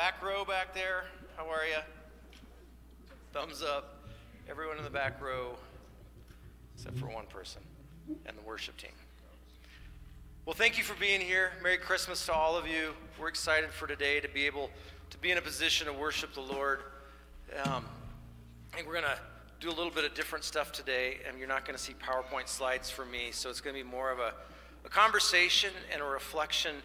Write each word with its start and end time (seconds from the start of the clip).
back 0.00 0.22
row 0.22 0.46
back 0.46 0.74
there, 0.74 1.04
how 1.36 1.42
are 1.42 1.66
you? 1.66 1.76
Thumbs 3.34 3.62
up. 3.62 3.98
Everyone 4.48 4.78
in 4.78 4.82
the 4.84 4.88
back 4.88 5.20
row, 5.20 5.56
except 6.74 6.96
for 6.96 7.04
one 7.04 7.26
person 7.26 7.60
and 8.24 8.34
the 8.34 8.40
worship 8.40 8.78
team. 8.78 8.92
Well, 10.46 10.54
thank 10.54 10.78
you 10.78 10.84
for 10.84 10.98
being 10.98 11.20
here. 11.20 11.50
Merry 11.62 11.76
Christmas 11.76 12.24
to 12.24 12.32
all 12.32 12.56
of 12.56 12.66
you. 12.66 12.94
We're 13.20 13.28
excited 13.28 13.68
for 13.72 13.86
today 13.86 14.20
to 14.20 14.28
be 14.28 14.46
able 14.46 14.70
to 15.10 15.18
be 15.18 15.32
in 15.32 15.36
a 15.36 15.42
position 15.42 15.86
to 15.86 15.92
worship 15.92 16.32
the 16.32 16.40
Lord. 16.40 16.78
Um, 17.64 17.84
I 18.72 18.76
think 18.76 18.88
we're 18.88 18.94
going 18.94 19.04
to 19.04 19.18
do 19.60 19.68
a 19.68 19.76
little 19.76 19.92
bit 19.92 20.06
of 20.06 20.14
different 20.14 20.46
stuff 20.46 20.72
today, 20.72 21.18
and 21.28 21.38
you're 21.38 21.46
not 21.46 21.66
going 21.66 21.76
to 21.76 21.82
see 21.82 21.92
PowerPoint 21.92 22.48
slides 22.48 22.88
from 22.88 23.10
me, 23.10 23.32
so 23.32 23.50
it's 23.50 23.60
going 23.60 23.76
to 23.76 23.84
be 23.84 23.86
more 23.86 24.10
of 24.10 24.18
a, 24.18 24.32
a 24.86 24.88
conversation 24.88 25.74
and 25.92 26.00
a 26.00 26.06
reflection 26.06 26.76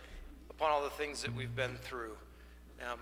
upon 0.50 0.70
all 0.70 0.84
the 0.84 0.90
things 0.90 1.22
that 1.22 1.34
we've 1.34 1.56
been 1.56 1.78
through. 1.78 2.18
Um, 2.82 3.00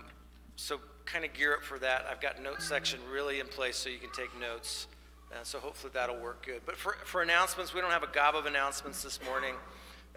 so 0.56 0.80
kind 1.04 1.24
of 1.24 1.32
gear 1.32 1.54
up 1.54 1.62
for 1.62 1.78
that. 1.78 2.06
I've 2.10 2.20
got 2.20 2.42
note 2.42 2.62
section 2.62 3.00
really 3.10 3.40
in 3.40 3.46
place 3.46 3.76
so 3.76 3.88
you 3.88 3.98
can 3.98 4.10
take 4.12 4.38
notes. 4.40 4.86
Uh, 5.32 5.38
so 5.42 5.58
hopefully 5.58 5.90
that'll 5.94 6.20
work 6.20 6.46
good. 6.46 6.60
But 6.64 6.76
for, 6.76 6.96
for 7.04 7.22
announcements, 7.22 7.74
we 7.74 7.80
don't 7.80 7.90
have 7.90 8.04
a 8.04 8.12
gob 8.12 8.36
of 8.36 8.46
announcements 8.46 9.02
this 9.02 9.20
morning 9.24 9.54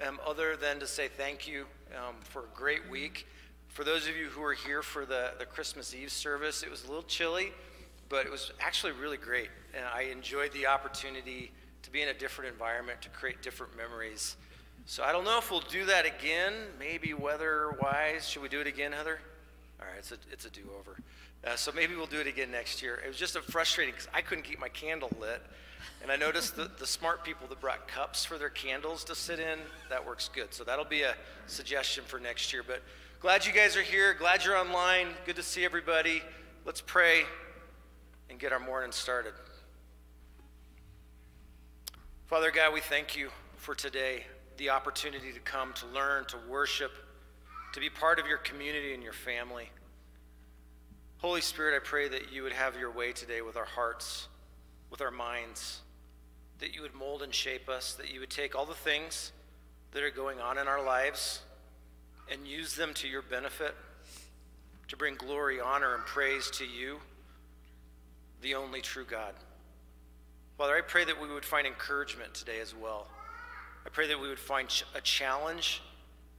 um, 0.05 0.19
other 0.25 0.55
than 0.55 0.79
to 0.79 0.87
say 0.87 1.07
thank 1.07 1.47
you 1.47 1.65
um, 1.95 2.15
for 2.21 2.41
a 2.41 2.55
great 2.55 2.87
week. 2.89 3.25
For 3.67 3.83
those 3.83 4.07
of 4.07 4.15
you 4.15 4.27
who 4.27 4.41
were 4.41 4.53
here 4.53 4.81
for 4.81 5.05
the, 5.05 5.31
the 5.39 5.45
Christmas 5.45 5.93
Eve 5.93 6.11
service, 6.11 6.63
it 6.63 6.69
was 6.69 6.83
a 6.85 6.87
little 6.87 7.03
chilly, 7.03 7.51
but 8.09 8.25
it 8.25 8.31
was 8.31 8.51
actually 8.59 8.93
really 8.93 9.17
great. 9.17 9.49
And 9.75 9.85
I 9.85 10.03
enjoyed 10.03 10.51
the 10.53 10.67
opportunity 10.67 11.51
to 11.81 11.91
be 11.91 12.01
in 12.01 12.09
a 12.09 12.13
different 12.13 12.51
environment, 12.51 13.01
to 13.01 13.09
create 13.09 13.41
different 13.41 13.75
memories. 13.75 14.37
So 14.85 15.03
I 15.03 15.11
don't 15.11 15.25
know 15.25 15.37
if 15.37 15.51
we'll 15.51 15.61
do 15.61 15.85
that 15.85 16.05
again, 16.05 16.53
maybe 16.79 17.13
weather 17.13 17.75
wise. 17.81 18.27
Should 18.27 18.41
we 18.41 18.49
do 18.49 18.61
it 18.61 18.67
again, 18.67 18.91
Heather? 18.91 19.19
All 19.79 19.87
right, 19.87 19.97
it's 19.99 20.11
a, 20.11 20.17
it's 20.31 20.45
a 20.45 20.49
do 20.49 20.61
over. 20.77 20.97
Uh, 21.45 21.55
so 21.55 21.71
maybe 21.71 21.95
we'll 21.95 22.07
do 22.07 22.19
it 22.19 22.27
again 22.27 22.51
next 22.51 22.81
year. 22.81 22.99
It 23.03 23.07
was 23.07 23.17
just 23.17 23.37
frustrating 23.39 23.93
because 23.93 24.07
I 24.13 24.21
couldn't 24.21 24.43
keep 24.43 24.59
my 24.59 24.69
candle 24.69 25.11
lit. 25.19 25.41
And 26.01 26.11
I 26.11 26.15
noticed 26.15 26.55
that 26.55 26.79
the 26.79 26.87
smart 26.87 27.23
people 27.23 27.47
that 27.47 27.61
brought 27.61 27.87
cups 27.87 28.25
for 28.25 28.37
their 28.37 28.49
candles 28.49 29.03
to 29.05 29.15
sit 29.15 29.39
in, 29.39 29.59
that 29.89 30.05
works 30.05 30.29
good. 30.33 30.53
So 30.53 30.63
that'll 30.63 30.85
be 30.85 31.03
a 31.03 31.15
suggestion 31.45 32.03
for 32.05 32.19
next 32.19 32.51
year. 32.51 32.63
But 32.65 32.81
glad 33.19 33.45
you 33.45 33.53
guys 33.53 33.77
are 33.77 33.83
here. 33.83 34.13
Glad 34.13 34.43
you're 34.43 34.57
online. 34.57 35.07
Good 35.25 35.35
to 35.35 35.43
see 35.43 35.63
everybody. 35.63 36.21
Let's 36.65 36.81
pray 36.81 37.23
and 38.29 38.39
get 38.39 38.51
our 38.51 38.59
morning 38.59 38.91
started. 38.91 39.33
Father 42.25 42.51
God, 42.51 42.73
we 42.73 42.81
thank 42.81 43.15
you 43.15 43.29
for 43.55 43.73
today, 43.73 44.25
the 44.57 44.69
opportunity 44.69 45.31
to 45.31 45.39
come, 45.39 45.71
to 45.73 45.87
learn, 45.87 46.25
to 46.25 46.37
worship 46.49 46.91
to 47.73 47.79
be 47.79 47.89
part 47.89 48.19
of 48.19 48.27
your 48.27 48.37
community 48.37 48.93
and 48.93 49.03
your 49.03 49.13
family. 49.13 49.69
Holy 51.17 51.41
Spirit, 51.41 51.75
I 51.75 51.79
pray 51.83 52.07
that 52.07 52.31
you 52.31 52.43
would 52.43 52.53
have 52.53 52.77
your 52.77 52.91
way 52.91 53.11
today 53.11 53.41
with 53.41 53.57
our 53.57 53.65
hearts, 53.65 54.27
with 54.89 55.01
our 55.01 55.11
minds, 55.11 55.81
that 56.59 56.73
you 56.73 56.81
would 56.81 56.93
mold 56.93 57.21
and 57.21 57.33
shape 57.33 57.69
us, 57.69 57.93
that 57.95 58.13
you 58.13 58.19
would 58.19 58.29
take 58.29 58.55
all 58.55 58.65
the 58.65 58.73
things 58.73 59.31
that 59.91 60.03
are 60.03 60.11
going 60.11 60.39
on 60.39 60.57
in 60.57 60.67
our 60.67 60.83
lives 60.83 61.41
and 62.31 62.47
use 62.47 62.75
them 62.75 62.93
to 62.93 63.07
your 63.07 63.21
benefit, 63.21 63.75
to 64.87 64.97
bring 64.97 65.15
glory, 65.15 65.59
honor, 65.59 65.95
and 65.95 66.05
praise 66.05 66.49
to 66.51 66.65
you, 66.65 66.97
the 68.41 68.55
only 68.55 68.81
true 68.81 69.05
God. 69.05 69.33
Father, 70.57 70.75
I 70.75 70.81
pray 70.81 71.05
that 71.05 71.21
we 71.21 71.27
would 71.27 71.45
find 71.45 71.67
encouragement 71.67 72.33
today 72.33 72.59
as 72.59 72.75
well. 72.75 73.07
I 73.85 73.89
pray 73.89 74.07
that 74.07 74.19
we 74.19 74.27
would 74.27 74.39
find 74.39 74.67
a 74.95 75.01
challenge 75.01 75.81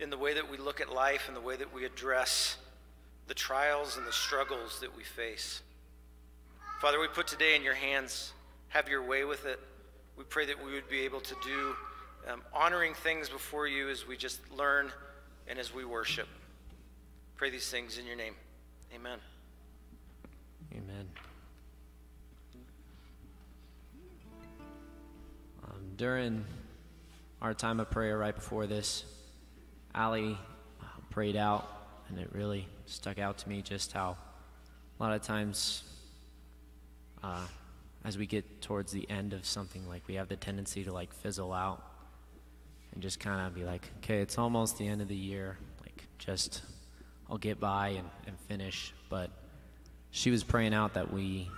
in 0.01 0.11
the 0.11 0.19
way 0.19 0.35
that 0.35 0.51
we 0.51 0.57
look 0.57 0.81
at 0.81 0.93
life 0.93 1.29
and 1.29 1.37
the 1.37 1.41
way 1.41 1.57
that 1.57 1.73
we 1.75 1.85
address 1.85 2.57
the 3.27 3.35
trials 3.35 3.97
and 3.97 4.07
the 4.07 4.13
struggles 4.13 4.81
that 4.81 4.97
we 4.97 5.05
face. 5.05 5.63
Father, 6.81 7.01
we 7.01 7.09
put 7.09 7.27
today 7.27 7.57
in 7.57 7.63
your 7.63 7.75
hands. 7.75 8.33
Have 8.69 8.89
your 8.89 9.03
way 9.03 9.25
with 9.25 9.45
it. 9.47 9.59
We 10.17 10.25
pray 10.25 10.47
that 10.47 10.65
we 10.65 10.73
would 10.73 10.89
be 10.89 11.01
able 11.01 11.21
to 11.21 11.35
do 11.45 11.75
um, 12.31 12.43
honoring 12.55 12.95
things 12.95 13.29
before 13.29 13.67
you 13.67 13.89
as 13.89 14.07
we 14.07 14.17
just 14.17 14.41
learn 14.53 14.91
and 15.47 15.59
as 15.59 15.75
we 15.75 15.85
worship. 15.85 16.29
Pray 17.37 17.51
these 17.51 17.71
things 17.71 17.99
in 17.99 18.07
your 18.07 18.17
name. 18.17 18.35
Amen. 18.95 19.19
Amen. 20.73 21.09
Um, 25.65 25.81
during 25.97 26.45
our 27.41 27.55
time 27.55 27.81
of 27.81 27.91
prayer 27.91 28.19
right 28.19 28.35
before 28.35 28.67
this, 28.67 29.05
Ali 29.95 30.39
uh, 30.81 30.85
prayed 31.11 31.37
out, 31.37 31.69
and 32.09 32.19
it 32.19 32.31
really 32.33 32.67
stuck 32.87 33.19
out 33.19 33.39
to 33.39 33.49
me 33.49 33.63
just 33.63 33.93
how 33.93 34.17
a 34.99 35.03
lot 35.03 35.13
of 35.13 35.23
times, 35.23 35.85
uh, 37.23 37.47
as 38.05 38.19
we 38.19 38.27
get 38.27 38.63
towards 38.63 38.93
the 38.93 39.09
end 39.11 39.33
of 39.33 39.45
something, 39.45 39.87
like 39.89 40.03
we 40.09 40.15
have 40.15 40.29
the 40.29 40.37
tendency 40.37 40.85
to 40.85 40.93
like 40.93 41.13
fizzle 41.13 41.53
out 41.53 41.83
and 42.93 43.03
just 43.03 43.21
kind 43.21 43.47
of 43.47 43.55
be 43.55 43.65
like, 43.65 43.89
okay, 43.99 44.21
it's 44.21 44.39
almost 44.39 44.79
the 44.79 44.87
end 44.87 45.01
of 45.01 45.09
the 45.09 45.17
year. 45.17 45.57
Like, 45.81 46.05
just 46.19 46.63
I'll 47.31 47.39
get 47.39 47.61
by 47.61 47.89
and, 47.91 48.09
and 48.27 48.39
finish. 48.41 48.93
But 49.09 49.31
she 50.11 50.31
was 50.31 50.43
praying 50.43 50.75
out 50.75 50.95
that 50.95 51.13
we 51.13 51.49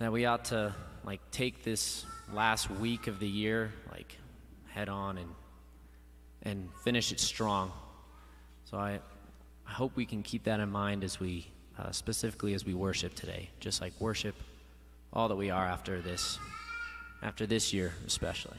that 0.00 0.12
we 0.12 0.26
ought 0.26 0.46
to 0.46 0.74
like 1.04 1.20
take 1.30 1.64
this 1.64 2.04
last 2.32 2.70
week 2.70 3.06
of 3.08 3.18
the 3.18 3.26
year 3.26 3.72
like 3.90 4.16
head 4.68 4.88
on 4.88 5.18
and 5.18 5.28
and 6.42 6.68
finish 6.84 7.12
it 7.12 7.20
strong. 7.20 7.72
So 8.64 8.76
I, 8.78 9.00
I 9.66 9.72
hope 9.72 9.96
we 9.96 10.06
can 10.06 10.22
keep 10.22 10.44
that 10.44 10.60
in 10.60 10.70
mind 10.70 11.04
as 11.04 11.18
we, 11.18 11.46
uh, 11.78 11.90
specifically 11.90 12.54
as 12.54 12.64
we 12.64 12.74
worship 12.74 13.14
today, 13.14 13.50
just 13.60 13.80
like 13.80 13.92
worship 14.00 14.34
all 15.12 15.28
that 15.28 15.36
we 15.36 15.50
are 15.50 15.66
after 15.66 16.00
this, 16.00 16.38
after 17.22 17.46
this 17.46 17.72
year 17.72 17.94
especially. 18.06 18.58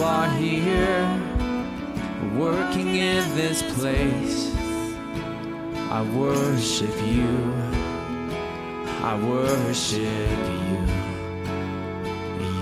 you 0.00 0.06
are 0.06 0.30
here 0.30 1.20
working 2.34 2.96
in 2.96 3.22
this 3.36 3.62
place. 3.74 4.50
I 5.90 6.00
worship 6.16 6.96
you. 7.04 7.52
I 9.02 9.20
worship 9.28 10.38
you. 10.64 10.78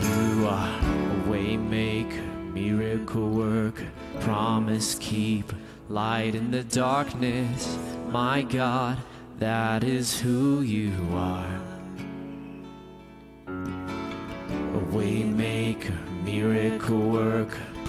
You 0.08 0.48
are 0.48 0.80
a 0.80 1.28
waymaker, 1.28 2.52
miracle 2.52 3.30
worker, 3.30 3.86
promise 4.18 4.96
keep, 4.96 5.52
light 5.88 6.34
in 6.34 6.50
the 6.50 6.64
darkness. 6.64 7.78
My 8.08 8.42
God, 8.42 8.98
that 9.38 9.84
is 9.84 10.18
who 10.18 10.62
you 10.62 10.92
are. 11.12 11.67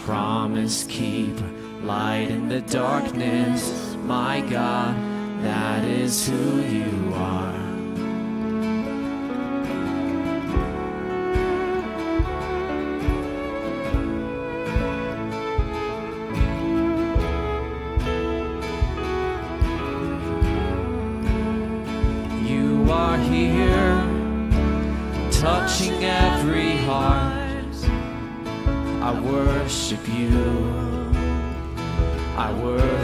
Promise 0.10 0.86
keep, 0.86 1.40
light 1.84 2.32
in 2.32 2.50
the 2.50 2.62
darkness. 2.62 3.96
My 4.06 4.42
God, 4.42 4.96
that 5.44 5.84
is 5.86 6.28
who 6.28 6.62
you 6.62 7.14
are. 7.14 7.69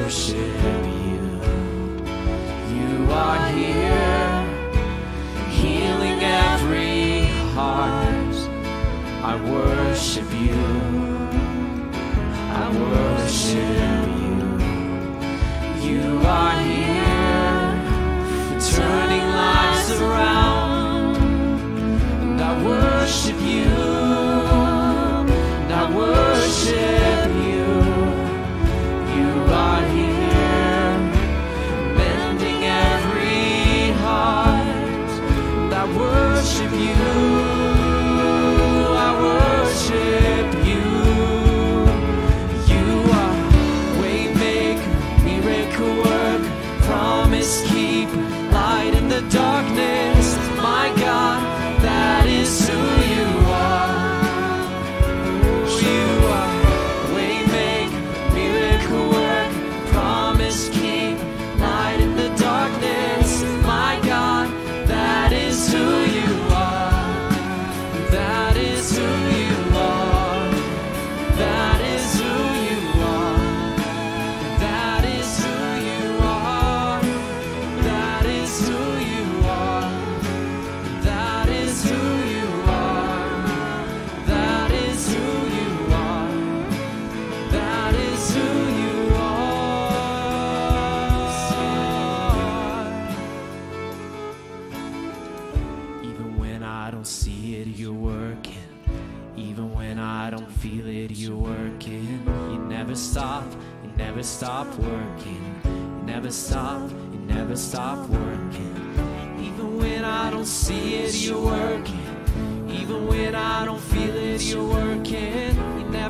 worship. 0.06 0.75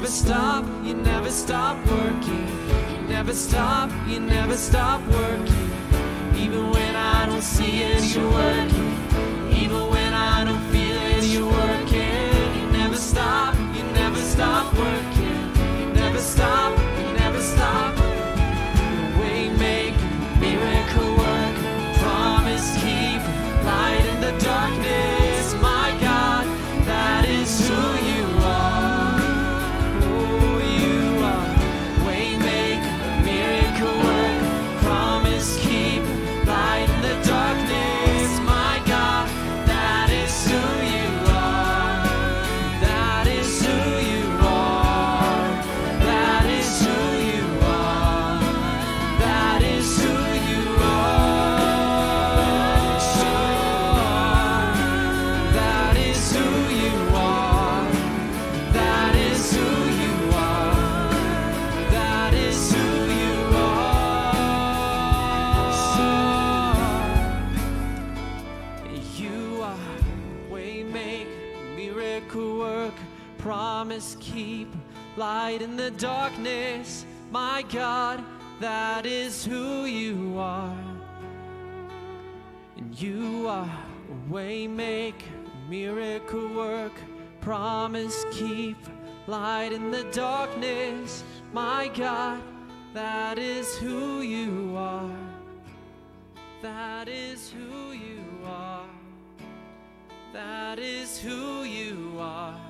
never 0.06 0.18
stop, 0.18 0.66
you 0.84 0.94
never 0.94 1.32
stop 1.32 1.78
working. 1.88 2.48
You 2.92 3.08
never 3.10 3.34
stop, 3.34 3.90
you 4.08 4.20
never 4.20 4.56
stop 4.56 5.02
working. 5.08 5.72
Even 6.36 6.70
when 6.70 6.96
I 6.96 7.26
don't 7.26 7.42
see 7.42 7.82
it, 7.82 8.16
you're 8.16 8.30
working. 8.30 8.85
light 75.56 75.62
in 75.62 75.78
the 75.78 75.92
darkness, 75.92 77.06
my 77.32 77.64
God, 77.72 78.22
that 78.60 79.06
is 79.06 79.46
who 79.46 79.86
you 79.86 80.38
are. 80.38 80.78
And 82.76 83.02
you 83.02 83.48
are 83.48 83.64
a 83.64 84.34
waymaker, 84.34 85.14
miracle 85.70 86.50
work, 86.50 86.92
promise 87.40 88.26
keep, 88.32 88.76
light 89.28 89.72
in 89.72 89.92
the 89.92 90.04
darkness, 90.12 91.24
my 91.54 91.90
God, 91.96 92.42
that 92.94 93.40
is 93.40 93.78
who 93.78 94.20
you 94.20 94.76
are. 94.76 95.18
That 96.64 97.08
is 97.08 97.50
who 97.50 97.94
you 97.94 98.26
are. 98.46 98.90
That 100.34 100.80
is 100.80 101.18
who 101.18 101.64
you 101.64 102.18
are. 102.20 102.65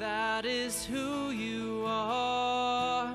That 0.00 0.46
is 0.46 0.86
who 0.86 1.28
you 1.28 1.84
are. 1.86 3.14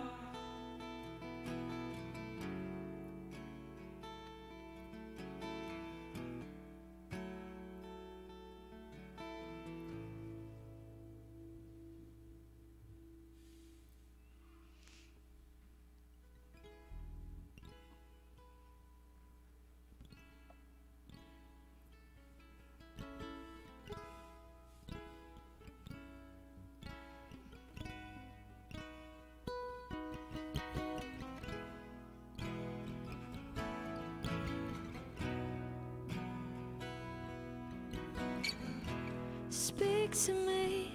speak 39.65 40.11
to 40.11 40.31
me 40.31 40.91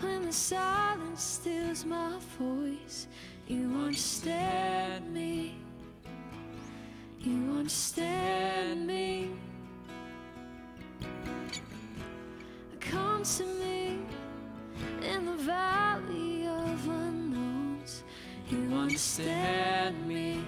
when 0.00 0.24
the 0.24 0.32
silence 0.32 1.22
steals 1.22 1.84
my 1.84 2.18
voice. 2.38 3.08
You 3.46 3.70
understand 3.74 5.12
me. 5.12 5.56
You 7.20 7.34
understand 7.58 8.86
me. 8.86 9.32
Come 12.80 13.22
to 13.22 13.44
me 13.44 13.98
in 15.02 15.26
the 15.26 15.36
valley 15.42 16.46
of 16.46 16.88
unknowns. 16.88 18.02
You 18.48 18.62
understand 18.72 20.08
me. 20.08 20.42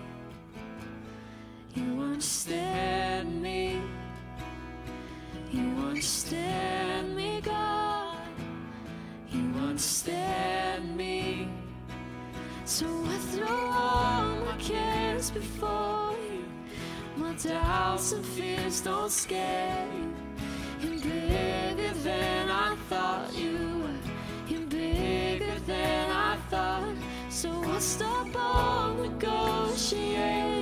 You 1.75 2.01
understand. 2.01 2.96
So 12.77 12.87
I 13.07 13.17
throw 13.33 13.71
all 13.71 14.37
my 14.45 14.55
cares 14.59 15.31
before 15.31 16.13
you. 16.31 16.45
My 17.17 17.33
doubts 17.33 18.13
and 18.13 18.23
fears 18.23 18.83
don't 18.83 19.11
scare 19.11 19.89
you. 19.97 20.15
You're 20.83 21.01
bigger 21.01 21.95
than 22.05 22.51
I 22.51 22.77
thought 22.91 23.35
you 23.35 23.81
were. 23.81 24.55
You're 24.55 24.67
bigger 24.67 25.59
than 25.61 26.11
I 26.11 26.37
thought. 26.51 26.97
So 27.31 27.49
I 27.65 27.79
stop 27.79 28.29
all 28.37 28.93
negotiating. 28.93 30.56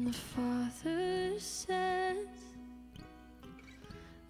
And 0.00 0.14
the 0.14 0.18
Father 0.18 1.38
says, 1.38 2.16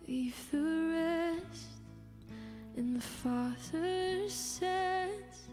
Leave 0.09 0.51
the 0.51 0.59
rest. 0.59 1.67
And 2.77 2.97
the 2.97 3.01
Father 3.01 4.29
says, 4.29 5.47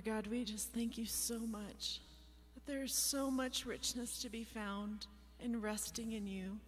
Father 0.00 0.22
God, 0.22 0.26
we 0.28 0.44
just 0.44 0.72
thank 0.72 0.96
you 0.96 1.04
so 1.04 1.38
much 1.40 2.00
that 2.54 2.64
there 2.64 2.82
is 2.82 2.94
so 2.94 3.30
much 3.30 3.66
richness 3.66 4.22
to 4.22 4.30
be 4.30 4.44
found 4.44 5.06
in 5.40 5.60
resting 5.60 6.12
in 6.12 6.26
you. 6.26 6.58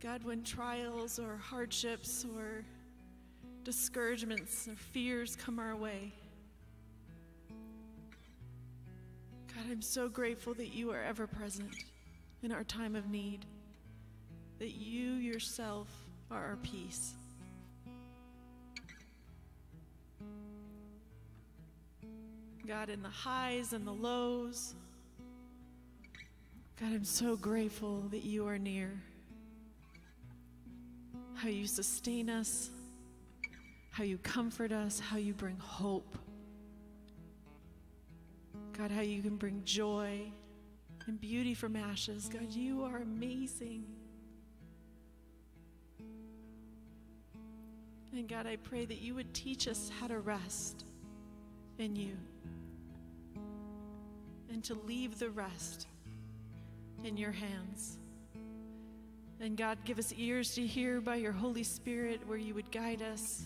God, 0.00 0.22
when 0.22 0.44
trials 0.44 1.18
or 1.18 1.36
hardships 1.36 2.24
or 2.36 2.64
discouragements 3.64 4.68
or 4.68 4.76
fears 4.76 5.34
come 5.34 5.58
our 5.58 5.74
way, 5.74 6.12
God, 9.48 9.64
I'm 9.68 9.82
so 9.82 10.08
grateful 10.08 10.54
that 10.54 10.72
you 10.72 10.92
are 10.92 11.02
ever 11.02 11.26
present 11.26 11.74
in 12.44 12.52
our 12.52 12.62
time 12.62 12.94
of 12.94 13.10
need, 13.10 13.44
that 14.60 14.76
you 14.76 15.14
yourself 15.14 15.88
are 16.30 16.44
our 16.44 16.58
peace. 16.62 17.14
God, 22.70 22.88
in 22.88 23.02
the 23.02 23.08
highs 23.08 23.72
and 23.72 23.84
the 23.84 23.92
lows, 23.92 24.76
God, 26.78 26.92
I'm 26.92 27.02
so 27.02 27.34
grateful 27.34 28.02
that 28.12 28.22
you 28.22 28.46
are 28.46 28.58
near. 28.58 28.92
How 31.34 31.48
you 31.48 31.66
sustain 31.66 32.30
us, 32.30 32.70
how 33.90 34.04
you 34.04 34.18
comfort 34.18 34.70
us, 34.70 35.00
how 35.00 35.16
you 35.16 35.34
bring 35.34 35.56
hope. 35.58 36.16
God, 38.78 38.92
how 38.92 39.00
you 39.00 39.20
can 39.20 39.34
bring 39.34 39.62
joy 39.64 40.20
and 41.08 41.20
beauty 41.20 41.54
from 41.54 41.74
ashes. 41.74 42.30
God, 42.32 42.52
you 42.52 42.84
are 42.84 42.98
amazing. 42.98 43.84
And 48.12 48.28
God, 48.28 48.46
I 48.46 48.54
pray 48.54 48.84
that 48.84 49.00
you 49.00 49.16
would 49.16 49.34
teach 49.34 49.66
us 49.66 49.90
how 50.00 50.06
to 50.06 50.20
rest 50.20 50.84
in 51.78 51.96
you 51.96 52.16
and 54.50 54.62
to 54.64 54.74
leave 54.86 55.18
the 55.18 55.30
rest 55.30 55.86
in 57.04 57.16
your 57.16 57.32
hands. 57.32 57.98
And 59.40 59.56
God, 59.56 59.78
give 59.84 59.98
us 59.98 60.12
ears 60.16 60.54
to 60.56 60.66
hear 60.66 61.00
by 61.00 61.16
your 61.16 61.32
Holy 61.32 61.62
Spirit 61.62 62.20
where 62.26 62.36
you 62.36 62.54
would 62.54 62.70
guide 62.70 63.00
us. 63.00 63.44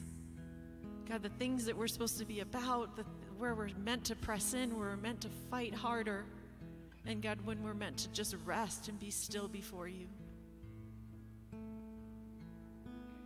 God, 1.08 1.22
the 1.22 1.28
things 1.28 1.66
that 1.66 1.76
we're 1.76 1.86
supposed 1.86 2.18
to 2.18 2.24
be 2.24 2.40
about, 2.40 2.96
the, 2.96 3.04
where 3.38 3.54
we're 3.54 3.68
meant 3.84 4.04
to 4.04 4.16
press 4.16 4.54
in, 4.54 4.76
where 4.76 4.88
we're 4.88 4.96
meant 4.96 5.20
to 5.20 5.28
fight 5.50 5.74
harder. 5.74 6.24
And 7.06 7.22
God, 7.22 7.38
when 7.44 7.62
we're 7.62 7.74
meant 7.74 7.98
to 7.98 8.08
just 8.08 8.34
rest 8.44 8.88
and 8.88 8.98
be 8.98 9.10
still 9.10 9.46
before 9.46 9.86
you. 9.86 10.06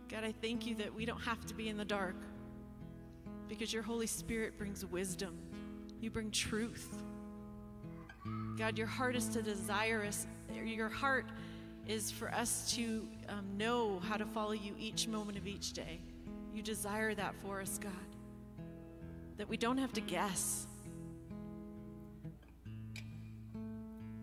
God, 0.09 0.23
I 0.23 0.33
thank 0.41 0.65
you 0.65 0.75
that 0.75 0.93
we 0.93 1.05
don't 1.05 1.21
have 1.21 1.45
to 1.47 1.53
be 1.53 1.69
in 1.69 1.77
the 1.77 1.85
dark 1.85 2.15
because 3.47 3.73
your 3.73 3.83
Holy 3.83 4.07
Spirit 4.07 4.57
brings 4.57 4.85
wisdom. 4.85 5.37
You 6.01 6.11
bring 6.11 6.29
truth. 6.31 6.89
God, 8.59 8.77
your 8.77 8.87
heart 8.87 9.15
is 9.15 9.29
to 9.29 9.41
desire 9.41 10.03
us. 10.03 10.27
Your 10.53 10.89
heart 10.89 11.25
is 11.87 12.11
for 12.11 12.29
us 12.33 12.69
to 12.73 13.07
um, 13.29 13.45
know 13.57 13.99
how 13.99 14.17
to 14.17 14.25
follow 14.25 14.51
you 14.51 14.75
each 14.77 15.07
moment 15.07 15.37
of 15.37 15.47
each 15.47 15.71
day. 15.71 16.01
You 16.53 16.61
desire 16.61 17.15
that 17.15 17.33
for 17.41 17.61
us, 17.61 17.79
God. 17.81 17.93
That 19.37 19.47
we 19.47 19.55
don't 19.55 19.77
have 19.77 19.93
to 19.93 20.01
guess. 20.01 20.67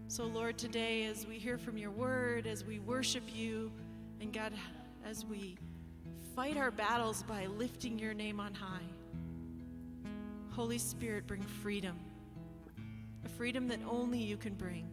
So, 0.09 0.25
Lord, 0.25 0.59
today, 0.59 1.07
as 1.07 1.27
we 1.27 1.39
hear 1.39 1.57
from 1.57 1.79
your 1.79 1.91
word, 1.91 2.47
as 2.47 2.63
we 2.63 2.79
worship 2.81 3.25
you, 3.35 3.73
and 4.21 4.35
God, 4.35 4.53
as 5.07 5.25
we 5.25 5.57
fight 6.35 6.59
our 6.59 6.71
battles 6.71 7.23
by 7.23 7.47
lifting 7.47 7.99
your 7.99 8.13
name 8.13 8.39
on 8.39 8.53
high, 8.53 8.85
Holy 10.51 10.77
Spirit, 10.77 11.27
bring 11.27 11.41
freedom 11.41 11.97
freedom 13.37 13.69
that 13.69 13.81
only 13.89 14.19
you 14.19 14.37
can 14.37 14.55
bring. 14.55 14.89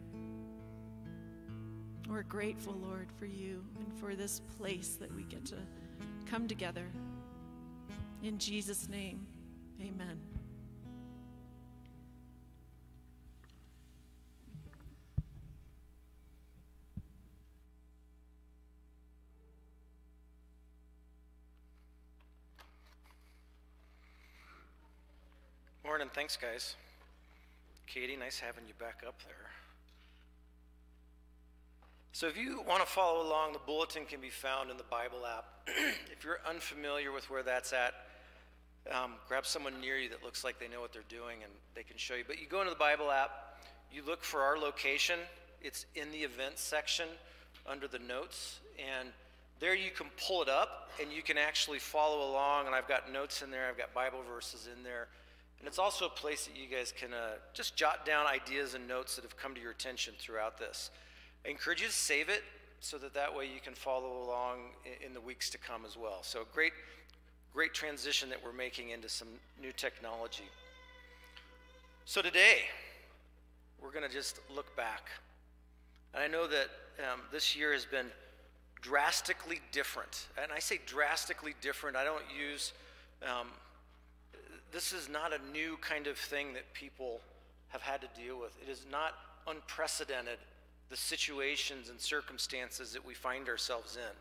We're 2.08 2.22
grateful, 2.22 2.74
Lord, 2.74 3.08
for 3.18 3.24
you 3.26 3.64
and 3.78 3.92
for 3.98 4.14
this 4.14 4.40
place 4.58 4.96
that 5.00 5.14
we 5.14 5.22
get 5.22 5.44
to 5.46 5.56
come 6.26 6.46
together. 6.46 6.84
In 8.22 8.38
Jesus' 8.38 8.88
name, 8.88 9.26
amen. 9.80 10.20
Morning. 25.84 26.10
Thanks, 26.14 26.36
guys. 26.36 26.76
Katie, 27.86 28.16
nice 28.16 28.38
having 28.38 28.64
you 28.66 28.74
back 28.78 29.02
up 29.06 29.20
there. 29.26 29.50
So, 32.12 32.28
if 32.28 32.36
you 32.36 32.62
want 32.66 32.80
to 32.80 32.86
follow 32.88 33.26
along, 33.26 33.54
the 33.54 33.58
bulletin 33.66 34.04
can 34.04 34.20
be 34.20 34.30
found 34.30 34.70
in 34.70 34.76
the 34.76 34.84
Bible 34.84 35.26
app. 35.26 35.46
if 35.66 36.24
you're 36.24 36.38
unfamiliar 36.48 37.10
with 37.10 37.28
where 37.28 37.42
that's 37.42 37.72
at, 37.72 37.92
um, 38.92 39.14
grab 39.28 39.46
someone 39.46 39.80
near 39.80 39.96
you 39.96 40.08
that 40.10 40.22
looks 40.22 40.44
like 40.44 40.58
they 40.58 40.68
know 40.68 40.80
what 40.80 40.92
they're 40.92 41.02
doing 41.08 41.38
and 41.42 41.50
they 41.74 41.82
can 41.82 41.96
show 41.96 42.14
you. 42.14 42.24
But 42.26 42.38
you 42.38 42.46
go 42.46 42.60
into 42.60 42.70
the 42.70 42.78
Bible 42.78 43.10
app, 43.10 43.58
you 43.92 44.02
look 44.06 44.22
for 44.22 44.42
our 44.42 44.58
location, 44.58 45.18
it's 45.60 45.86
in 45.94 46.10
the 46.10 46.18
events 46.18 46.62
section 46.62 47.06
under 47.66 47.88
the 47.88 47.98
notes, 47.98 48.60
and 48.78 49.08
there 49.58 49.74
you 49.74 49.90
can 49.90 50.06
pull 50.26 50.42
it 50.42 50.48
up 50.48 50.90
and 51.00 51.10
you 51.12 51.22
can 51.22 51.38
actually 51.38 51.78
follow 51.78 52.30
along. 52.30 52.66
And 52.66 52.74
I've 52.74 52.88
got 52.88 53.12
notes 53.12 53.42
in 53.42 53.50
there, 53.50 53.68
I've 53.68 53.78
got 53.78 53.94
Bible 53.94 54.20
verses 54.28 54.68
in 54.72 54.82
there. 54.82 55.08
And 55.64 55.68
it's 55.70 55.78
also 55.78 56.04
a 56.04 56.10
place 56.10 56.46
that 56.46 56.54
you 56.54 56.66
guys 56.66 56.92
can 56.92 57.14
uh, 57.14 57.36
just 57.54 57.74
jot 57.74 58.04
down 58.04 58.26
ideas 58.26 58.74
and 58.74 58.86
notes 58.86 59.16
that 59.16 59.22
have 59.22 59.34
come 59.38 59.54
to 59.54 59.60
your 59.62 59.70
attention 59.70 60.12
throughout 60.18 60.58
this. 60.58 60.90
I 61.42 61.48
encourage 61.48 61.80
you 61.80 61.86
to 61.86 61.92
save 61.94 62.28
it 62.28 62.42
so 62.80 62.98
that 62.98 63.14
that 63.14 63.34
way 63.34 63.46
you 63.46 63.62
can 63.64 63.72
follow 63.72 64.24
along 64.24 64.58
in, 65.02 65.14
the 65.14 65.22
weeks 65.22 65.48
to 65.48 65.56
come 65.56 65.86
as 65.86 65.96
well. 65.96 66.18
So 66.20 66.40
great, 66.52 66.74
great 67.54 67.72
transition 67.72 68.28
that 68.28 68.44
we're 68.44 68.52
making 68.52 68.90
into 68.90 69.08
some 69.08 69.28
new 69.58 69.72
technology. 69.72 70.50
So 72.04 72.20
today, 72.20 72.64
we're 73.80 73.90
going 73.90 74.06
to 74.06 74.14
just 74.14 74.40
look 74.54 74.76
back. 74.76 75.08
And 76.12 76.22
I 76.22 76.26
know 76.26 76.46
that 76.46 76.68
um, 76.98 77.20
this 77.32 77.56
year 77.56 77.72
has 77.72 77.86
been 77.86 78.08
drastically 78.82 79.60
different. 79.72 80.26
And 80.36 80.52
I 80.52 80.58
say 80.58 80.78
drastically 80.84 81.54
different, 81.62 81.96
I 81.96 82.04
don't 82.04 82.24
use 82.38 82.74
um, 83.22 83.46
this 84.74 84.92
is 84.92 85.08
not 85.08 85.32
a 85.32 85.52
new 85.52 85.76
kind 85.80 86.08
of 86.08 86.18
thing 86.18 86.52
that 86.54 86.74
people 86.74 87.20
have 87.68 87.80
had 87.80 88.00
to 88.00 88.08
deal 88.20 88.40
with. 88.40 88.50
It 88.60 88.68
is 88.68 88.84
not 88.90 89.12
unprecedented, 89.46 90.38
the 90.90 90.96
situations 90.96 91.90
and 91.90 92.00
circumstances 92.00 92.92
that 92.92 93.06
we 93.06 93.14
find 93.14 93.48
ourselves 93.48 93.96
in. 93.96 94.16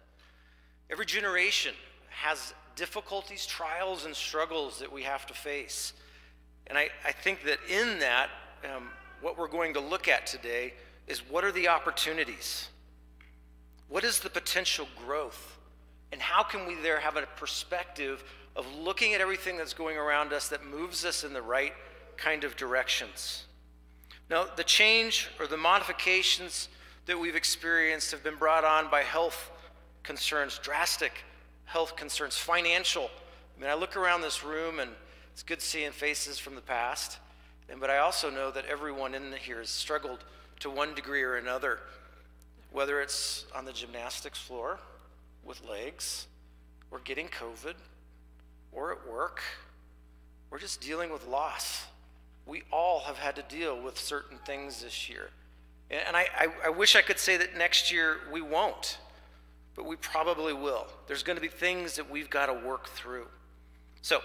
Every 0.92 1.08
generation 1.08 1.74
has 2.10 2.54
difficulties, 2.76 3.48
trials, 3.48 4.06
and 4.06 4.16
struggles 4.16 4.78
that 4.78 4.92
we 4.92 5.02
have 5.02 5.26
to 5.26 5.34
face. 5.34 5.94
And 6.68 6.78
I, 6.78 6.90
I 7.04 7.12
think 7.12 7.44
that 7.46 7.58
in 7.68 7.98
that, 8.00 8.30
um, 8.64 8.90
what 9.22 9.40
we're 9.40 9.48
going 9.48 9.74
to 9.74 9.80
look 9.80 10.08
at 10.08 10.28
today 10.28 10.76
is 11.08 11.28
what 11.28 11.44
are 11.44 11.52
the 11.52 11.68
opportunities? 11.68 12.70
What 13.90 14.04
is 14.04 14.20
the 14.20 14.30
potential 14.30 14.88
growth? 15.04 15.58
And 16.12 16.22
how 16.22 16.44
can 16.44 16.68
we 16.68 16.76
there 16.76 17.00
have 17.00 17.18
a 17.18 17.24
perspective 17.38 18.24
of 18.56 18.66
looking 18.76 19.14
at 19.14 19.22
everything 19.22 19.58
that's 19.58 19.74
going 19.74 19.98
around 19.98 20.32
us 20.32 20.50
that 20.50 20.66
moves 20.66 21.06
us 21.06 21.24
in 21.24 21.34
the 21.34 21.42
right 21.42 21.74
kind 22.18 22.44
of 22.44 22.56
directions. 22.56 23.46
Now, 24.30 24.46
the 24.56 24.64
change 24.64 25.30
or 25.40 25.48
the 25.48 25.58
modifications 25.58 26.70
that 27.06 27.20
we've 27.20 27.36
experienced 27.36 28.12
have 28.12 28.24
been 28.24 28.36
brought 28.36 28.64
on 28.64 28.90
by 28.90 29.02
health 29.02 29.52
concerns, 30.04 30.60
drastic 30.60 31.12
health 31.66 31.96
concerns, 31.96 32.38
financial. 32.38 33.10
I 33.58 33.62
mean, 33.62 33.70
I 33.70 33.74
look 33.74 33.98
around 33.98 34.22
this 34.22 34.44
room 34.44 34.80
and 34.80 34.92
it's 35.32 35.44
good 35.44 35.62
seeing 35.62 35.92
faces 35.92 36.38
from 36.38 36.56
the 36.56 36.62
past, 36.62 37.18
and, 37.70 37.80
but 37.80 37.90
I 37.90 37.98
also 37.98 38.30
know 38.30 38.52
that 38.52 38.66
everyone 38.66 39.16
in 39.16 39.34
here 39.34 39.60
has 39.60 39.70
struggled 39.70 40.24
to 40.60 40.70
one 40.70 40.94
degree 40.94 41.24
or 41.24 41.38
another, 41.38 41.80
whether 42.72 43.02
it's 43.02 43.46
on 43.56 43.66
the 43.66 43.74
gymnastics 43.74 44.38
floor 44.38 44.80
with 45.44 45.62
legs 45.68 46.28
or 46.92 47.00
getting 47.00 47.28
COVID 47.28 47.74
or 48.76 48.92
at 48.92 49.08
work, 49.10 49.42
we're 50.50 50.60
just 50.60 50.82
dealing 50.82 51.12
with 51.12 51.28
loss. 51.28 51.86
We 52.46 52.64
all 52.72 53.02
have 53.02 53.18
had 53.18 53.36
to 53.38 53.44
deal 53.44 53.82
with 53.82 53.98
certain 53.98 54.38
things 54.46 54.82
this 54.82 55.10
year. 55.10 55.30
And 55.90 56.16
I, 56.16 56.28
I, 56.38 56.48
I, 56.66 56.70
wish 56.70 56.96
I 56.96 57.02
could 57.02 57.20
say 57.20 57.38
that 57.38 57.58
next 57.58 57.92
year 57.92 58.18
we 58.32 58.42
won't, 58.42 58.98
but 59.76 59.86
we 59.86 59.96
probably 59.96 60.54
will. 60.54 60.88
There's 61.08 61.24
going 61.24 61.36
to 61.36 61.42
be 61.42 61.48
things 61.48 61.96
that 61.96 62.10
we've 62.10 62.30
got 62.30 62.48
to 62.48 62.54
work 62.54 62.90
through. 62.90 63.28
So, 64.02 64.22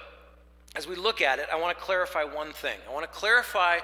as 0.76 0.86
we 0.86 0.96
look 0.96 1.20
at 1.20 1.38
it, 1.38 1.46
I 1.52 1.56
want 1.56 1.76
to 1.76 1.84
clarify 1.84 2.24
one 2.24 2.52
thing. 2.52 2.78
I 2.88 2.92
want 2.92 3.10
to 3.10 3.18
clarify 3.18 3.78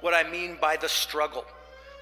what 0.00 0.14
I 0.14 0.28
mean 0.28 0.56
by 0.60 0.76
the 0.76 0.88
struggle. 0.88 1.44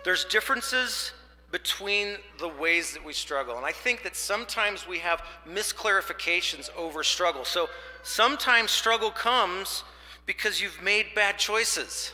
There's 0.05 0.25
differences 0.25 1.13
between 1.51 2.17
the 2.39 2.49
ways 2.49 2.93
that 2.93 3.05
we 3.05 3.13
struggle. 3.13 3.57
And 3.57 3.65
I 3.65 3.73
think 3.73 4.03
that 4.03 4.17
sometimes 4.17 4.87
we 4.87 4.99
have 4.99 5.23
misclarifications 5.49 6.69
over 6.77 7.03
struggle. 7.03 7.45
So 7.45 7.69
sometimes 8.03 8.71
struggle 8.71 9.11
comes 9.11 9.83
because 10.27 10.61
you've 10.61 10.83
made 10.83 11.07
bad 11.15 11.39
choices 11.39 12.13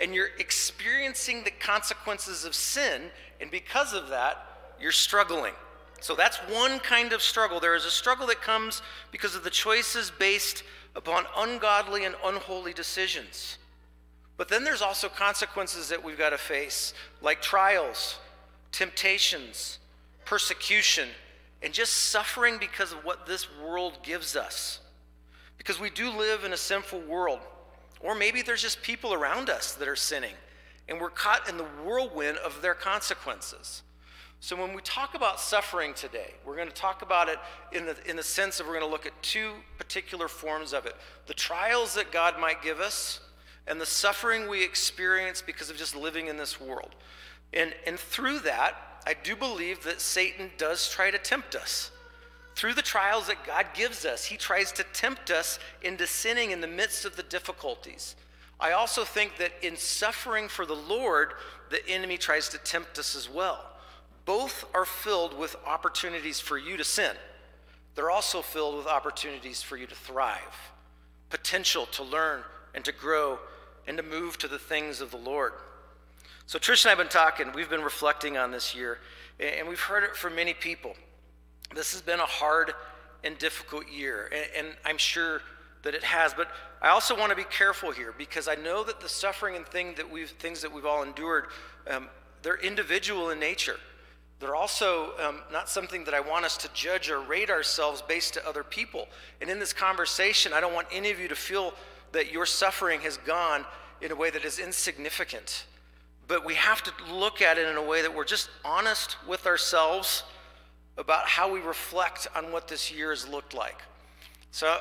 and 0.00 0.14
you're 0.14 0.30
experiencing 0.38 1.44
the 1.44 1.50
consequences 1.50 2.44
of 2.44 2.54
sin, 2.54 3.02
and 3.40 3.50
because 3.50 3.92
of 3.92 4.08
that, 4.08 4.46
you're 4.80 4.92
struggling. 4.92 5.52
So 6.00 6.14
that's 6.14 6.38
one 6.38 6.78
kind 6.80 7.12
of 7.12 7.20
struggle. 7.20 7.60
There 7.60 7.74
is 7.74 7.84
a 7.84 7.90
struggle 7.90 8.26
that 8.28 8.40
comes 8.40 8.80
because 9.12 9.34
of 9.34 9.44
the 9.44 9.50
choices 9.50 10.10
based 10.10 10.64
upon 10.96 11.24
ungodly 11.36 12.04
and 12.04 12.14
unholy 12.24 12.72
decisions. 12.72 13.58
But 14.38 14.48
then 14.48 14.64
there's 14.64 14.80
also 14.80 15.10
consequences 15.10 15.90
that 15.90 16.02
we've 16.02 16.16
got 16.16 16.30
to 16.30 16.38
face, 16.38 16.94
like 17.20 17.42
trials, 17.42 18.18
temptations, 18.72 19.78
persecution, 20.24 21.08
and 21.62 21.72
just 21.72 21.92
suffering 21.92 22.58
because 22.58 22.92
of 22.92 23.04
what 23.04 23.26
this 23.26 23.46
world 23.62 23.98
gives 24.02 24.36
us. 24.36 24.80
Because 25.58 25.78
we 25.78 25.90
do 25.90 26.10
live 26.10 26.44
in 26.44 26.52
a 26.52 26.56
sinful 26.56 27.00
world. 27.00 27.40
Or 28.00 28.14
maybe 28.14 28.42
there's 28.42 28.62
just 28.62 28.80
people 28.82 29.12
around 29.12 29.50
us 29.50 29.74
that 29.74 29.86
are 29.86 29.96
sinning, 29.96 30.34
and 30.88 31.00
we're 31.00 31.10
caught 31.10 31.48
in 31.48 31.58
the 31.58 31.66
whirlwind 31.84 32.38
of 32.38 32.62
their 32.62 32.74
consequences. 32.74 33.82
So 34.42 34.56
when 34.56 34.74
we 34.74 34.80
talk 34.80 35.14
about 35.14 35.38
suffering 35.38 35.92
today, 35.92 36.32
we're 36.46 36.56
going 36.56 36.68
to 36.68 36.74
talk 36.74 37.02
about 37.02 37.28
it 37.28 37.38
in 37.72 37.84
the, 37.84 37.94
in 38.08 38.16
the 38.16 38.22
sense 38.22 38.58
of 38.58 38.66
we're 38.66 38.72
going 38.72 38.86
to 38.86 38.90
look 38.90 39.04
at 39.04 39.12
two 39.22 39.52
particular 39.76 40.28
forms 40.28 40.72
of 40.72 40.86
it 40.86 40.96
the 41.26 41.34
trials 41.34 41.94
that 41.94 42.10
God 42.10 42.40
might 42.40 42.62
give 42.62 42.80
us, 42.80 43.20
and 43.66 43.78
the 43.78 43.86
suffering 43.86 44.48
we 44.48 44.64
experience 44.64 45.42
because 45.42 45.68
of 45.68 45.76
just 45.76 45.94
living 45.94 46.28
in 46.28 46.38
this 46.38 46.58
world. 46.58 46.94
And, 47.52 47.74
and 47.86 47.98
through 47.98 48.40
that, 48.40 48.74
I 49.06 49.14
do 49.14 49.34
believe 49.34 49.82
that 49.84 50.00
Satan 50.00 50.50
does 50.58 50.88
try 50.88 51.10
to 51.10 51.18
tempt 51.18 51.54
us. 51.54 51.90
Through 52.54 52.74
the 52.74 52.82
trials 52.82 53.28
that 53.28 53.46
God 53.46 53.66
gives 53.74 54.04
us, 54.04 54.24
he 54.24 54.36
tries 54.36 54.72
to 54.72 54.84
tempt 54.92 55.30
us 55.30 55.58
into 55.82 56.06
sinning 56.06 56.50
in 56.50 56.60
the 56.60 56.66
midst 56.66 57.04
of 57.04 57.16
the 57.16 57.22
difficulties. 57.22 58.16
I 58.58 58.72
also 58.72 59.04
think 59.04 59.38
that 59.38 59.52
in 59.62 59.76
suffering 59.76 60.48
for 60.48 60.66
the 60.66 60.76
Lord, 60.76 61.32
the 61.70 61.86
enemy 61.88 62.18
tries 62.18 62.48
to 62.50 62.58
tempt 62.58 62.98
us 62.98 63.16
as 63.16 63.30
well. 63.30 63.64
Both 64.26 64.66
are 64.74 64.84
filled 64.84 65.36
with 65.38 65.56
opportunities 65.66 66.40
for 66.40 66.58
you 66.58 66.76
to 66.76 66.84
sin. 66.84 67.16
They're 67.94 68.10
also 68.10 68.42
filled 68.42 68.76
with 68.76 68.86
opportunities 68.86 69.62
for 69.62 69.76
you 69.76 69.86
to 69.86 69.94
thrive, 69.94 70.70
potential 71.30 71.86
to 71.86 72.02
learn 72.02 72.42
and 72.74 72.84
to 72.84 72.92
grow 72.92 73.38
and 73.86 73.96
to 73.96 74.02
move 74.02 74.36
to 74.38 74.48
the 74.48 74.58
things 74.58 75.00
of 75.00 75.10
the 75.10 75.16
Lord. 75.16 75.54
So, 76.50 76.58
Trish 76.58 76.84
and 76.84 76.88
I 76.88 76.90
have 76.96 76.98
been 76.98 77.06
talking, 77.06 77.52
we've 77.54 77.70
been 77.70 77.84
reflecting 77.84 78.36
on 78.36 78.50
this 78.50 78.74
year, 78.74 78.98
and 79.38 79.68
we've 79.68 79.78
heard 79.78 80.02
it 80.02 80.16
from 80.16 80.34
many 80.34 80.52
people. 80.52 80.96
This 81.76 81.92
has 81.92 82.02
been 82.02 82.18
a 82.18 82.26
hard 82.26 82.72
and 83.22 83.38
difficult 83.38 83.88
year, 83.88 84.28
and, 84.58 84.66
I'm 84.84 84.98
sure 84.98 85.42
that 85.84 85.94
it 85.94 86.02
has. 86.02 86.34
But 86.34 86.48
I 86.82 86.88
also 86.88 87.16
want 87.16 87.30
to 87.30 87.36
be 87.36 87.44
careful 87.44 87.92
here 87.92 88.12
because 88.18 88.48
I 88.48 88.56
know 88.56 88.82
that 88.82 88.98
the 88.98 89.08
suffering 89.08 89.54
and 89.54 89.64
thing 89.64 89.94
that 89.94 90.10
we've, 90.10 90.30
things 90.30 90.60
that 90.62 90.74
we've 90.74 90.84
all 90.84 91.04
endured, 91.04 91.44
um, 91.88 92.08
they're 92.42 92.58
individual 92.58 93.30
in 93.30 93.38
nature. 93.38 93.76
They're 94.40 94.56
also 94.56 95.12
um, 95.24 95.42
not 95.52 95.68
something 95.68 96.02
that 96.02 96.14
I 96.14 96.20
want 96.20 96.46
us 96.46 96.56
to 96.56 96.68
judge 96.74 97.10
or 97.10 97.20
rate 97.20 97.50
ourselves 97.50 98.02
based 98.02 98.34
to 98.34 98.48
other 98.48 98.64
people. 98.64 99.06
And 99.40 99.48
in 99.50 99.60
this 99.60 99.72
conversation, 99.72 100.52
I 100.52 100.60
don't 100.60 100.74
want 100.74 100.88
any 100.90 101.12
of 101.12 101.20
you 101.20 101.28
to 101.28 101.36
feel 101.36 101.74
that 102.10 102.32
your 102.32 102.44
suffering 102.44 103.02
has 103.02 103.18
gone 103.18 103.64
in 104.00 104.10
a 104.10 104.16
way 104.16 104.30
that 104.30 104.44
is 104.44 104.58
insignificant. 104.58 105.66
But 106.30 106.44
we 106.44 106.54
have 106.54 106.80
to 106.84 106.92
look 107.12 107.42
at 107.42 107.58
it 107.58 107.66
in 107.66 107.76
a 107.76 107.82
way 107.82 108.02
that 108.02 108.14
we're 108.14 108.24
just 108.24 108.50
honest 108.64 109.16
with 109.26 109.46
ourselves 109.46 110.22
about 110.96 111.26
how 111.26 111.52
we 111.52 111.58
reflect 111.58 112.28
on 112.36 112.52
what 112.52 112.68
this 112.68 112.88
year 112.88 113.10
has 113.10 113.26
looked 113.26 113.52
like. 113.52 113.82
So 114.52 114.78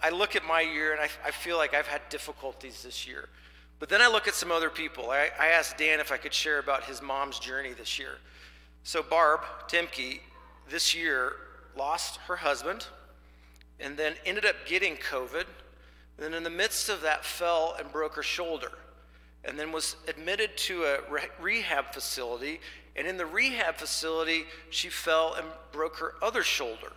I 0.00 0.10
look 0.10 0.36
at 0.36 0.44
my 0.44 0.60
year 0.60 0.92
and 0.92 1.00
I, 1.00 1.08
I 1.26 1.32
feel 1.32 1.56
like 1.56 1.74
I've 1.74 1.88
had 1.88 2.02
difficulties 2.08 2.84
this 2.84 3.04
year. 3.04 3.28
But 3.80 3.88
then 3.88 4.00
I 4.00 4.06
look 4.06 4.28
at 4.28 4.34
some 4.34 4.52
other 4.52 4.70
people. 4.70 5.10
I, 5.10 5.30
I 5.40 5.48
asked 5.48 5.76
Dan 5.76 5.98
if 5.98 6.12
I 6.12 6.18
could 6.18 6.32
share 6.32 6.60
about 6.60 6.84
his 6.84 7.02
mom's 7.02 7.40
journey 7.40 7.72
this 7.72 7.98
year. 7.98 8.18
So 8.84 9.02
Barb 9.02 9.40
Timke 9.66 10.20
this 10.70 10.94
year 10.94 11.32
lost 11.76 12.20
her 12.28 12.36
husband 12.36 12.86
and 13.80 13.96
then 13.96 14.14
ended 14.24 14.46
up 14.46 14.54
getting 14.66 14.94
COVID. 14.98 15.46
Then 16.16 16.32
in 16.32 16.44
the 16.44 16.50
midst 16.50 16.88
of 16.88 17.02
that 17.02 17.24
fell 17.24 17.74
and 17.76 17.90
broke 17.90 18.14
her 18.14 18.22
shoulder 18.22 18.70
and 19.44 19.58
then 19.58 19.72
was 19.72 19.96
admitted 20.08 20.56
to 20.56 20.84
a 20.84 20.98
re- 21.10 21.28
rehab 21.40 21.92
facility. 21.92 22.60
And 22.94 23.06
in 23.06 23.16
the 23.16 23.26
rehab 23.26 23.76
facility, 23.76 24.44
she 24.70 24.88
fell 24.88 25.34
and 25.34 25.46
broke 25.72 25.96
her 25.96 26.14
other 26.22 26.42
shoulder. 26.42 26.92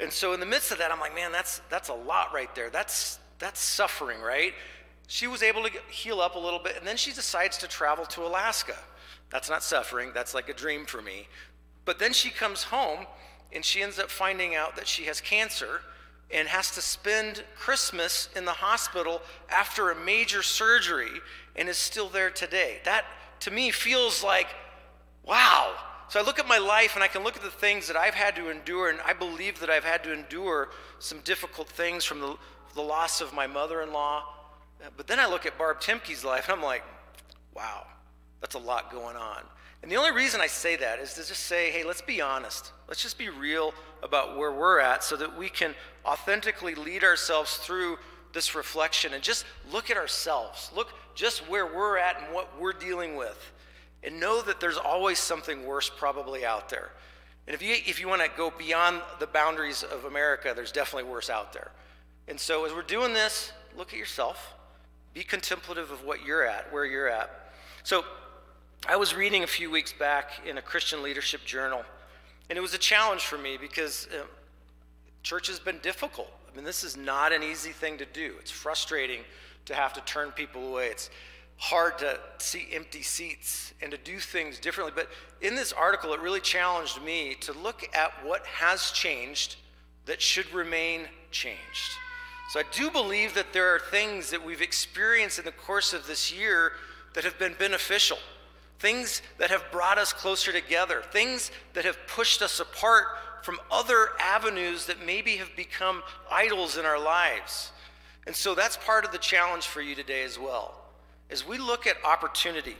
And 0.00 0.12
so 0.12 0.32
in 0.32 0.40
the 0.40 0.46
midst 0.46 0.72
of 0.72 0.78
that, 0.78 0.90
I'm 0.90 1.00
like, 1.00 1.14
man, 1.14 1.32
that's 1.32 1.60
that's 1.68 1.88
a 1.88 1.94
lot 1.94 2.32
right 2.32 2.52
there. 2.54 2.70
That's 2.70 3.18
that's 3.38 3.60
suffering, 3.60 4.20
right? 4.20 4.54
She 5.06 5.26
was 5.26 5.42
able 5.42 5.62
to 5.64 5.70
heal 5.90 6.20
up 6.20 6.36
a 6.36 6.38
little 6.38 6.60
bit, 6.60 6.76
and 6.76 6.86
then 6.86 6.96
she 6.96 7.12
decides 7.12 7.58
to 7.58 7.68
travel 7.68 8.04
to 8.06 8.22
Alaska. 8.22 8.76
That's 9.30 9.50
not 9.50 9.62
suffering. 9.62 10.12
That's 10.14 10.34
like 10.34 10.48
a 10.48 10.54
dream 10.54 10.86
for 10.86 11.02
me. 11.02 11.28
But 11.84 11.98
then 11.98 12.12
she 12.12 12.30
comes 12.30 12.62
home, 12.62 13.06
and 13.52 13.64
she 13.64 13.82
ends 13.82 13.98
up 13.98 14.10
finding 14.10 14.54
out 14.54 14.76
that 14.76 14.86
she 14.86 15.04
has 15.04 15.20
cancer 15.20 15.80
and 16.32 16.46
has 16.46 16.70
to 16.72 16.80
spend 16.80 17.42
Christmas 17.56 18.28
in 18.36 18.44
the 18.44 18.52
hospital 18.52 19.20
after 19.50 19.90
a 19.90 19.96
major 19.96 20.42
surgery 20.42 21.20
and 21.60 21.68
is 21.68 21.76
still 21.76 22.08
there 22.08 22.30
today. 22.30 22.78
That 22.84 23.04
to 23.40 23.50
me 23.50 23.70
feels 23.70 24.24
like, 24.24 24.48
wow. 25.24 25.74
So 26.08 26.18
I 26.18 26.24
look 26.24 26.40
at 26.40 26.48
my 26.48 26.58
life 26.58 26.96
and 26.96 27.04
I 27.04 27.08
can 27.08 27.22
look 27.22 27.36
at 27.36 27.42
the 27.42 27.50
things 27.50 27.86
that 27.86 27.96
I've 27.96 28.14
had 28.14 28.34
to 28.36 28.50
endure, 28.50 28.88
and 28.88 28.98
I 29.04 29.12
believe 29.12 29.60
that 29.60 29.70
I've 29.70 29.84
had 29.84 30.02
to 30.04 30.12
endure 30.12 30.70
some 30.98 31.20
difficult 31.20 31.68
things 31.68 32.04
from 32.04 32.20
the, 32.20 32.36
the 32.74 32.80
loss 32.80 33.20
of 33.20 33.32
my 33.32 33.46
mother 33.46 33.82
in 33.82 33.92
law. 33.92 34.24
But 34.96 35.06
then 35.06 35.20
I 35.20 35.28
look 35.28 35.44
at 35.44 35.58
Barb 35.58 35.80
Timke's 35.80 36.24
life 36.24 36.48
and 36.48 36.58
I'm 36.58 36.64
like, 36.64 36.82
wow, 37.54 37.86
that's 38.40 38.54
a 38.54 38.58
lot 38.58 38.90
going 38.90 39.16
on. 39.16 39.42
And 39.82 39.92
the 39.92 39.96
only 39.96 40.12
reason 40.12 40.40
I 40.40 40.46
say 40.46 40.76
that 40.76 40.98
is 40.98 41.12
to 41.14 41.20
just 41.20 41.44
say, 41.44 41.70
hey, 41.70 41.84
let's 41.84 42.02
be 42.02 42.22
honest. 42.22 42.72
Let's 42.88 43.02
just 43.02 43.18
be 43.18 43.28
real 43.28 43.74
about 44.02 44.38
where 44.38 44.52
we're 44.52 44.80
at 44.80 45.04
so 45.04 45.16
that 45.16 45.36
we 45.36 45.50
can 45.50 45.74
authentically 46.06 46.74
lead 46.74 47.04
ourselves 47.04 47.56
through 47.58 47.98
this 48.32 48.54
reflection 48.54 49.12
and 49.12 49.22
just 49.22 49.44
look 49.70 49.90
at 49.90 49.96
ourselves. 49.96 50.70
Look 50.74 50.88
just 51.20 51.46
where 51.50 51.66
we're 51.66 51.98
at 51.98 52.22
and 52.22 52.34
what 52.34 52.58
we're 52.58 52.72
dealing 52.72 53.14
with. 53.14 53.52
And 54.02 54.18
know 54.18 54.40
that 54.40 54.58
there's 54.58 54.78
always 54.78 55.18
something 55.18 55.66
worse 55.66 55.90
probably 55.94 56.46
out 56.46 56.70
there. 56.70 56.90
And 57.46 57.54
if 57.54 57.60
you, 57.60 57.74
if 57.74 58.00
you 58.00 58.08
want 58.08 58.22
to 58.22 58.30
go 58.34 58.50
beyond 58.56 59.02
the 59.18 59.26
boundaries 59.26 59.82
of 59.82 60.06
America, 60.06 60.52
there's 60.56 60.72
definitely 60.72 61.10
worse 61.10 61.28
out 61.28 61.52
there. 61.52 61.72
And 62.26 62.40
so 62.40 62.64
as 62.64 62.72
we're 62.72 62.82
doing 62.82 63.12
this, 63.12 63.52
look 63.76 63.92
at 63.92 63.98
yourself. 63.98 64.54
Be 65.12 65.22
contemplative 65.22 65.90
of 65.90 66.04
what 66.04 66.24
you're 66.24 66.46
at, 66.46 66.72
where 66.72 66.86
you're 66.86 67.08
at. 67.08 67.52
So 67.82 68.04
I 68.88 68.96
was 68.96 69.14
reading 69.14 69.42
a 69.42 69.46
few 69.46 69.70
weeks 69.70 69.92
back 69.92 70.40
in 70.46 70.56
a 70.56 70.62
Christian 70.62 71.02
leadership 71.02 71.44
journal, 71.44 71.84
and 72.48 72.56
it 72.56 72.62
was 72.62 72.72
a 72.72 72.78
challenge 72.78 73.22
for 73.22 73.36
me 73.36 73.58
because 73.60 74.08
uh, 74.14 74.22
church 75.22 75.48
has 75.48 75.58
been 75.58 75.78
difficult. 75.82 76.30
I 76.50 76.56
mean, 76.56 76.64
this 76.64 76.82
is 76.82 76.96
not 76.96 77.32
an 77.32 77.42
easy 77.42 77.72
thing 77.72 77.98
to 77.98 78.06
do. 78.06 78.34
It's 78.40 78.50
frustrating 78.50 79.20
to 79.66 79.74
have 79.74 79.92
to 79.94 80.00
turn 80.02 80.32
people 80.32 80.68
away. 80.68 80.86
It's 80.86 81.10
hard 81.56 81.98
to 81.98 82.18
see 82.38 82.68
empty 82.72 83.02
seats 83.02 83.74
and 83.82 83.90
to 83.90 83.98
do 83.98 84.18
things 84.18 84.58
differently. 84.58 84.92
But 84.96 85.10
in 85.46 85.54
this 85.54 85.72
article, 85.72 86.12
it 86.14 86.20
really 86.20 86.40
challenged 86.40 87.02
me 87.02 87.36
to 87.40 87.52
look 87.52 87.88
at 87.94 88.12
what 88.24 88.46
has 88.46 88.90
changed 88.92 89.56
that 90.06 90.22
should 90.22 90.50
remain 90.52 91.02
changed. 91.30 91.92
So 92.50 92.60
I 92.60 92.64
do 92.72 92.90
believe 92.90 93.34
that 93.34 93.52
there 93.52 93.74
are 93.74 93.78
things 93.78 94.30
that 94.30 94.44
we've 94.44 94.62
experienced 94.62 95.38
in 95.38 95.44
the 95.44 95.52
course 95.52 95.92
of 95.92 96.06
this 96.06 96.34
year 96.34 96.72
that 97.14 97.24
have 97.24 97.38
been 97.38 97.54
beneficial, 97.58 98.18
things 98.78 99.22
that 99.38 99.50
have 99.50 99.64
brought 99.70 99.98
us 99.98 100.12
closer 100.12 100.50
together, 100.50 101.02
things 101.12 101.50
that 101.74 101.84
have 101.84 101.98
pushed 102.08 102.42
us 102.42 102.58
apart 102.58 103.04
from 103.42 103.58
other 103.70 104.08
avenues 104.18 104.86
that 104.86 105.04
maybe 105.04 105.36
have 105.36 105.54
become 105.56 106.02
idols 106.30 106.76
in 106.76 106.84
our 106.84 106.98
lives. 106.98 107.70
And 108.26 108.34
so 108.36 108.54
that's 108.54 108.76
part 108.76 109.04
of 109.04 109.12
the 109.12 109.18
challenge 109.18 109.66
for 109.66 109.80
you 109.80 109.94
today 109.94 110.22
as 110.24 110.38
well. 110.38 110.74
As 111.30 111.46
we 111.46 111.58
look 111.58 111.86
at 111.86 111.96
opportunity, 112.04 112.76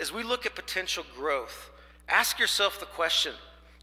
as 0.00 0.12
we 0.12 0.22
look 0.22 0.46
at 0.46 0.54
potential 0.54 1.04
growth, 1.16 1.70
ask 2.08 2.38
yourself 2.38 2.78
the 2.78 2.86
question 2.86 3.32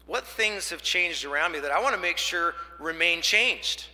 what 0.06 0.24
things 0.24 0.70
have 0.70 0.82
changed 0.82 1.24
around 1.24 1.52
me 1.52 1.60
that 1.60 1.72
I 1.72 1.82
want 1.82 1.94
to 1.94 2.00
make 2.00 2.16
sure 2.16 2.54
remain 2.78 3.20
changed? 3.22 3.86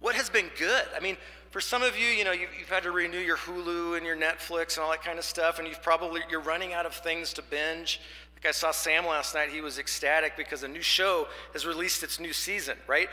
What 0.00 0.16
has 0.16 0.28
been 0.28 0.50
good? 0.58 0.84
I 0.96 1.00
mean, 1.00 1.16
for 1.50 1.60
some 1.60 1.82
of 1.82 1.96
you, 1.96 2.06
you 2.08 2.24
know, 2.24 2.32
you've, 2.32 2.50
you've, 2.58 2.68
had 2.68 2.82
to 2.82 2.90
renew 2.90 3.20
your 3.20 3.36
Hulu 3.36 3.96
and 3.96 4.04
your 4.04 4.16
Netflix 4.16 4.76
and 4.76 4.84
all 4.84 4.90
that 4.90 5.04
kind 5.04 5.20
of 5.20 5.24
stuff, 5.24 5.60
and 5.60 5.68
you've 5.68 5.82
probably 5.82 6.20
you're 6.28 6.40
running 6.40 6.72
out 6.72 6.84
of 6.84 6.94
things 6.94 7.32
to 7.34 7.42
binge. 7.42 8.00
Like 8.34 8.46
I 8.46 8.50
saw 8.50 8.72
Sam 8.72 9.06
last 9.06 9.36
night, 9.36 9.50
he 9.50 9.60
was 9.60 9.78
ecstatic 9.78 10.36
because 10.36 10.64
a 10.64 10.68
new 10.68 10.82
show 10.82 11.28
has 11.52 11.64
released 11.64 12.02
its 12.02 12.18
new 12.18 12.32
season, 12.32 12.76
right? 12.88 13.08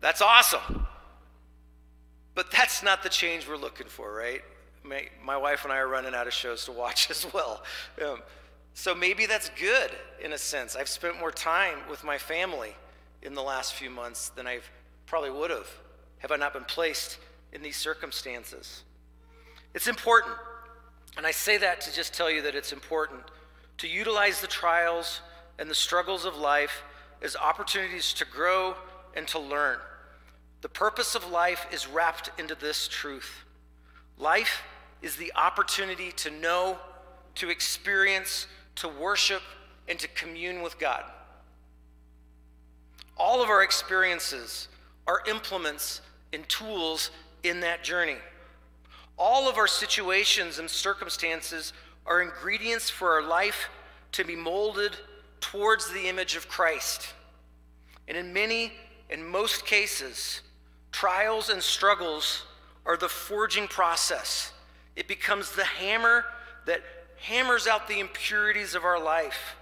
That's 0.00 0.20
awesome. 0.20 0.88
But 2.36 2.52
that's 2.52 2.82
not 2.82 3.02
the 3.02 3.08
change 3.08 3.48
we're 3.48 3.56
looking 3.56 3.88
for, 3.88 4.14
right? 4.14 4.42
My, 4.84 5.08
my 5.24 5.36
wife 5.36 5.64
and 5.64 5.72
I 5.72 5.78
are 5.78 5.88
running 5.88 6.14
out 6.14 6.28
of 6.28 6.34
shows 6.34 6.66
to 6.66 6.72
watch 6.72 7.10
as 7.10 7.26
well. 7.34 7.64
Um, 8.04 8.18
so 8.74 8.94
maybe 8.94 9.24
that's 9.24 9.50
good 9.58 9.90
in 10.22 10.34
a 10.34 10.38
sense. 10.38 10.76
I've 10.76 10.88
spent 10.88 11.18
more 11.18 11.32
time 11.32 11.78
with 11.90 12.04
my 12.04 12.18
family 12.18 12.76
in 13.22 13.34
the 13.34 13.42
last 13.42 13.72
few 13.72 13.88
months 13.88 14.28
than 14.28 14.46
I 14.46 14.60
probably 15.06 15.30
would 15.30 15.50
have 15.50 15.68
have 16.18 16.30
I 16.30 16.36
not 16.36 16.52
been 16.52 16.64
placed 16.64 17.18
in 17.52 17.62
these 17.62 17.76
circumstances. 17.76 18.84
It's 19.74 19.86
important, 19.86 20.34
and 21.16 21.26
I 21.26 21.30
say 21.30 21.56
that 21.58 21.80
to 21.82 21.92
just 21.92 22.14
tell 22.14 22.30
you 22.30 22.42
that 22.42 22.54
it's 22.54 22.72
important 22.72 23.20
to 23.78 23.88
utilize 23.88 24.40
the 24.40 24.46
trials 24.46 25.20
and 25.58 25.70
the 25.70 25.74
struggles 25.74 26.24
of 26.24 26.36
life 26.36 26.82
as 27.22 27.36
opportunities 27.36 28.12
to 28.14 28.24
grow 28.24 28.74
and 29.14 29.26
to 29.28 29.38
learn. 29.38 29.78
The 30.66 30.70
purpose 30.70 31.14
of 31.14 31.30
life 31.30 31.64
is 31.70 31.86
wrapped 31.86 32.28
into 32.40 32.56
this 32.56 32.88
truth 32.88 33.44
life 34.18 34.64
is 35.00 35.14
the 35.14 35.32
opportunity 35.36 36.10
to 36.16 36.28
know, 36.28 36.76
to 37.36 37.50
experience, 37.50 38.48
to 38.74 38.88
worship, 38.88 39.42
and 39.86 39.96
to 40.00 40.08
commune 40.08 40.62
with 40.62 40.76
God. 40.80 41.04
All 43.16 43.40
of 43.40 43.48
our 43.48 43.62
experiences 43.62 44.66
are 45.06 45.22
implements 45.28 46.00
and 46.32 46.48
tools 46.48 47.12
in 47.44 47.60
that 47.60 47.84
journey. 47.84 48.16
All 49.16 49.48
of 49.48 49.58
our 49.58 49.68
situations 49.68 50.58
and 50.58 50.68
circumstances 50.68 51.74
are 52.06 52.22
ingredients 52.22 52.90
for 52.90 53.12
our 53.12 53.22
life 53.22 53.68
to 54.10 54.24
be 54.24 54.34
molded 54.34 54.96
towards 55.38 55.88
the 55.92 56.08
image 56.08 56.34
of 56.34 56.48
Christ. 56.48 57.14
And 58.08 58.16
in 58.18 58.32
many, 58.32 58.72
in 59.08 59.24
most 59.24 59.64
cases, 59.64 60.40
trials 60.96 61.50
and 61.50 61.62
struggles 61.62 62.44
are 62.86 62.96
the 62.96 63.06
forging 63.06 63.68
process. 63.68 64.50
It 64.96 65.06
becomes 65.06 65.52
the 65.52 65.62
hammer 65.62 66.24
that 66.64 66.80
hammers 67.20 67.66
out 67.66 67.86
the 67.86 68.00
impurities 68.00 68.74
of 68.74 68.82
our 68.82 68.98
life. 68.98 69.56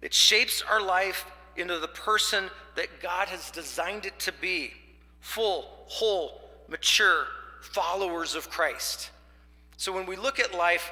It 0.00 0.12
shapes 0.12 0.60
our 0.68 0.82
life 0.82 1.24
into 1.54 1.78
the 1.78 1.86
person 1.86 2.50
that 2.74 3.00
God 3.00 3.28
has 3.28 3.52
designed 3.52 4.06
it 4.06 4.18
to 4.18 4.32
be 4.32 4.72
full, 5.20 5.66
whole, 5.86 6.40
mature 6.68 7.26
followers 7.60 8.34
of 8.34 8.50
Christ. 8.50 9.10
So 9.76 9.92
when 9.92 10.04
we 10.04 10.16
look 10.16 10.40
at 10.40 10.52
life, 10.52 10.90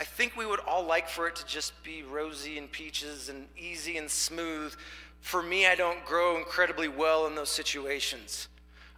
I 0.00 0.02
think 0.02 0.36
we 0.36 0.46
would 0.46 0.60
all 0.66 0.84
like 0.84 1.08
for 1.08 1.28
it 1.28 1.36
to 1.36 1.46
just 1.46 1.80
be 1.84 2.02
rosy 2.02 2.58
and 2.58 2.72
peaches 2.72 3.28
and 3.28 3.46
easy 3.56 3.98
and 3.98 4.10
smooth. 4.10 4.74
For 5.20 5.44
me, 5.44 5.68
I 5.68 5.76
don't 5.76 6.04
grow 6.04 6.38
incredibly 6.38 6.88
well 6.88 7.28
in 7.28 7.36
those 7.36 7.50
situations. 7.50 8.48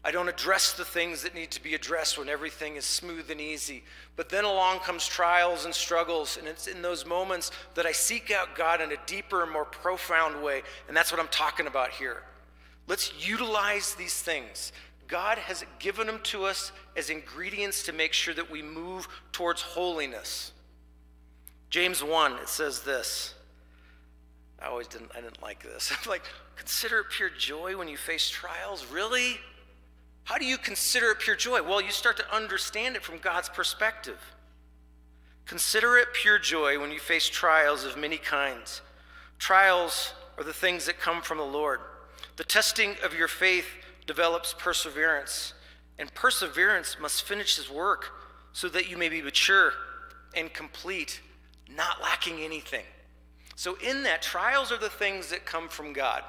I 0.03 0.11
don't 0.11 0.29
address 0.29 0.73
the 0.73 0.85
things 0.85 1.23
that 1.23 1.35
need 1.35 1.51
to 1.51 1.63
be 1.63 1.75
addressed 1.75 2.17
when 2.17 2.31
everything 2.31 2.77
is 2.77 2.87
smooth 2.87 3.31
and 3.31 3.41
easy. 3.41 3.85
But 4.17 4.31
then 4.31 4.45
along 4.45 4.79
comes 4.79 5.07
trials 5.07 5.67
and 5.67 5.75
struggles, 5.75 6.39
and 6.39 6.49
it's 6.49 6.67
in 6.67 6.81
those 6.81 7.05
moments 7.05 7.51
that 7.75 7.85
I 7.85 7.93
seek 7.93 8.31
out 8.31 8.55
God 8.55 8.81
in 8.81 8.93
a 8.93 8.97
deeper 9.05 9.43
and 9.43 9.53
more 9.53 9.67
profound 9.67 10.43
way. 10.43 10.63
And 10.89 10.97
that's 10.97 11.13
what 11.13 11.21
I'm 11.21 11.29
talking 11.29 11.67
about 11.67 11.91
here. 11.91 12.23
Let's 12.87 13.13
utilize 13.27 13.95
these 13.95 14.21
things. 14.21 14.73
God 15.07 15.37
has 15.39 15.65
given 15.79 16.07
them 16.07 16.21
to 16.25 16.45
us 16.45 16.73
as 16.97 17.11
ingredients 17.11 17.83
to 17.83 17.93
make 17.93 18.15
sure 18.15 18.33
that 18.33 18.51
we 18.51 18.63
move 18.63 19.07
towards 19.33 19.61
holiness. 19.61 20.53
James 21.69 22.03
1, 22.03 22.35
it 22.35 22.49
says 22.49 22.81
this. 22.81 23.35
I 24.63 24.67
always 24.67 24.89
didn't 24.89 25.11
I 25.17 25.21
didn't 25.21 25.43
like 25.43 25.63
this. 25.63 25.93
I'm 26.05 26.09
like, 26.09 26.23
consider 26.57 27.01
it 27.01 27.07
pure 27.11 27.31
joy 27.31 27.77
when 27.77 27.89
you 27.89 27.97
face 27.97 28.29
trials. 28.29 28.87
Really? 28.87 29.39
How 30.25 30.39
do 30.39 30.45
you 30.45 30.59
consider 30.59 31.11
it 31.11 31.19
pure 31.19 31.37
joy? 31.37 31.63
Well, 31.63 31.81
you 31.81 31.91
start 31.91 32.17
to 32.19 32.35
understand 32.35 32.97
it 32.97 33.03
from 33.03 33.19
God's 33.19 33.49
perspective. 33.49 34.19
Consider 35.47 35.97
it 35.97 36.13
pure 36.13 36.39
joy 36.39 36.79
when 36.79 36.93
you 36.93 37.01
face 37.01 37.29
trials 37.29 37.85
of 37.85 37.97
many 37.97 38.19
kinds. 38.19 38.83
Trials 39.39 40.15
are 40.39 40.45
the 40.45 40.53
things 40.53 40.87
that 40.87 41.01
come 41.01 41.23
from 41.23 41.39
the 41.39 41.45
Lord. 41.45 41.81
The 42.37 42.45
testing 42.45 42.95
of 43.05 43.15
your 43.15 43.29
faith 43.29 43.67
develops 44.07 44.55
perseverance, 44.57 45.55
and 45.99 46.15
perseverance 46.15 46.97
must 47.01 47.25
finish 47.25 47.57
his 47.57 47.71
work 47.71 48.13
so 48.53 48.69
that 48.69 48.89
you 48.89 48.97
may 48.97 49.09
be 49.09 49.23
mature 49.23 49.73
and 50.35 50.53
complete, 50.53 51.21
not 51.69 52.01
lacking 52.01 52.41
anything. 52.41 52.85
So, 53.57 53.77
in 53.87 54.05
that, 54.05 54.23
trials 54.23 54.73
are 54.73 54.79
the 54.79 54.89
things 54.89 55.31
that 55.31 55.45
come 55.45 55.69
from 55.69 55.93
God. 55.93 56.23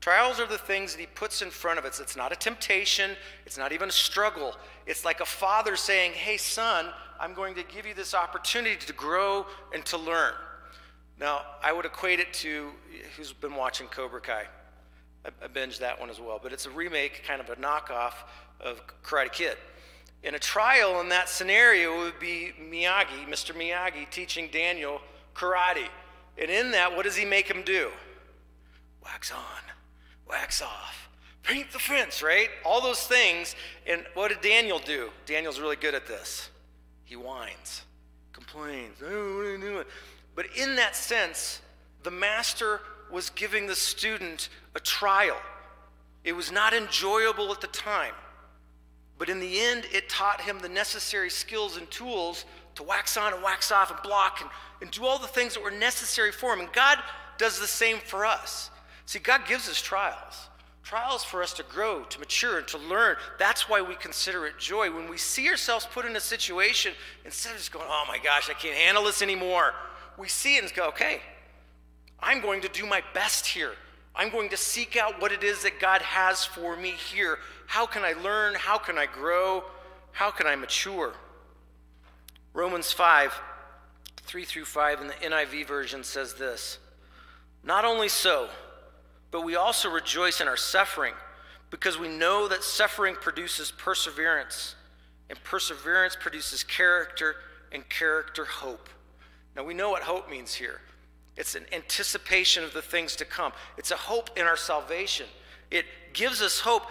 Trials 0.00 0.38
are 0.38 0.46
the 0.46 0.58
things 0.58 0.92
that 0.92 1.00
he 1.00 1.06
puts 1.06 1.42
in 1.42 1.50
front 1.50 1.78
of 1.78 1.84
us. 1.84 1.98
It's 2.00 2.16
not 2.16 2.32
a 2.32 2.36
temptation, 2.36 3.12
it's 3.44 3.58
not 3.58 3.72
even 3.72 3.88
a 3.88 3.92
struggle. 3.92 4.54
It's 4.86 5.04
like 5.04 5.20
a 5.20 5.26
father 5.26 5.76
saying, 5.76 6.12
Hey, 6.12 6.36
son, 6.36 6.86
I'm 7.20 7.34
going 7.34 7.54
to 7.56 7.64
give 7.64 7.86
you 7.86 7.94
this 7.94 8.14
opportunity 8.14 8.76
to 8.86 8.92
grow 8.92 9.46
and 9.74 9.84
to 9.86 9.98
learn. 9.98 10.32
Now, 11.18 11.42
I 11.62 11.72
would 11.72 11.84
equate 11.84 12.20
it 12.20 12.32
to 12.34 12.70
who's 13.16 13.32
been 13.32 13.54
watching 13.54 13.88
Cobra 13.88 14.20
Kai? 14.20 14.44
I, 15.24 15.48
binged 15.48 15.78
that 15.80 15.98
one 15.98 16.10
as 16.10 16.20
well, 16.20 16.38
but 16.40 16.52
it's 16.52 16.66
a 16.66 16.70
remake, 16.70 17.24
kind 17.26 17.40
of 17.40 17.50
a 17.50 17.56
knockoff 17.56 18.14
of 18.60 18.80
Karate 19.02 19.32
Kid. 19.32 19.56
In 20.22 20.34
a 20.34 20.38
trial 20.38 21.00
in 21.00 21.08
that 21.10 21.28
scenario 21.28 21.98
would 21.98 22.18
be 22.18 22.52
Miyagi, 22.60 23.26
Mr. 23.28 23.54
Miyagi, 23.54 24.08
teaching 24.10 24.48
Daniel 24.52 25.00
karate. 25.34 25.88
And 26.36 26.50
in 26.50 26.70
that, 26.72 26.94
what 26.94 27.04
does 27.04 27.16
he 27.16 27.24
make 27.24 27.48
him 27.48 27.62
do? 27.62 27.90
Wax 29.04 29.32
on, 29.32 29.38
wax 30.28 30.62
off, 30.62 31.08
paint 31.42 31.70
the 31.72 31.78
fence, 31.78 32.22
right? 32.22 32.48
All 32.64 32.80
those 32.80 33.06
things. 33.06 33.54
And 33.86 34.04
what 34.14 34.28
did 34.28 34.40
Daniel 34.40 34.78
do? 34.78 35.10
Daniel's 35.26 35.60
really 35.60 35.76
good 35.76 35.94
at 35.94 36.06
this. 36.06 36.50
He 37.04 37.16
whines, 37.16 37.82
complains. 38.32 38.98
But 40.34 40.46
in 40.56 40.76
that 40.76 40.94
sense, 40.94 41.62
the 42.02 42.10
master 42.10 42.80
was 43.10 43.30
giving 43.30 43.66
the 43.66 43.74
student 43.74 44.50
a 44.74 44.80
trial. 44.80 45.36
It 46.24 46.32
was 46.32 46.52
not 46.52 46.74
enjoyable 46.74 47.50
at 47.52 47.60
the 47.60 47.68
time. 47.68 48.14
But 49.18 49.28
in 49.28 49.40
the 49.40 49.60
end, 49.60 49.84
it 49.92 50.08
taught 50.08 50.40
him 50.40 50.60
the 50.60 50.68
necessary 50.68 51.30
skills 51.30 51.76
and 51.76 51.90
tools 51.90 52.44
to 52.76 52.82
wax 52.84 53.16
on 53.16 53.32
and 53.34 53.42
wax 53.42 53.72
off 53.72 53.90
and 53.90 54.00
block 54.02 54.40
and, 54.40 54.50
and 54.80 54.90
do 54.90 55.04
all 55.04 55.18
the 55.18 55.26
things 55.26 55.54
that 55.54 55.62
were 55.62 55.72
necessary 55.72 56.30
for 56.30 56.52
him. 56.52 56.60
And 56.60 56.72
God 56.72 56.98
does 57.36 57.58
the 57.58 57.66
same 57.66 57.98
for 57.98 58.24
us. 58.24 58.70
See, 59.08 59.20
God 59.20 59.46
gives 59.48 59.70
us 59.70 59.80
trials. 59.80 60.50
Trials 60.82 61.24
for 61.24 61.42
us 61.42 61.54
to 61.54 61.62
grow, 61.62 62.02
to 62.02 62.18
mature, 62.18 62.58
and 62.58 62.68
to 62.68 62.76
learn. 62.76 63.16
That's 63.38 63.66
why 63.66 63.80
we 63.80 63.94
consider 63.94 64.44
it 64.44 64.58
joy. 64.58 64.94
When 64.94 65.08
we 65.08 65.16
see 65.16 65.48
ourselves 65.48 65.88
put 65.90 66.04
in 66.04 66.14
a 66.14 66.20
situation, 66.20 66.92
instead 67.24 67.52
of 67.52 67.56
just 67.56 67.72
going, 67.72 67.86
oh 67.88 68.04
my 68.06 68.18
gosh, 68.18 68.50
I 68.50 68.52
can't 68.52 68.76
handle 68.76 69.04
this 69.04 69.22
anymore, 69.22 69.72
we 70.18 70.28
see 70.28 70.58
it 70.58 70.62
and 70.62 70.74
go, 70.74 70.88
okay, 70.88 71.22
I'm 72.20 72.42
going 72.42 72.60
to 72.60 72.68
do 72.68 72.84
my 72.84 73.02
best 73.14 73.46
here. 73.46 73.72
I'm 74.14 74.28
going 74.28 74.50
to 74.50 74.58
seek 74.58 74.94
out 74.98 75.22
what 75.22 75.32
it 75.32 75.42
is 75.42 75.62
that 75.62 75.80
God 75.80 76.02
has 76.02 76.44
for 76.44 76.76
me 76.76 76.90
here. 76.90 77.38
How 77.66 77.86
can 77.86 78.04
I 78.04 78.12
learn? 78.12 78.56
How 78.56 78.76
can 78.76 78.98
I 78.98 79.06
grow? 79.06 79.64
How 80.12 80.30
can 80.30 80.46
I 80.46 80.54
mature? 80.54 81.14
Romans 82.52 82.92
5, 82.92 83.40
3 84.18 84.44
through 84.44 84.66
5 84.66 85.00
in 85.00 85.06
the 85.06 85.14
NIV 85.14 85.66
version 85.66 86.04
says 86.04 86.34
this 86.34 86.78
Not 87.64 87.86
only 87.86 88.10
so, 88.10 88.50
but 89.30 89.44
we 89.44 89.56
also 89.56 89.90
rejoice 89.90 90.40
in 90.40 90.48
our 90.48 90.56
suffering 90.56 91.14
because 91.70 91.98
we 91.98 92.08
know 92.08 92.48
that 92.48 92.64
suffering 92.64 93.14
produces 93.14 93.70
perseverance, 93.70 94.74
and 95.28 95.42
perseverance 95.44 96.16
produces 96.18 96.62
character, 96.62 97.36
and 97.72 97.88
character, 97.88 98.44
hope. 98.44 98.88
Now 99.54 99.64
we 99.64 99.74
know 99.74 99.90
what 99.90 100.02
hope 100.02 100.30
means 100.30 100.54
here. 100.54 100.80
It's 101.36 101.54
an 101.54 101.66
anticipation 101.72 102.64
of 102.64 102.72
the 102.72 102.82
things 102.82 103.14
to 103.16 103.24
come. 103.24 103.52
It's 103.76 103.90
a 103.90 103.96
hope 103.96 104.30
in 104.36 104.46
our 104.46 104.56
salvation. 104.56 105.26
It 105.70 105.84
gives 106.12 106.42
us 106.42 106.60
hope 106.60 106.84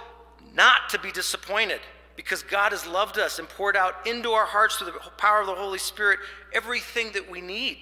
not 0.54 0.90
to 0.90 1.00
be 1.00 1.12
disappointed 1.12 1.82
because 2.16 2.44
God 2.44 2.72
has 2.72 2.88
loved 2.88 3.18
us 3.20 3.40
and 3.40 3.50
poured 3.50 3.76
out 3.76 4.08
into 4.08 4.32
our 4.32 4.46
hearts 4.46 4.78
through 4.78 4.92
the 4.92 5.12
power 5.18 5.42
of 5.42 5.48
the 5.48 5.56
Holy 5.56 5.78
Spirit 5.78 6.20
everything 6.54 7.12
that 7.14 7.30
we 7.30 7.42
need. 7.42 7.80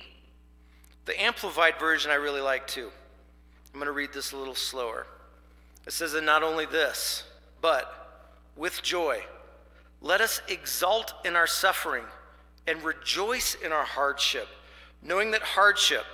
The 1.05 1.21
Amplified 1.21 1.75
version 1.79 2.11
I 2.11 2.15
really 2.15 2.41
like 2.41 2.65
too. 2.67 2.89
I'm 3.75 3.79
going 3.79 3.87
to 3.87 3.91
read 3.91 4.13
this 4.13 4.31
a 4.31 4.37
little 4.37 4.55
slower. 4.55 5.05
It 5.85 5.91
says, 5.91 6.13
And 6.13 6.25
not 6.25 6.43
only 6.43 6.65
this, 6.65 7.25
but 7.59 8.23
with 8.55 8.81
joy, 8.81 9.19
let 10.01 10.21
us 10.21 10.41
exult 10.47 11.13
in 11.25 11.35
our 11.35 11.45
suffering 11.45 12.05
and 12.67 12.81
rejoice 12.83 13.57
in 13.61 13.73
our 13.73 13.83
hardship, 13.83 14.47
knowing 15.01 15.31
that 15.31 15.41
hardship, 15.41 16.05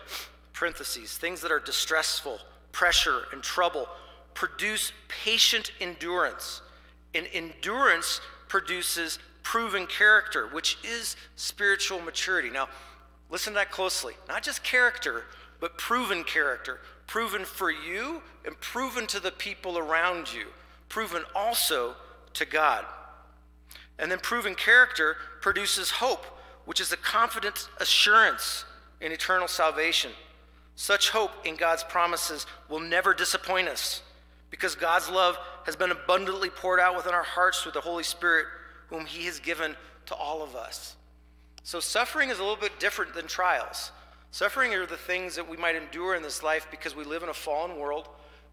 parentheses, 0.53 1.15
things 1.15 1.39
that 1.41 1.51
are 1.51 1.59
distressful, 1.59 2.39
pressure, 2.71 3.25
and 3.31 3.43
trouble, 3.43 3.87
produce 4.33 4.91
patient 5.07 5.71
endurance. 5.79 6.63
And 7.13 7.27
endurance 7.31 8.21
produces 8.47 9.19
proven 9.43 9.85
character, 9.85 10.47
which 10.47 10.79
is 10.83 11.15
spiritual 11.35 12.01
maturity. 12.01 12.49
Now, 12.49 12.69
listen 13.29 13.53
to 13.53 13.59
that 13.59 13.69
closely. 13.69 14.15
Not 14.27 14.41
just 14.41 14.63
character, 14.63 15.25
but 15.59 15.77
proven 15.77 16.23
character. 16.23 16.79
Proven 17.11 17.43
for 17.43 17.69
you 17.69 18.21
and 18.45 18.57
proven 18.61 19.05
to 19.07 19.19
the 19.19 19.33
people 19.33 19.77
around 19.77 20.31
you. 20.33 20.45
Proven 20.87 21.23
also 21.35 21.95
to 22.35 22.45
God. 22.45 22.85
And 23.99 24.09
then 24.09 24.19
proven 24.19 24.55
character 24.55 25.17
produces 25.41 25.91
hope, 25.91 26.25
which 26.63 26.79
is 26.79 26.93
a 26.93 26.95
confident 26.95 27.67
assurance 27.81 28.63
in 29.01 29.11
eternal 29.11 29.49
salvation. 29.49 30.11
Such 30.77 31.09
hope 31.09 31.31
in 31.45 31.57
God's 31.57 31.83
promises 31.83 32.45
will 32.69 32.79
never 32.79 33.13
disappoint 33.13 33.67
us 33.67 34.03
because 34.49 34.75
God's 34.75 35.09
love 35.09 35.37
has 35.65 35.75
been 35.75 35.91
abundantly 35.91 36.49
poured 36.49 36.79
out 36.79 36.95
within 36.95 37.13
our 37.13 37.23
hearts 37.23 37.61
through 37.61 37.73
the 37.73 37.81
Holy 37.81 38.03
Spirit, 38.03 38.45
whom 38.87 39.05
He 39.05 39.25
has 39.25 39.37
given 39.37 39.75
to 40.05 40.15
all 40.15 40.41
of 40.41 40.55
us. 40.55 40.95
So, 41.63 41.81
suffering 41.81 42.29
is 42.29 42.39
a 42.39 42.41
little 42.41 42.55
bit 42.55 42.79
different 42.79 43.13
than 43.13 43.27
trials. 43.27 43.91
Suffering 44.31 44.73
are 44.73 44.85
the 44.85 44.97
things 44.97 45.35
that 45.35 45.47
we 45.47 45.57
might 45.57 45.75
endure 45.75 46.15
in 46.15 46.23
this 46.23 46.41
life 46.41 46.67
because 46.71 46.95
we 46.95 47.03
live 47.03 47.21
in 47.21 47.29
a 47.29 47.33
fallen 47.33 47.77
world. 47.77 48.07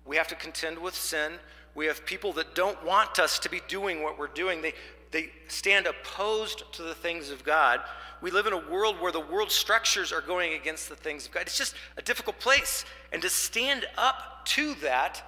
We 0.04 0.16
have 0.16 0.28
to 0.28 0.34
contend 0.34 0.78
with 0.78 0.94
sin. 0.94 1.32
We 1.74 1.86
have 1.86 2.04
people 2.04 2.32
that 2.32 2.56
don't 2.56 2.84
want 2.84 3.20
us 3.20 3.38
to 3.38 3.48
be 3.48 3.60
doing 3.68 4.02
what 4.02 4.18
we're 4.18 4.26
doing. 4.26 4.60
They, 4.60 4.74
they 5.12 5.30
stand 5.46 5.86
opposed 5.86 6.64
to 6.72 6.82
the 6.82 6.94
things 6.94 7.30
of 7.30 7.44
God. 7.44 7.80
We 8.20 8.32
live 8.32 8.48
in 8.48 8.52
a 8.52 8.70
world 8.70 9.00
where 9.00 9.12
the 9.12 9.20
world 9.20 9.52
structures 9.52 10.12
are 10.12 10.20
going 10.20 10.54
against 10.54 10.88
the 10.88 10.96
things 10.96 11.26
of 11.26 11.32
God. 11.32 11.42
It's 11.42 11.56
just 11.56 11.76
a 11.96 12.02
difficult 12.02 12.40
place. 12.40 12.84
And 13.12 13.22
to 13.22 13.30
stand 13.30 13.86
up 13.96 14.44
to 14.46 14.74
that, 14.76 15.22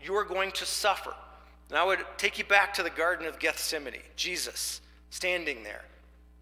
you're 0.00 0.24
going 0.24 0.52
to 0.52 0.64
suffer. 0.64 1.14
And 1.68 1.76
I 1.76 1.84
would 1.84 1.98
take 2.16 2.38
you 2.38 2.44
back 2.44 2.72
to 2.74 2.84
the 2.84 2.90
Garden 2.90 3.26
of 3.26 3.40
Gethsemane. 3.40 3.94
Jesus 4.14 4.80
standing 5.10 5.64
there, 5.64 5.82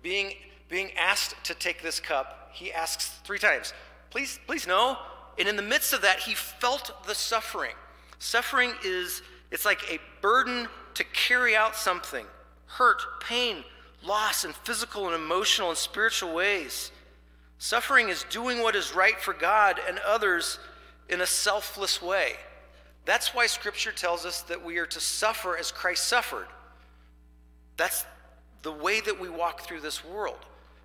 being, 0.03 0.35
being 0.69 0.91
asked 0.99 1.35
to 1.45 1.55
take 1.55 1.83
this 1.83 2.01
cup. 2.01 2.51
He 2.53 2.73
asks 2.73 3.09
three 3.25 3.39
times, 3.39 3.73
please, 4.11 4.39
please 4.47 4.67
no. 4.67 4.99
And 5.39 5.49
in 5.49 5.57
the 5.57 5.63
midst 5.63 5.93
of 5.93 6.03
that, 6.03 6.21
he 6.21 6.35
felt 6.35 7.07
the 7.07 7.15
suffering. 7.15 7.75
Suffering 8.19 8.73
is, 8.85 9.23
it's 9.51 9.65
like 9.65 9.83
a 9.91 9.99
burden 10.21 10.69
to 10.95 11.05
carry 11.05 11.57
out 11.57 11.77
something 11.77 12.27
hurt, 12.67 13.03
pain, 13.21 13.65
loss 14.05 14.45
in 14.45 14.53
physical 14.53 15.07
and 15.07 15.15
emotional 15.15 15.69
and 15.69 15.79
spiritual 15.79 16.35
ways. 16.35 16.91
Suffering 17.59 18.09
is 18.09 18.25
doing 18.31 18.63
what 18.63 18.75
is 18.75 18.95
right 18.95 19.19
for 19.21 19.33
God 19.33 19.81
and 19.89 19.99
others 20.01 20.59
in 21.09 21.21
a 21.21 21.27
selfless 21.27 22.03
way. 22.03 22.33
That's 23.05 23.35
why 23.35 23.47
Scripture 23.47 23.93
tells 23.93 24.25
us 24.25 24.43
that 24.43 24.65
we 24.65 24.79
are 24.79 24.87
to 24.87 25.01
suffer 25.01 25.57
as 25.57 25.71
Christ 25.71 26.07
suffered. 26.07 26.47
That's 27.77 28.05
the 28.63 28.73
way 28.73 29.01
that 29.01 29.21
we 29.21 29.29
walk 29.29 29.61
through 29.61 29.81
this 29.81 30.05
world. 30.05 30.39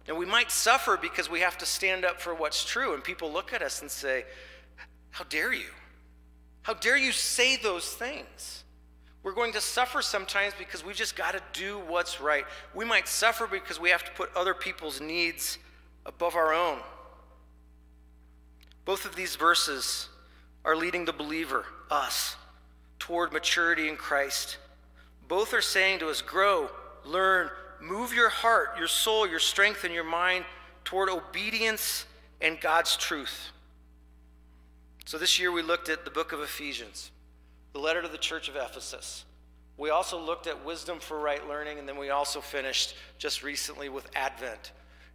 Now, 0.10 0.15
we 0.15 0.26
might 0.26 0.50
suffer 0.50 0.98
because 0.98 1.30
we 1.30 1.41
have 1.41 1.56
to 1.60 1.67
stand 1.67 2.04
up 2.04 2.19
for 2.19 2.34
what's 2.34 2.65
true, 2.65 2.95
and 2.95 3.04
people 3.04 3.32
look 3.32 3.54
at 3.54 3.62
us 3.62 3.84
and 3.84 3.91
say, 3.91 4.26
How 5.12 5.24
dare 5.26 5.54
you? 5.54 5.69
How 6.63 6.74
dare 6.74 6.98
you 6.98 7.12
say 7.12 7.58
those 7.58 7.86
things? 7.86 8.63
We're 9.22 9.34
going 9.34 9.54
to 9.54 9.62
suffer 9.62 10.02
sometimes 10.02 10.56
because 10.58 10.84
we 10.84 10.93
just 10.93 11.15
got 11.15 11.34
to 11.34 11.41
do 11.54 11.80
what's 11.88 12.19
right. 12.19 12.45
We 12.74 12.86
might 12.86 13.08
suffer 13.08 13.45
because 13.45 13.80
we 13.80 13.91
have 13.91 14.04
to 14.04 14.12
put 14.13 14.36
other 14.36 14.56
people's 14.56 15.00
needs 15.00 15.60
above 16.08 16.36
our 16.36 16.54
own. 16.56 16.80
Both 18.86 19.06
of 19.06 19.15
these 19.15 19.36
verses 19.36 20.10
are 20.65 20.76
leading 20.76 21.06
the 21.06 21.13
believer, 21.13 21.65
us, 21.91 22.36
toward 22.98 23.32
maturity 23.32 23.88
in 23.88 23.95
Christ. 23.95 24.58
Both 25.28 25.54
are 25.54 25.62
saying 25.62 26.00
to 26.00 26.10
us, 26.10 26.22
grow, 26.22 26.72
learn, 27.06 27.50
move 27.82 28.13
your 28.13 28.30
heart, 28.30 28.78
your 28.78 28.88
soul, 28.88 29.28
your 29.28 29.39
strength, 29.39 29.84
and 29.84 29.94
your 29.94 30.04
mind 30.04 30.46
toward 30.84 31.10
obedience 31.10 32.06
and 32.42 32.60
God's 32.60 32.98
truth. 32.98 33.52
So 35.06 35.18
this 35.18 35.39
year 35.39 35.52
we 35.52 35.62
looked 35.62 35.89
at 35.89 36.06
the 36.06 36.12
book 36.12 36.32
of 36.32 36.42
Ephesians 36.42 37.12
the 37.74 37.80
letter 37.80 38.02
to 38.02 38.08
the 38.08 38.18
church 38.18 38.50
of 38.50 38.56
Ephesus. 38.56 39.26
We 39.78 39.92
also 39.92 40.20
looked 40.20 40.48
at 40.48 40.65
wisdom 40.65 41.00
for 41.00 41.20
right 41.20 41.48
learning, 41.48 41.80
and 41.80 41.88
then 41.88 41.98
we 41.98 42.10
also 42.10 42.42
finished 42.42 42.96
just 43.18 43.44
recently 43.44 43.89
with 43.89 44.10
Advent. 44.15 44.72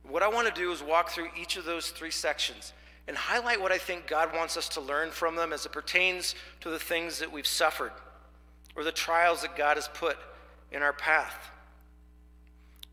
What 0.09 0.23
I 0.23 0.29
want 0.29 0.47
to 0.47 0.55
do 0.55 0.71
is 0.71 0.83
walk 0.83 1.11
through 1.11 1.29
each 1.39 1.57
of 1.57 1.65
those 1.65 1.91
three 1.91 2.11
sections 2.11 2.73
and 3.07 3.17
highlight 3.17 3.61
what 3.61 3.73
I 3.73 3.79
think 3.79 4.07
God 4.07 4.35
wants 4.35 4.57
us 4.57 4.69
to 4.71 4.81
learn 4.81 5.11
from 5.11 5.37
them 5.37 5.53
as 5.53 5.67
it 5.67 5.73
pertains 5.73 6.35
to 6.61 6.71
the 6.71 6.79
things 6.79 7.19
that 7.19 7.31
we've 7.31 7.47
suffered 7.47 7.93
or 8.77 8.85
the 8.85 8.93
trials 8.93 9.43
that 9.43 9.57
God 9.57 9.77
has 9.77 9.89
put 9.89 10.17
in 10.73 10.83
our 10.83 10.93
path. 10.93 11.51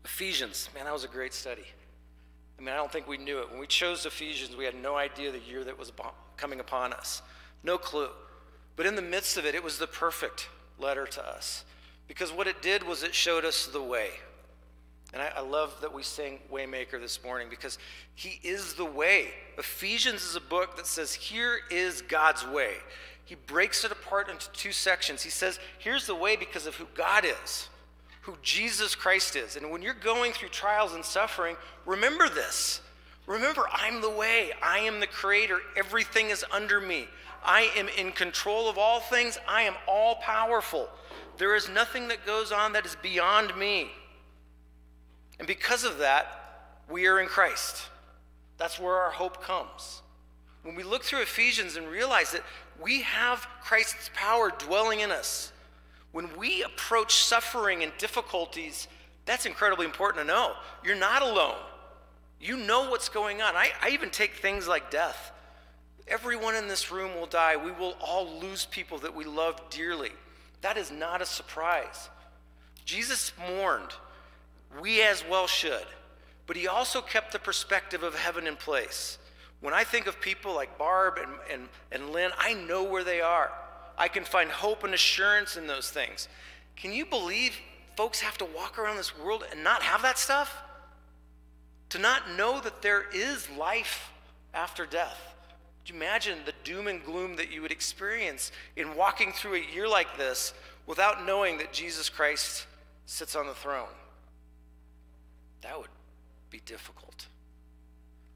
Ephesians, 0.04 0.68
man, 0.74 0.84
that 0.84 0.92
was 0.92 1.04
a 1.04 1.08
great 1.08 1.32
study. 1.32 1.64
I 2.58 2.62
mean, 2.62 2.72
I 2.72 2.76
don't 2.76 2.92
think 2.92 3.08
we 3.08 3.18
knew 3.18 3.40
it. 3.40 3.50
When 3.50 3.58
we 3.58 3.66
chose 3.66 4.06
Ephesians, 4.06 4.56
we 4.56 4.64
had 4.64 4.74
no 4.74 4.96
idea 4.96 5.32
the 5.32 5.40
year 5.40 5.64
that 5.64 5.78
was 5.78 5.92
coming 6.36 6.60
upon 6.60 6.92
us. 6.92 7.22
No 7.64 7.78
clue. 7.78 8.08
But 8.76 8.86
in 8.86 8.94
the 8.94 9.02
midst 9.02 9.36
of 9.36 9.44
it, 9.44 9.54
it 9.54 9.62
was 9.62 9.78
the 9.78 9.86
perfect 9.86 10.48
letter 10.78 11.06
to 11.06 11.28
us. 11.28 11.64
Because 12.08 12.32
what 12.32 12.46
it 12.46 12.62
did 12.62 12.82
was 12.82 13.02
it 13.02 13.14
showed 13.14 13.44
us 13.44 13.66
the 13.66 13.82
way. 13.82 14.10
And 15.12 15.20
I, 15.20 15.32
I, 15.36 15.40
love 15.40 15.74
that 15.82 15.92
we 15.92 16.02
sing 16.02 16.38
Waymaker 16.50 16.98
this 17.00 17.22
morning 17.22 17.48
because 17.50 17.78
he 18.14 18.40
is 18.42 18.74
the 18.74 18.84
way. 18.84 19.28
Ephesians 19.58 20.24
is 20.24 20.36
a 20.36 20.40
book 20.40 20.76
that 20.76 20.86
says, 20.86 21.12
Here 21.12 21.58
is 21.70 22.02
God's 22.02 22.46
way. 22.46 22.74
He 23.24 23.34
breaks 23.34 23.84
it 23.84 23.92
apart 23.92 24.30
into 24.30 24.50
two 24.52 24.72
sections. 24.72 25.22
He 25.22 25.30
says, 25.30 25.58
Here's 25.78 26.06
the 26.06 26.14
way 26.14 26.36
because 26.36 26.66
of 26.66 26.76
who 26.76 26.86
God 26.94 27.26
is, 27.26 27.68
who 28.22 28.36
Jesus 28.42 28.94
Christ 28.94 29.36
is. 29.36 29.56
And 29.56 29.70
when 29.70 29.82
you're 29.82 29.94
going 29.94 30.32
through 30.32 30.48
trials 30.48 30.94
and 30.94 31.04
suffering, 31.04 31.56
remember 31.86 32.28
this. 32.28 32.80
Remember, 33.26 33.66
I'm 33.72 34.00
the 34.00 34.10
way, 34.10 34.50
I 34.62 34.80
am 34.80 34.98
the 34.98 35.06
creator, 35.06 35.60
everything 35.76 36.30
is 36.30 36.44
under 36.50 36.80
me. 36.80 37.06
I 37.44 37.70
am 37.76 37.88
in 37.88 38.12
control 38.12 38.68
of 38.68 38.78
all 38.78 39.00
things. 39.00 39.38
I 39.48 39.62
am 39.62 39.74
all 39.86 40.16
powerful. 40.16 40.88
There 41.38 41.56
is 41.56 41.68
nothing 41.68 42.08
that 42.08 42.24
goes 42.24 42.52
on 42.52 42.72
that 42.72 42.86
is 42.86 42.96
beyond 43.02 43.56
me. 43.56 43.90
And 45.38 45.48
because 45.48 45.84
of 45.84 45.98
that, 45.98 46.76
we 46.88 47.06
are 47.06 47.20
in 47.20 47.26
Christ. 47.26 47.88
That's 48.58 48.78
where 48.78 48.94
our 48.94 49.10
hope 49.10 49.42
comes. 49.42 50.02
When 50.62 50.76
we 50.76 50.84
look 50.84 51.02
through 51.02 51.22
Ephesians 51.22 51.76
and 51.76 51.88
realize 51.88 52.30
that 52.30 52.44
we 52.80 53.02
have 53.02 53.46
Christ's 53.62 54.10
power 54.14 54.52
dwelling 54.56 55.00
in 55.00 55.10
us, 55.10 55.51
when 56.12 56.28
we 56.36 56.62
approach 56.62 57.14
suffering 57.14 57.82
and 57.82 57.92
difficulties, 57.98 58.86
that's 59.24 59.46
incredibly 59.46 59.86
important 59.86 60.26
to 60.26 60.32
know. 60.32 60.52
You're 60.84 60.94
not 60.96 61.22
alone. 61.22 61.56
You 62.40 62.56
know 62.56 62.90
what's 62.90 63.08
going 63.08 63.40
on. 63.40 63.56
I, 63.56 63.70
I 63.80 63.90
even 63.90 64.10
take 64.10 64.34
things 64.34 64.68
like 64.68 64.90
death. 64.90 65.32
Everyone 66.08 66.54
in 66.54 66.68
this 66.68 66.90
room 66.90 67.14
will 67.14 67.26
die. 67.26 67.56
We 67.56 67.70
will 67.70 67.96
all 68.00 68.40
lose 68.40 68.66
people 68.66 68.98
that 68.98 69.14
we 69.14 69.24
love 69.24 69.60
dearly. 69.70 70.10
That 70.60 70.76
is 70.76 70.90
not 70.90 71.22
a 71.22 71.26
surprise. 71.26 72.10
Jesus 72.84 73.32
mourned. 73.48 73.92
We 74.80 75.02
as 75.02 75.24
well 75.28 75.46
should. 75.46 75.86
But 76.46 76.56
he 76.56 76.66
also 76.66 77.00
kept 77.00 77.32
the 77.32 77.38
perspective 77.38 78.02
of 78.02 78.14
heaven 78.14 78.46
in 78.46 78.56
place. 78.56 79.18
When 79.60 79.72
I 79.72 79.84
think 79.84 80.06
of 80.06 80.20
people 80.20 80.54
like 80.54 80.76
Barb 80.76 81.18
and, 81.18 81.30
and, 81.50 81.68
and 81.92 82.10
Lynn, 82.10 82.32
I 82.36 82.54
know 82.54 82.82
where 82.82 83.04
they 83.04 83.20
are. 83.20 83.52
I 83.96 84.08
can 84.08 84.24
find 84.24 84.50
hope 84.50 84.84
and 84.84 84.94
assurance 84.94 85.56
in 85.56 85.66
those 85.66 85.90
things. 85.90 86.28
Can 86.76 86.92
you 86.92 87.06
believe 87.06 87.56
folks 87.96 88.20
have 88.20 88.38
to 88.38 88.44
walk 88.44 88.78
around 88.78 88.96
this 88.96 89.16
world 89.18 89.44
and 89.50 89.62
not 89.62 89.82
have 89.82 90.02
that 90.02 90.18
stuff? 90.18 90.62
To 91.90 91.98
not 91.98 92.36
know 92.36 92.60
that 92.60 92.82
there 92.82 93.04
is 93.14 93.48
life 93.50 94.10
after 94.54 94.86
death. 94.86 95.34
Could 95.84 95.94
you 95.94 96.00
imagine 96.00 96.38
the 96.44 96.54
doom 96.64 96.86
and 96.86 97.04
gloom 97.04 97.36
that 97.36 97.52
you 97.52 97.60
would 97.62 97.72
experience 97.72 98.52
in 98.76 98.94
walking 98.94 99.32
through 99.32 99.54
a 99.54 99.74
year 99.74 99.88
like 99.88 100.16
this 100.16 100.54
without 100.86 101.26
knowing 101.26 101.58
that 101.58 101.72
Jesus 101.72 102.08
Christ 102.08 102.66
sits 103.06 103.36
on 103.36 103.46
the 103.46 103.54
throne? 103.54 103.88
That 105.62 105.78
would 105.78 105.88
be 106.50 106.60
difficult. 106.64 107.26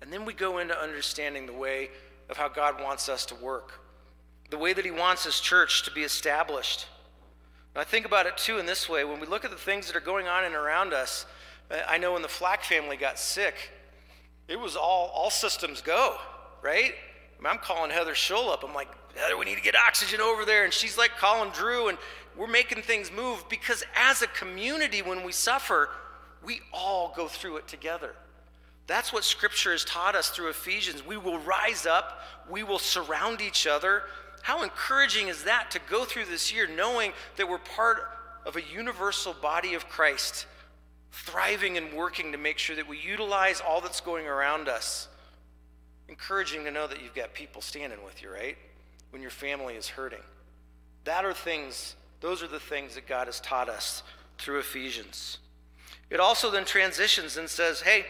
And 0.01 0.13
then 0.13 0.25
we 0.25 0.35
go 0.35 0.59
into 0.59 0.79
understanding 0.79 1.47
the 1.47 1.53
way 1.53 1.91
of 2.29 2.37
how 2.37 2.49
God 2.49 2.83
wants 2.83 3.09
us 3.09 3.27
to 3.27 3.35
work, 3.37 3.81
the 4.51 4.59
way 4.59 4.73
that 4.73 4.85
He 4.85 4.91
wants 4.91 5.25
His 5.25 5.41
church 5.41 5.83
to 5.85 5.91
be 5.91 6.03
established. 6.03 6.87
I 7.75 7.85
think 7.85 8.07
about 8.07 8.25
it 8.27 8.39
too 8.39 8.59
in 8.59 8.65
this 8.65 8.89
way 8.89 9.05
when 9.05 9.21
we 9.21 9.27
look 9.27 9.45
at 9.45 9.51
the 9.51 9.57
things 9.57 9.87
that 9.87 9.97
are 9.97 10.01
going 10.01 10.27
on 10.27 10.45
and 10.45 10.55
around 10.55 10.95
us, 10.95 11.27
uh, 11.71 11.77
I 11.87 11.99
know 11.99 12.15
when 12.15 12.23
the 12.23 12.29
Flack 12.29 12.65
family 12.65 12.97
got 12.97 13.19
sick, 13.19 13.55
it 14.49 14.59
was 14.59 14.77
all, 14.77 15.11
all 15.15 15.29
systems 15.29 15.83
go, 15.83 16.17
right? 16.63 16.95
I'm 17.45 17.59
calling 17.59 17.91
Heather 17.91 18.15
Schull 18.15 18.51
up. 18.51 18.65
I'm 18.65 18.75
like, 18.75 18.89
Heather, 19.15 19.37
we 19.37 19.45
need 19.45 19.57
to 19.57 19.63
get 19.63 19.77
oxygen 19.77 20.21
over 20.21 20.45
there. 20.45 20.65
And 20.65 20.73
she's 20.73 20.97
like 20.97 21.17
calling 21.19 21.51
Drew, 21.51 21.89
and 21.89 21.99
we're 22.37 22.47
making 22.47 22.83
things 22.83 23.11
move 23.13 23.45
because 23.49 23.85
as 23.95 24.23
a 24.23 24.27
community, 24.29 25.03
when 25.03 25.25
we 25.25 25.33
suffer, 25.33 25.91
we 26.45 26.61
all 26.73 27.13
go 27.17 27.29
through 27.29 27.59
it 27.59 27.69
together. 27.69 28.15
That's 28.87 29.13
what 29.13 29.25
Scripture 29.25 29.73
has 29.73 29.85
taught 29.85 30.15
us 30.15 30.31
through 30.31 30.49
Ephesians. 30.49 31.05
We 31.05 31.17
will 31.17 31.39
rise 31.41 31.87
up, 31.87 32.23
we 32.49 32.63
will 32.63 32.79
surround 32.79 33.41
each 33.41 33.67
other. 33.67 34.03
How 34.47 34.63
encouraging 34.63 35.27
is 35.27 35.43
that 35.43 35.73
to 35.73 35.81
go 35.91 36.05
through 36.05 36.27
this 36.27 36.55
year 36.55 36.69
knowing 36.69 37.13
that 37.35 37.49
we're 37.49 37.59
part 37.59 37.99
of 38.45 38.55
a 38.55 38.63
universal 38.63 39.35
body 39.35 39.75
of 39.75 39.89
Christ, 39.89 40.47
thriving 41.11 41.77
and 41.77 41.93
working 41.93 42.31
to 42.31 42.39
make 42.39 42.59
sure 42.59 42.77
that 42.77 42.87
we 42.87 42.97
utilize 42.97 43.61
all 43.61 43.81
that's 43.81 44.01
going 44.01 44.29
around 44.29 44.69
us? 44.69 45.09
encouraging 46.09 46.63
to 46.63 46.71
know 46.71 46.87
that 46.87 47.03
you've 47.03 47.15
got 47.15 47.35
people 47.35 47.61
standing 47.61 47.99
with 48.05 48.23
you, 48.23 48.31
right? 48.31 48.57
When 49.11 49.23
your 49.23 49.31
family 49.31 49.75
is 49.75 49.89
hurting. 49.89 50.23
That 51.03 51.25
are 51.25 51.33
things, 51.33 51.97
those 52.21 52.43
are 52.43 52.49
the 52.49 52.61
things 52.61 52.95
that 52.95 53.09
God 53.09 53.27
has 53.27 53.41
taught 53.41 53.69
us 53.69 54.05
through 54.39 54.61
Ephesians. 54.61 55.39
It 56.11 56.21
also 56.21 56.51
then 56.51 56.65
transitions 56.65 57.37
and 57.37 57.49
says, 57.49 57.81
hey, 57.81 58.07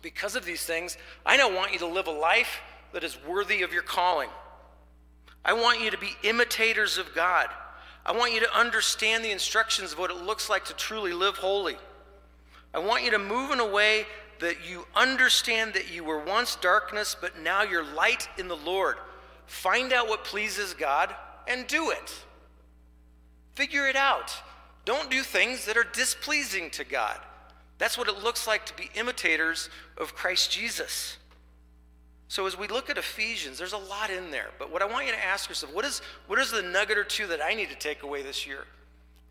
because 0.00 0.36
of 0.36 0.46
these 0.46 0.64
things, 0.64 0.96
I 1.26 1.36
now 1.36 1.54
want 1.54 1.72
you 1.72 1.78
to 1.80 1.86
live 1.86 2.06
a 2.06 2.12
life 2.12 2.60
that 2.92 3.04
is 3.04 3.18
worthy 3.28 3.62
of 3.62 3.72
your 3.72 3.82
calling. 3.82 4.30
I 5.44 5.52
want 5.52 5.80
you 5.80 5.90
to 5.90 5.98
be 5.98 6.16
imitators 6.22 6.98
of 6.98 7.14
God. 7.14 7.48
I 8.04 8.12
want 8.12 8.32
you 8.32 8.40
to 8.40 8.58
understand 8.58 9.24
the 9.24 9.30
instructions 9.30 9.92
of 9.92 9.98
what 9.98 10.10
it 10.10 10.16
looks 10.16 10.48
like 10.48 10.64
to 10.66 10.74
truly 10.74 11.12
live 11.12 11.36
holy. 11.36 11.76
I 12.72 12.78
want 12.78 13.04
you 13.04 13.10
to 13.12 13.18
move 13.18 13.50
in 13.50 13.60
a 13.60 13.66
way 13.66 14.06
that 14.40 14.66
you 14.68 14.86
understand 14.94 15.74
that 15.74 15.92
you 15.92 16.02
were 16.02 16.18
once 16.18 16.56
darkness, 16.56 17.16
but 17.20 17.40
now 17.40 17.62
you're 17.62 17.84
light 17.84 18.28
in 18.38 18.48
the 18.48 18.56
Lord. 18.56 18.96
Find 19.46 19.92
out 19.92 20.08
what 20.08 20.24
pleases 20.24 20.74
God 20.74 21.14
and 21.46 21.66
do 21.66 21.90
it. 21.90 22.14
Figure 23.54 23.86
it 23.86 23.96
out. 23.96 24.32
Don't 24.84 25.10
do 25.10 25.22
things 25.22 25.66
that 25.66 25.76
are 25.76 25.84
displeasing 25.84 26.70
to 26.70 26.84
God. 26.84 27.18
That's 27.78 27.98
what 27.98 28.08
it 28.08 28.22
looks 28.22 28.46
like 28.46 28.66
to 28.66 28.74
be 28.74 28.90
imitators 28.94 29.68
of 29.98 30.14
Christ 30.14 30.50
Jesus. 30.50 31.16
So 32.30 32.46
as 32.46 32.56
we 32.56 32.68
look 32.68 32.88
at 32.88 32.96
Ephesians, 32.96 33.58
there's 33.58 33.72
a 33.72 33.76
lot 33.76 34.08
in 34.08 34.30
there. 34.30 34.50
But 34.56 34.70
what 34.70 34.82
I 34.82 34.84
want 34.84 35.04
you 35.04 35.10
to 35.10 35.18
ask 35.18 35.48
yourself, 35.48 35.74
what 35.74 35.84
is, 35.84 36.00
what 36.28 36.38
is 36.38 36.52
the 36.52 36.62
nugget 36.62 36.96
or 36.96 37.02
two 37.02 37.26
that 37.26 37.42
I 37.42 37.54
need 37.54 37.70
to 37.70 37.74
take 37.74 38.04
away 38.04 38.22
this 38.22 38.46
year? 38.46 38.66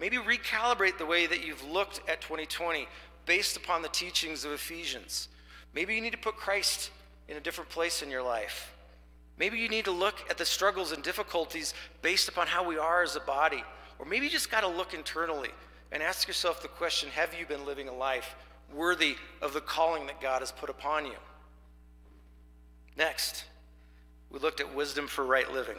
Maybe 0.02 0.18
recalibrate 0.18 0.97
the 0.97 1.06
way 1.06 1.26
that 1.26 1.47
you've 1.47 1.64
looked 1.64 2.02
at 2.10 2.20
2020 2.20 2.89
based 3.26 3.56
upon 3.56 3.84
the 3.84 3.88
teachings 3.88 4.43
of 4.43 4.52
Ephesians. 4.52 5.30
Maybe 5.74 5.95
you 5.95 6.02
need 6.02 6.12
to 6.12 6.18
put 6.18 6.36
Christ 6.36 6.91
in 7.30 7.38
a 7.38 7.39
different 7.39 7.70
place 7.70 8.02
in 8.02 8.10
your 8.10 8.22
life. 8.22 8.76
Maybe 9.38 9.60
you 9.60 9.70
need 9.70 9.86
to 9.86 9.91
look 9.91 10.16
at 10.30 10.38
the 10.38 10.43
struggles 10.43 10.91
and 10.91 11.02
difficulties 11.02 11.74
based 12.02 12.28
upon 12.28 12.47
how 12.47 12.68
we 12.68 12.78
are 12.78 13.02
as 13.02 13.16
a 13.16 13.22
body. 13.22 13.64
Or 13.97 14.06
maybe 14.06 14.26
you 14.26 14.32
just 14.32 14.52
got 14.52 14.62
to 14.62 14.68
look 14.68 14.93
internally 14.93 15.52
and 15.93 16.04
ask 16.04 16.28
yourself 16.28 16.62
the 16.62 16.68
question 16.68 17.08
Have 17.12 17.34
you 17.34 17.45
been 17.45 17.66
living 17.66 17.88
a 17.88 17.95
life 17.95 18.36
worthy 18.76 19.16
of 19.41 19.54
the 19.54 19.62
calling 19.62 20.06
that 20.08 20.20
God 20.20 20.41
has 20.41 20.52
put 20.52 20.70
upon 20.70 21.06
you? 21.06 21.16
Next, 23.00 23.45
we 24.30 24.39
looked 24.39 24.60
at 24.60 24.76
wisdom 24.76 25.08
for 25.08 25.24
right 25.24 25.50
living. 25.50 25.78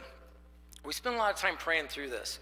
We 0.83 0.91
spent 0.91 1.15
a 1.15 1.19
lot 1.19 1.31
of 1.31 1.39
time 1.39 1.55
praying 1.55 1.87
through 1.87 2.09
this. 2.09 2.39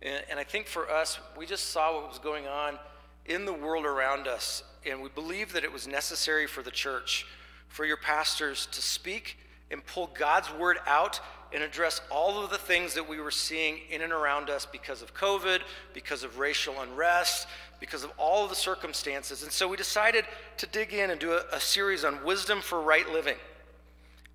And, 0.00 0.24
and 0.30 0.40
I 0.40 0.42
think 0.42 0.66
for 0.66 0.90
us, 0.90 1.18
we 1.36 1.44
just 1.44 1.68
saw 1.68 1.94
what 1.94 2.08
was 2.08 2.18
going 2.18 2.46
on 2.46 2.78
in 3.26 3.44
the 3.44 3.52
world 3.52 3.84
around 3.84 4.26
us. 4.26 4.62
And 4.86 5.02
we 5.02 5.10
believed 5.10 5.52
that 5.52 5.64
it 5.64 5.72
was 5.72 5.86
necessary 5.86 6.46
for 6.46 6.62
the 6.62 6.70
church, 6.70 7.26
for 7.68 7.84
your 7.84 7.98
pastors 7.98 8.66
to 8.72 8.80
speak 8.80 9.36
and 9.70 9.84
pull 9.84 10.10
God's 10.18 10.50
word 10.54 10.78
out 10.86 11.20
and 11.52 11.62
address 11.62 12.00
all 12.10 12.42
of 12.42 12.48
the 12.48 12.56
things 12.56 12.94
that 12.94 13.06
we 13.06 13.20
were 13.20 13.30
seeing 13.30 13.80
in 13.90 14.00
and 14.00 14.14
around 14.14 14.48
us 14.48 14.64
because 14.64 15.02
of 15.02 15.12
COVID, 15.12 15.60
because 15.92 16.24
of 16.24 16.38
racial 16.38 16.80
unrest, 16.80 17.46
because 17.80 18.02
of 18.02 18.10
all 18.16 18.44
of 18.44 18.48
the 18.48 18.56
circumstances. 18.56 19.42
And 19.42 19.52
so 19.52 19.68
we 19.68 19.76
decided 19.76 20.24
to 20.56 20.66
dig 20.66 20.94
in 20.94 21.10
and 21.10 21.20
do 21.20 21.32
a, 21.32 21.42
a 21.52 21.60
series 21.60 22.02
on 22.02 22.24
wisdom 22.24 22.62
for 22.62 22.80
right 22.80 23.06
living. 23.12 23.36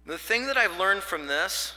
The 0.08 0.18
thing 0.18 0.48
that 0.48 0.56
I've 0.58 0.80
learned 0.80 1.04
from 1.04 1.28
this, 1.28 1.74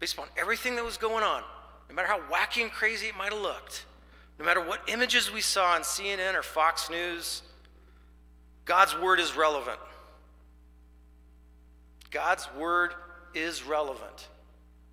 based 0.00 0.14
upon 0.14 0.28
everything 0.38 0.76
that 0.76 0.84
was 0.84 0.96
going 0.96 1.22
on, 1.22 1.42
no 1.90 1.94
matter 1.94 2.08
how 2.08 2.20
wacky 2.32 2.62
and 2.62 2.72
crazy 2.72 3.08
it 3.08 3.16
might 3.16 3.30
have 3.30 3.42
looked, 3.42 3.84
no 4.38 4.44
matter 4.44 4.60
what 4.60 4.80
images 4.88 5.30
we 5.30 5.42
saw 5.42 5.74
on 5.74 5.82
CNN 5.82 6.34
or 6.34 6.42
Fox 6.42 6.88
News, 6.88 7.42
God's 8.64 8.98
word 8.98 9.20
is 9.20 9.36
relevant. 9.36 9.78
God's 12.10 12.48
word 12.58 12.94
is 13.34 13.64
relevant. 13.64 14.28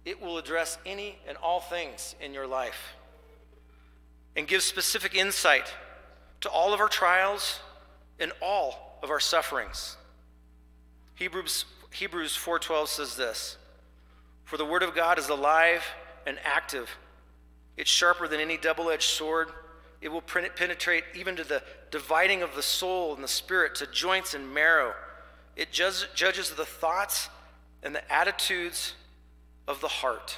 It 0.04 0.22
will 0.22 0.38
address 0.38 0.78
any 0.86 1.18
and 1.30 1.38
all 1.38 1.62
things 1.62 2.16
in 2.20 2.34
your 2.34 2.46
life 2.46 2.94
and 4.36 4.48
give 4.48 4.64
specific 4.64 5.16
insight 5.16 5.74
to 6.42 6.50
all 6.50 6.74
of 6.74 6.82
our 6.82 6.90
trials 6.90 7.62
and 8.20 8.34
all 8.42 9.00
of 9.02 9.10
our 9.10 9.20
sufferings. 9.20 9.96
Hebrews, 11.16 11.66
Hebrews 11.92 12.36
4:12 12.36 12.90
says 12.90 13.16
this, 13.16 13.58
"For 14.46 14.58
the 14.58 14.66
word 14.66 14.84
of 14.84 14.96
God 14.96 15.20
is 15.20 15.30
alive 15.30 15.86
and 16.26 16.40
active. 16.44 16.90
It's 17.78 17.90
sharper 17.90 18.28
than 18.28 18.40
any 18.40 18.58
double-edged 18.58 19.10
sword. 19.10 19.54
It 20.02 20.10
will 20.10 20.22
penetrate 20.22 21.06
even 21.14 21.36
to 21.36 21.44
the 21.44 21.64
dividing 21.92 22.42
of 22.42 22.56
the 22.56 22.64
soul 22.64 23.14
and 23.14 23.24
the 23.24 23.28
spirit, 23.28 23.76
to 23.76 23.88
joints 23.88 24.34
and 24.34 24.54
marrow. 24.54 24.96
It 25.56 25.72
judges 25.72 26.56
the 26.56 26.66
thoughts 26.66 27.30
and 27.84 27.94
the 27.94 28.12
attitudes 28.12 28.96
of 29.68 29.80
the 29.82 29.88
heart. 29.88 30.38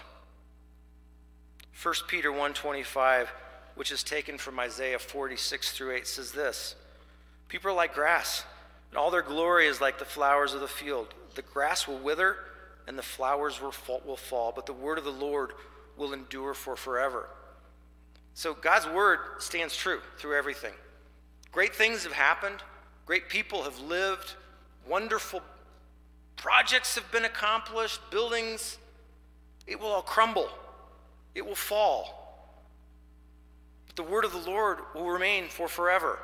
1 1.71 2.07
Peter 2.07 2.31
1:25, 2.31 3.31
which 3.75 3.91
is 3.91 4.03
taken 4.03 4.37
from 4.37 4.59
Isaiah 4.59 4.99
46 4.99 5.71
through 5.71 5.95
8 5.95 6.07
says 6.07 6.31
this. 6.31 6.75
People 7.47 7.71
are 7.71 7.75
like 7.75 7.93
grass, 7.93 8.45
and 8.89 8.97
all 8.97 9.11
their 9.11 9.21
glory 9.21 9.67
is 9.67 9.81
like 9.81 9.97
the 9.97 10.05
flowers 10.05 10.53
of 10.53 10.61
the 10.61 10.67
field. 10.67 11.13
The 11.35 11.41
grass 11.41 11.87
will 11.87 11.99
wither 11.99 12.37
and 12.87 12.97
the 12.97 13.03
flowers 13.03 13.61
will 13.61 13.71
fall, 13.71 14.51
but 14.55 14.65
the 14.65 14.73
word 14.73 14.97
of 14.97 15.03
the 15.03 15.11
Lord 15.11 15.51
will 15.97 16.13
endure 16.13 16.53
for 16.53 16.75
forever. 16.75 17.29
So 18.33 18.53
God's 18.53 18.87
word 18.87 19.19
stands 19.39 19.75
true 19.75 20.01
through 20.17 20.37
everything. 20.37 20.73
Great 21.51 21.75
things 21.75 22.03
have 22.03 22.13
happened, 22.13 22.63
great 23.05 23.29
people 23.29 23.63
have 23.63 23.79
lived, 23.79 24.33
wonderful 24.87 25.41
projects 26.35 26.95
have 26.95 27.09
been 27.11 27.25
accomplished, 27.25 28.01
buildings, 28.09 28.77
it 29.67 29.79
will 29.79 29.87
all 29.87 30.01
crumble, 30.01 30.49
it 31.35 31.45
will 31.45 31.55
fall. 31.55 32.59
But 33.87 33.95
the 33.95 34.03
word 34.03 34.25
of 34.25 34.31
the 34.31 34.49
Lord 34.49 34.79
will 34.93 35.09
remain 35.09 35.47
for 35.47 35.67
forever 35.67 36.19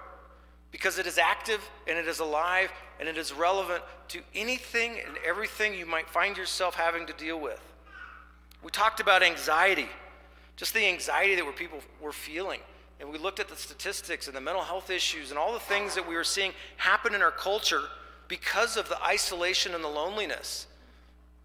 because 0.71 0.99
it 0.99 1.07
is 1.07 1.17
active 1.17 1.67
and 1.87 1.97
it 1.97 2.07
is 2.07 2.19
alive 2.19 2.71
and 2.99 3.07
it 3.09 3.17
is 3.17 3.33
relevant 3.33 3.81
to 4.09 4.21
anything 4.35 4.97
and 5.05 5.17
everything 5.25 5.73
you 5.73 5.85
might 5.85 6.09
find 6.09 6.37
yourself 6.37 6.75
having 6.75 7.07
to 7.07 7.13
deal 7.13 7.39
with. 7.39 7.61
We 8.63 8.71
talked 8.71 8.99
about 8.99 9.23
anxiety, 9.23 9.87
just 10.57 10.73
the 10.73 10.85
anxiety 10.85 11.35
that 11.35 11.55
people 11.55 11.79
were 12.01 12.11
feeling. 12.11 12.59
And 12.99 13.09
we 13.09 13.17
looked 13.17 13.39
at 13.39 13.47
the 13.47 13.55
statistics 13.55 14.27
and 14.27 14.35
the 14.35 14.41
mental 14.41 14.63
health 14.63 14.89
issues 14.89 15.29
and 15.29 15.39
all 15.39 15.53
the 15.53 15.59
things 15.59 15.95
that 15.95 16.07
we 16.07 16.15
were 16.15 16.25
seeing 16.25 16.51
happen 16.75 17.15
in 17.15 17.21
our 17.21 17.31
culture 17.31 17.83
because 18.27 18.75
of 18.75 18.89
the 18.89 19.01
isolation 19.01 19.73
and 19.73 19.83
the 19.83 19.89
loneliness. 19.89 20.67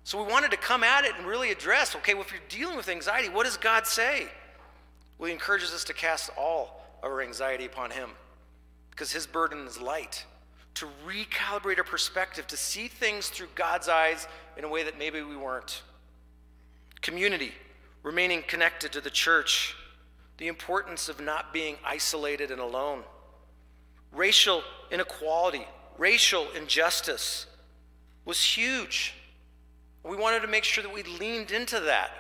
So 0.03 0.23
we 0.23 0.31
wanted 0.31 0.51
to 0.51 0.57
come 0.57 0.83
at 0.83 1.05
it 1.05 1.13
and 1.17 1.27
really 1.27 1.51
address 1.53 1.95
okay, 1.97 2.15
well, 2.15 2.25
if 2.25 2.33
you're 2.33 2.41
dealing 2.49 2.77
with 2.77 2.89
anxiety, 2.89 3.29
what 3.29 3.45
does 3.45 3.57
God 3.57 3.87
say? 3.87 4.27
Well, 5.17 5.29
He 5.29 5.33
encourages 5.33 5.73
us 5.73 5.85
to 5.85 5.95
cast 5.95 6.31
all 6.37 6.85
of 7.03 7.11
our 7.11 7.23
anxiety 7.23 7.67
upon 7.67 7.93
Him 7.93 8.11
because 8.95 9.13
His 9.13 9.27
burden 9.27 9.67
is 9.67 9.81
light. 9.81 10.25
To 10.75 10.89
recalibrate 11.07 11.79
our 11.79 11.85
perspective, 11.85 12.47
to 12.49 12.57
see 12.57 12.89
things 12.89 13.29
through 13.29 13.49
God's 13.55 13.89
eyes 13.89 14.27
in 14.57 14.65
a 14.65 14.69
way 14.69 14.83
that 14.85 14.99
maybe 14.99 15.23
we 15.23 15.37
weren't. 15.37 15.83
Community, 17.01 17.53
remaining 18.03 18.43
connected 18.43 18.93
to 18.93 19.01
the 19.01 19.11
church, 19.11 19.77
the 20.39 20.49
importance 20.49 21.09
of 21.09 21.21
not 21.21 21.53
being 21.53 21.77
isolated 21.85 22.51
and 22.51 22.61
alone. 22.61 23.03
Racial 24.13 24.63
inequality, 24.91 25.67
racial 25.99 26.47
injustice 26.57 27.47
was 28.25 28.43
huge. 28.43 29.15
We 30.03 30.17
wanted 30.17 30.41
to 30.41 30.49
make 30.49 30.65
sure 30.65 30.83
that 30.83 30.93
we 30.93 31.03
leaned 31.03 31.51
into 31.51 31.81
that, 31.81 32.11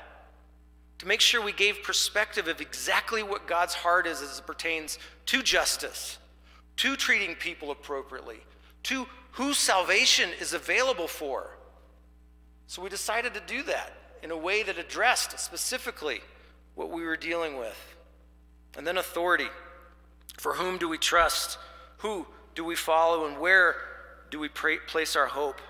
to 0.98 1.06
make 1.06 1.20
sure 1.20 1.42
we 1.42 1.52
gave 1.52 1.82
perspective 1.82 2.48
of 2.48 2.60
exactly 2.60 3.22
what 3.22 3.46
God's 3.46 3.74
heart 3.74 4.06
is 4.06 4.22
as 4.22 4.38
it 4.38 4.46
pertains 4.46 4.98
to 5.26 5.42
justice, 5.42 6.18
to 6.76 6.96
treating 6.96 7.34
people 7.36 7.70
appropriately, 7.70 8.40
to 8.84 9.06
whose 9.32 9.58
salvation 9.58 10.30
is 10.40 10.52
available 10.52 11.08
for. 11.08 11.50
So 12.66 12.82
we 12.82 12.88
decided 12.88 13.34
to 13.34 13.42
do 13.46 13.62
that 13.64 13.92
in 14.22 14.30
a 14.30 14.36
way 14.36 14.62
that 14.62 14.78
addressed 14.78 15.38
specifically 15.38 16.20
what 16.74 16.90
we 16.90 17.04
were 17.04 17.16
dealing 17.16 17.58
with. 17.58 17.96
And 18.76 18.86
then 18.86 18.98
authority. 18.98 19.48
For 20.38 20.54
whom 20.54 20.78
do 20.78 20.88
we 20.88 20.98
trust? 20.98 21.58
Who 21.98 22.26
do 22.54 22.64
we 22.64 22.74
follow 22.74 23.26
and 23.26 23.38
where 23.38 23.76
do 24.30 24.38
we 24.40 24.48
place 24.48 25.14
our 25.14 25.26
hope? 25.26 25.60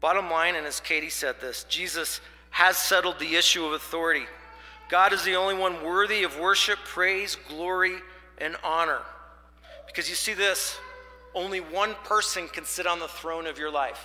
Bottom 0.00 0.30
line, 0.30 0.54
and 0.54 0.66
as 0.66 0.80
Katie 0.80 1.10
said 1.10 1.40
this, 1.40 1.64
Jesus 1.64 2.20
has 2.50 2.76
settled 2.76 3.18
the 3.18 3.36
issue 3.36 3.64
of 3.64 3.72
authority. 3.72 4.26
God 4.88 5.12
is 5.12 5.24
the 5.24 5.36
only 5.36 5.54
one 5.54 5.82
worthy 5.82 6.24
of 6.24 6.38
worship, 6.38 6.78
praise, 6.84 7.36
glory, 7.48 7.96
and 8.38 8.56
honor. 8.62 9.00
Because 9.86 10.08
you 10.08 10.14
see 10.14 10.34
this, 10.34 10.78
only 11.34 11.60
one 11.60 11.94
person 12.04 12.48
can 12.48 12.64
sit 12.64 12.86
on 12.86 12.98
the 12.98 13.08
throne 13.08 13.46
of 13.46 13.58
your 13.58 13.70
life. 13.70 14.04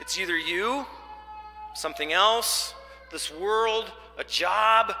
It's 0.00 0.18
either 0.18 0.36
you, 0.36 0.86
something 1.74 2.12
else, 2.12 2.74
this 3.12 3.32
world, 3.32 3.90
a 4.18 4.24
job, 4.24 4.94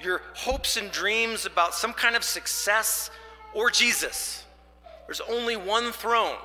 your 0.00 0.22
hopes 0.34 0.76
and 0.76 0.90
dreams 0.90 1.46
about 1.46 1.74
some 1.74 1.92
kind 1.92 2.16
of 2.16 2.24
success, 2.24 3.10
or 3.54 3.70
Jesus. 3.70 4.44
There's 5.06 5.20
only 5.20 5.56
one 5.56 5.92
throne. 5.92 6.36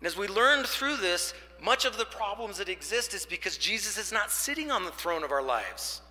And 0.00 0.06
as 0.06 0.16
we 0.16 0.28
learned 0.28 0.66
through 0.66 0.96
this, 0.96 1.34
much 1.62 1.84
of 1.84 1.96
the 1.96 2.04
problems 2.04 2.58
that 2.58 2.68
exist 2.68 3.14
is 3.14 3.24
because 3.24 3.56
Jesus 3.56 3.96
is 3.96 4.12
not 4.12 4.30
sitting 4.30 4.70
on 4.70 4.84
the 4.84 4.90
throne 4.90 5.24
of 5.24 5.32
our 5.32 5.42
lives. 5.42 6.02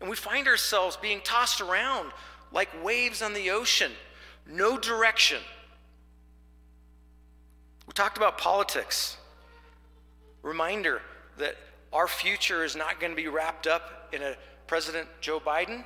And 0.00 0.10
we 0.10 0.16
find 0.16 0.48
ourselves 0.48 0.96
being 0.96 1.20
tossed 1.22 1.60
around 1.60 2.12
like 2.52 2.68
waves 2.84 3.22
on 3.22 3.32
the 3.32 3.50
ocean, 3.50 3.92
no 4.48 4.78
direction. 4.78 5.40
We 7.86 7.92
talked 7.92 8.16
about 8.16 8.38
politics. 8.38 9.16
Reminder 10.42 11.02
that 11.38 11.56
our 11.92 12.08
future 12.08 12.64
is 12.64 12.76
not 12.76 13.00
going 13.00 13.12
to 13.12 13.16
be 13.16 13.28
wrapped 13.28 13.66
up 13.66 14.08
in 14.12 14.22
a 14.22 14.36
President 14.66 15.08
Joe 15.20 15.40
Biden 15.40 15.84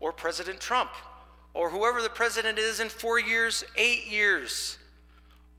or 0.00 0.12
President 0.12 0.60
Trump 0.60 0.90
or 1.54 1.70
whoever 1.70 2.00
the 2.02 2.08
president 2.08 2.58
is 2.58 2.80
in 2.80 2.88
four 2.88 3.18
years, 3.18 3.64
eight 3.76 4.06
years. 4.06 4.78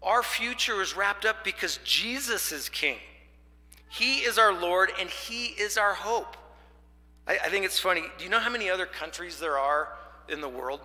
Our 0.02 0.24
future 0.24 0.82
is 0.82 0.96
wrapped 0.96 1.26
up 1.26 1.44
because 1.44 1.80
Jesus 1.84 2.52
is 2.52 2.70
king. 2.70 2.98
He 3.90 4.20
is 4.20 4.38
our 4.38 4.54
Lord 4.54 4.92
and 5.00 5.10
He 5.10 5.48
is 5.48 5.78
our 5.78 5.94
hope. 5.94 6.38
I, 7.28 7.34
I, 7.34 7.50
think 7.50 7.66
it's 7.66 7.80
funny. 7.80 8.04
Do 8.18 8.24
you 8.24 8.30
know 8.30 8.40
how 8.40 8.50
many 8.50 8.70
other 8.70 8.86
countries 8.86 9.38
there 9.38 9.58
are 9.58 9.90
in 10.30 10.42
the 10.42 10.50
world? 10.50 10.80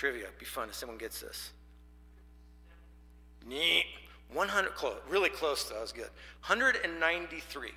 Trivia, 0.00 0.28
be 0.38 0.46
fun 0.46 0.70
if 0.70 0.74
someone 0.74 0.96
gets 0.96 1.20
this. 1.20 1.50
Neat. 3.46 3.84
100, 4.32 4.74
close, 4.74 4.96
really 5.10 5.28
close, 5.28 5.64
though, 5.64 5.74
that 5.74 5.82
was 5.82 5.92
good. 5.92 6.08
193. 6.46 7.72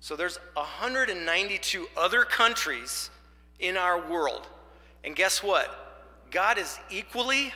So 0.00 0.16
there's 0.16 0.40
192 0.54 1.86
other 1.96 2.24
countries 2.24 3.08
in 3.60 3.76
our 3.76 4.04
world. 4.10 4.48
And 5.04 5.14
guess 5.14 5.44
what? 5.44 6.18
God 6.32 6.58
is 6.58 6.76
equally 6.90 7.52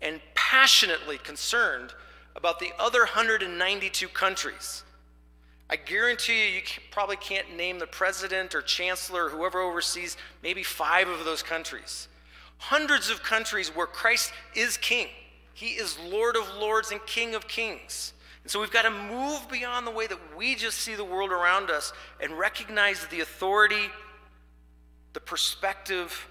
and 0.00 0.18
passionately 0.34 1.18
concerned 1.18 1.92
about 2.36 2.58
the 2.58 2.70
other 2.78 3.00
192 3.00 4.08
countries. 4.08 4.82
I 5.68 5.76
guarantee 5.76 6.52
you, 6.52 6.54
you 6.54 6.62
probably 6.90 7.16
can't 7.16 7.54
name 7.54 7.80
the 7.80 7.86
president 7.86 8.54
or 8.54 8.62
chancellor 8.62 9.26
or 9.26 9.28
whoever 9.28 9.60
oversees 9.60 10.16
maybe 10.42 10.62
five 10.62 11.06
of 11.06 11.26
those 11.26 11.42
countries. 11.42 12.08
Hundreds 12.58 13.10
of 13.10 13.22
countries 13.22 13.68
where 13.68 13.86
Christ 13.86 14.32
is 14.54 14.76
king. 14.76 15.08
He 15.54 15.68
is 15.68 15.98
Lord 16.10 16.36
of 16.36 16.48
lords 16.56 16.90
and 16.90 17.04
King 17.06 17.34
of 17.34 17.48
kings. 17.48 18.12
And 18.42 18.50
so 18.50 18.60
we've 18.60 18.70
got 18.70 18.82
to 18.82 18.90
move 18.90 19.48
beyond 19.50 19.86
the 19.86 19.90
way 19.90 20.06
that 20.06 20.18
we 20.36 20.54
just 20.54 20.78
see 20.78 20.94
the 20.94 21.04
world 21.04 21.30
around 21.30 21.70
us 21.70 21.92
and 22.20 22.38
recognize 22.38 23.04
the 23.06 23.20
authority, 23.20 23.90
the 25.14 25.20
perspective 25.20 26.28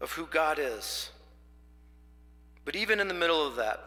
of 0.00 0.12
who 0.12 0.26
God 0.26 0.58
is. 0.58 1.10
But 2.64 2.76
even 2.76 3.00
in 3.00 3.08
the 3.08 3.14
middle 3.14 3.46
of 3.46 3.56
that, 3.56 3.80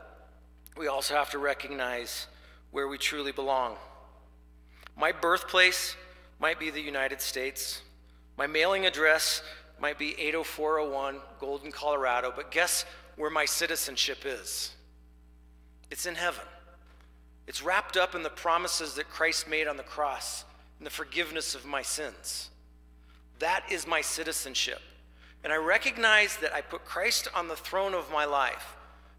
we 0.77 0.87
also 0.87 1.15
have 1.15 1.29
to 1.31 1.39
recognize 1.39 2.27
where 2.71 2.87
we 2.87 2.97
truly 2.97 3.31
belong. 3.31 3.75
My 4.95 5.11
birthplace 5.11 5.95
might 6.39 6.59
be 6.59 6.69
the 6.69 6.81
United 6.81 7.21
States. 7.21 7.81
My 8.37 8.47
mailing 8.47 8.85
address 8.85 9.41
might 9.81 9.97
be 9.97 10.19
80401 10.19 11.17
Golden, 11.39 11.71
Colorado. 11.71 12.33
But 12.35 12.51
guess 12.51 12.85
where 13.15 13.29
my 13.29 13.45
citizenship 13.45 14.19
is. 14.25 14.73
It's 15.91 16.05
in 16.05 16.15
heaven. 16.15 16.45
It's 17.47 17.63
wrapped 17.63 17.97
up 17.97 18.15
in 18.15 18.23
the 18.23 18.29
promises 18.29 18.93
that 18.95 19.09
Christ 19.09 19.49
made 19.49 19.67
on 19.67 19.77
the 19.77 19.83
cross 19.83 20.45
and 20.77 20.85
the 20.85 20.91
forgiveness 20.91 21.55
of 21.55 21.65
my 21.65 21.81
sins. 21.81 22.49
That 23.39 23.63
is 23.69 23.87
my 23.87 24.01
citizenship. 24.01 24.81
And 25.43 25.51
I 25.51 25.57
recognize 25.57 26.37
that 26.37 26.53
I 26.53 26.61
put 26.61 26.85
Christ 26.85 27.27
on 27.33 27.47
the 27.47 27.55
throne 27.55 27.93
of 27.93 28.11
my 28.11 28.25
life. 28.25 28.75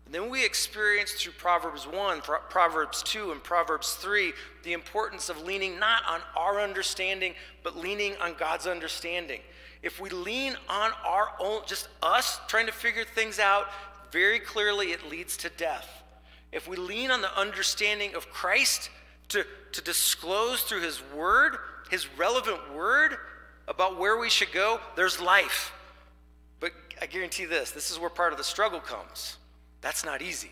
And 0.06 0.14
then 0.14 0.30
we 0.30 0.44
experience 0.44 1.12
through 1.12 1.32
Proverbs 1.34 1.86
1, 1.86 2.22
Proverbs 2.48 3.02
2, 3.04 3.32
and 3.32 3.42
Proverbs 3.42 3.94
3 3.94 4.32
the 4.64 4.72
importance 4.72 5.28
of 5.28 5.42
leaning 5.42 5.78
not 5.78 6.02
on 6.08 6.20
our 6.36 6.60
understanding, 6.60 7.34
but 7.62 7.76
leaning 7.76 8.14
on 8.20 8.34
God's 8.34 8.66
understanding. 8.66 9.40
If 9.82 10.00
we 10.00 10.10
lean 10.10 10.56
on 10.68 10.90
our 11.06 11.28
own, 11.38 11.62
just 11.66 11.88
us 12.02 12.40
trying 12.48 12.66
to 12.66 12.72
figure 12.72 13.04
things 13.04 13.38
out, 13.38 13.68
very 14.12 14.38
clearly 14.38 14.92
it 14.92 15.08
leads 15.08 15.36
to 15.38 15.48
death. 15.50 16.02
If 16.52 16.68
we 16.68 16.76
lean 16.76 17.10
on 17.10 17.22
the 17.22 17.36
understanding 17.38 18.14
of 18.14 18.28
Christ 18.30 18.90
to, 19.28 19.44
to 19.72 19.82
disclose 19.82 20.62
through 20.62 20.82
his 20.82 21.02
word, 21.14 21.56
his 21.90 22.06
relevant 22.18 22.74
word 22.74 23.16
about 23.68 23.98
where 23.98 24.18
we 24.18 24.28
should 24.28 24.52
go, 24.52 24.80
there's 24.96 25.20
life. 25.20 25.72
But 26.58 26.72
I 27.00 27.06
guarantee 27.06 27.44
this 27.46 27.70
this 27.70 27.90
is 27.90 27.98
where 27.98 28.10
part 28.10 28.32
of 28.32 28.38
the 28.38 28.44
struggle 28.44 28.80
comes. 28.80 29.36
That's 29.80 30.04
not 30.04 30.20
easy. 30.20 30.50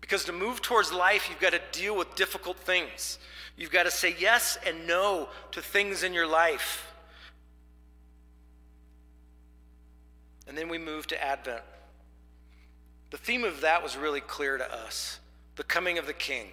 Because 0.00 0.24
to 0.24 0.32
move 0.32 0.60
towards 0.60 0.92
life, 0.92 1.28
you've 1.30 1.40
got 1.40 1.52
to 1.52 1.60
deal 1.72 1.96
with 1.96 2.14
difficult 2.14 2.58
things. 2.58 3.18
You've 3.56 3.70
got 3.70 3.84
to 3.84 3.90
say 3.90 4.14
yes 4.18 4.58
and 4.66 4.86
no 4.86 5.28
to 5.52 5.62
things 5.62 6.02
in 6.02 6.12
your 6.12 6.26
life. 6.26 6.93
And 10.46 10.56
then 10.56 10.68
we 10.68 10.78
moved 10.78 11.08
to 11.10 11.24
Advent. 11.24 11.62
The 13.10 13.16
theme 13.16 13.44
of 13.44 13.60
that 13.60 13.82
was 13.82 13.96
really 13.96 14.20
clear 14.20 14.58
to 14.58 14.72
us 14.72 15.20
the 15.56 15.64
coming 15.64 15.98
of 15.98 16.06
the 16.06 16.12
king. 16.12 16.48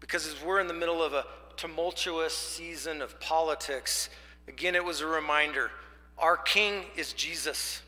Because 0.00 0.26
as 0.26 0.42
we're 0.42 0.60
in 0.60 0.66
the 0.66 0.74
middle 0.74 1.02
of 1.02 1.12
a 1.12 1.26
tumultuous 1.56 2.36
season 2.36 3.02
of 3.02 3.18
politics, 3.20 4.08
again, 4.48 4.74
it 4.74 4.84
was 4.84 5.00
a 5.00 5.06
reminder 5.06 5.70
our 6.18 6.36
king 6.36 6.84
is 6.96 7.12
Jesus. 7.12 7.82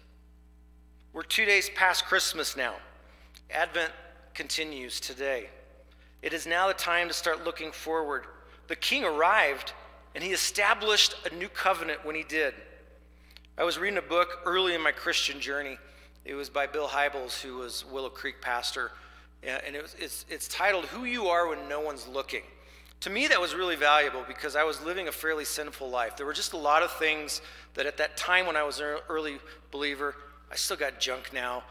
We're 1.13 1.23
two 1.23 1.45
days 1.45 1.71
past 1.75 2.05
Christmas 2.05 2.57
now. 2.57 2.75
Advent 3.51 3.93
continues 4.35 5.01
today. 5.01 5.49
It 6.23 6.33
is 6.33 6.47
now 6.47 6.69
the 6.69 6.75
time 6.75 7.09
to 7.09 7.15
start 7.15 7.45
looking 7.45 7.71
forward. 7.71 8.25
The 8.69 8.77
king 8.77 9.05
arrived 9.05 9.73
and 10.15 10.25
he 10.25 10.33
established 10.33 11.15
a 11.31 11.35
new 11.35 11.49
covenant 11.49 12.05
when 12.05 12.17
he 12.17 12.25
did. 12.25 12.55
I 13.59 13.65
was 13.65 13.79
reading 13.79 13.97
a 13.97 14.03
book 14.03 14.41
early 14.45 14.75
in 14.75 14.83
my 14.83 14.93
Christian 14.93 15.41
journey 15.41 15.79
it 16.27 16.35
was 16.35 16.51
by 16.51 16.67
Bill 16.67 16.89
Hybels, 16.89 17.41
who 17.41 17.59
was 17.59 17.85
Willow 17.91 18.09
Creek 18.09 18.43
pastor, 18.43 18.91
and 19.45 19.77
it 19.77 19.81
was, 19.81 19.95
it's, 19.99 20.27
it's 20.29 20.49
titled 20.49 20.87
"Who 20.87 21.05
You 21.05 21.29
Are 21.29 21.49
When 21.49 21.69
No 21.69 21.81
One's 21.81 22.07
Looking." 22.09 22.43
To 23.01 23.11
me, 23.11 23.29
that 23.29 23.41
was 23.41 23.55
really 23.55 23.77
valuable 23.77 24.25
because 24.27 24.57
I 24.57 24.65
was 24.65 24.83
living 24.83 25.07
a 25.07 25.13
fairly 25.13 25.45
sinful 25.45 25.89
life. 25.89 26.17
There 26.17 26.27
were 26.27 26.33
just 26.33 26.53
a 26.53 26.57
lot 26.59 26.83
of 26.83 26.91
things 26.93 27.41
that 27.75 27.87
at 27.87 27.97
that 27.99 28.17
time 28.17 28.47
when 28.47 28.57
I 28.57 28.65
was 28.65 28.81
an 28.81 28.99
early 29.09 29.39
believer, 29.71 30.17
I 30.51 30.57
still 30.57 30.77
got 30.77 30.99
junk 30.99 31.33
now, 31.33 31.63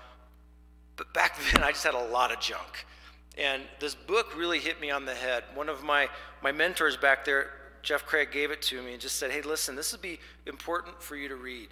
but 0.95 1.13
back 1.13 1.37
then 1.53 1.61
I 1.61 1.71
just 1.71 1.83
had 1.83 1.93
a 1.93 2.05
lot 2.05 2.31
of 2.31 2.39
junk. 2.39 2.85
And 3.37 3.61
this 3.79 3.93
book 3.93 4.35
really 4.37 4.59
hit 4.59 4.79
me 4.79 4.89
on 4.89 5.05
the 5.05 5.13
head. 5.13 5.43
One 5.53 5.67
of 5.67 5.83
my, 5.83 6.07
my 6.41 6.53
mentors 6.53 6.95
back 6.95 7.25
there, 7.25 7.51
Jeff 7.85 8.05
Craig, 8.05 8.31
gave 8.31 8.49
it 8.49 8.63
to 8.63 8.81
me 8.81 8.93
and 8.93 9.01
just 9.01 9.17
said, 9.17 9.31
Hey, 9.31 9.41
listen, 9.41 9.75
this 9.75 9.91
would 9.91 10.01
be 10.01 10.19
important 10.47 11.01
for 11.01 11.15
you 11.15 11.29
to 11.29 11.35
read. 11.35 11.69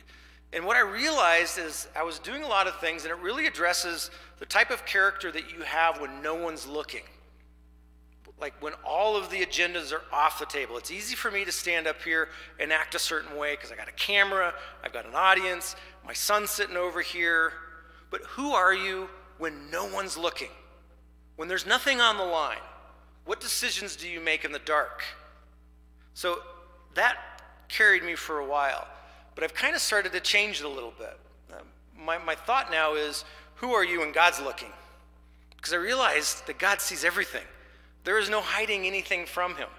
And 0.54 0.64
what 0.66 0.78
I 0.78 0.82
realized 0.82 1.58
is 1.58 1.88
I 1.96 2.04
was 2.04 2.20
doing 2.20 2.44
a 2.44 2.48
lot 2.48 2.68
of 2.68 2.80
things, 2.80 3.04
and 3.04 3.12
it 3.12 3.18
really 3.18 3.48
addresses 3.48 4.12
the 4.38 4.46
type 4.46 4.70
of 4.70 4.86
character 4.86 5.32
that 5.32 5.52
you 5.52 5.64
have 5.64 6.00
when 6.00 6.22
no 6.22 6.36
one's 6.36 6.68
looking. 6.68 7.02
Like 8.40 8.54
when 8.62 8.74
all 8.86 9.18
of 9.18 9.32
the 9.32 9.44
agendas 9.44 9.92
are 9.92 10.04
off 10.14 10.38
the 10.38 10.46
table. 10.46 10.78
It's 10.78 10.92
easy 10.92 11.16
for 11.16 11.32
me 11.32 11.44
to 11.46 11.52
stand 11.52 11.88
up 11.88 12.02
here 12.04 12.30
and 12.60 12.72
act 12.72 12.94
a 12.94 13.00
certain 13.00 13.36
way 13.36 13.56
because 13.56 13.72
I 13.72 13.76
got 13.76 13.88
a 13.88 13.94
camera, 13.94 14.54
I've 14.84 14.94
got 14.94 15.08
an 15.08 15.16
audience, 15.16 15.76
my 16.06 16.14
son's 16.14 16.52
sitting 16.52 16.78
over 16.78 17.02
here. 17.02 17.54
But 18.12 18.22
who 18.22 18.52
are 18.52 18.74
you 18.74 19.10
when 19.40 19.72
no 19.72 19.86
one's 19.86 20.18
looking? 20.18 20.52
When 21.36 21.48
there's 21.48 21.66
nothing 21.66 22.00
on 22.00 22.18
the 22.18 22.24
line? 22.24 22.62
What 23.26 23.40
decisions 23.40 23.96
do 23.96 24.08
you 24.08 24.20
make 24.20 24.46
in 24.46 24.52
the 24.52 24.60
dark? 24.60 25.02
So 26.14 26.40
that 26.96 27.18
carried 27.70 28.04
me 28.04 28.16
for 28.16 28.40
a 28.40 28.46
while. 28.46 28.88
But 29.36 29.44
I've 29.44 29.54
kind 29.54 29.76
of 29.76 29.82
started 29.82 30.12
to 30.12 30.20
change 30.20 30.60
it 30.60 30.66
a 30.66 30.70
little 30.70 30.94
bit. 30.98 31.18
Um, 31.52 31.66
my, 31.98 32.18
my 32.18 32.36
thought 32.36 32.72
now 32.72 32.94
is 32.94 33.26
who 33.56 33.74
are 33.74 33.84
you 33.84 34.00
when 34.00 34.12
God's 34.12 34.40
looking? 34.40 34.72
Because 35.56 35.74
I 35.74 35.78
realized 35.78 36.46
that 36.48 36.60
God 36.60 36.82
sees 36.82 37.04
everything, 37.04 37.44
there 38.04 38.20
is 38.20 38.30
no 38.30 38.42
hiding 38.42 38.86
anything 38.86 39.26
from 39.26 39.56
Him. 39.56 39.70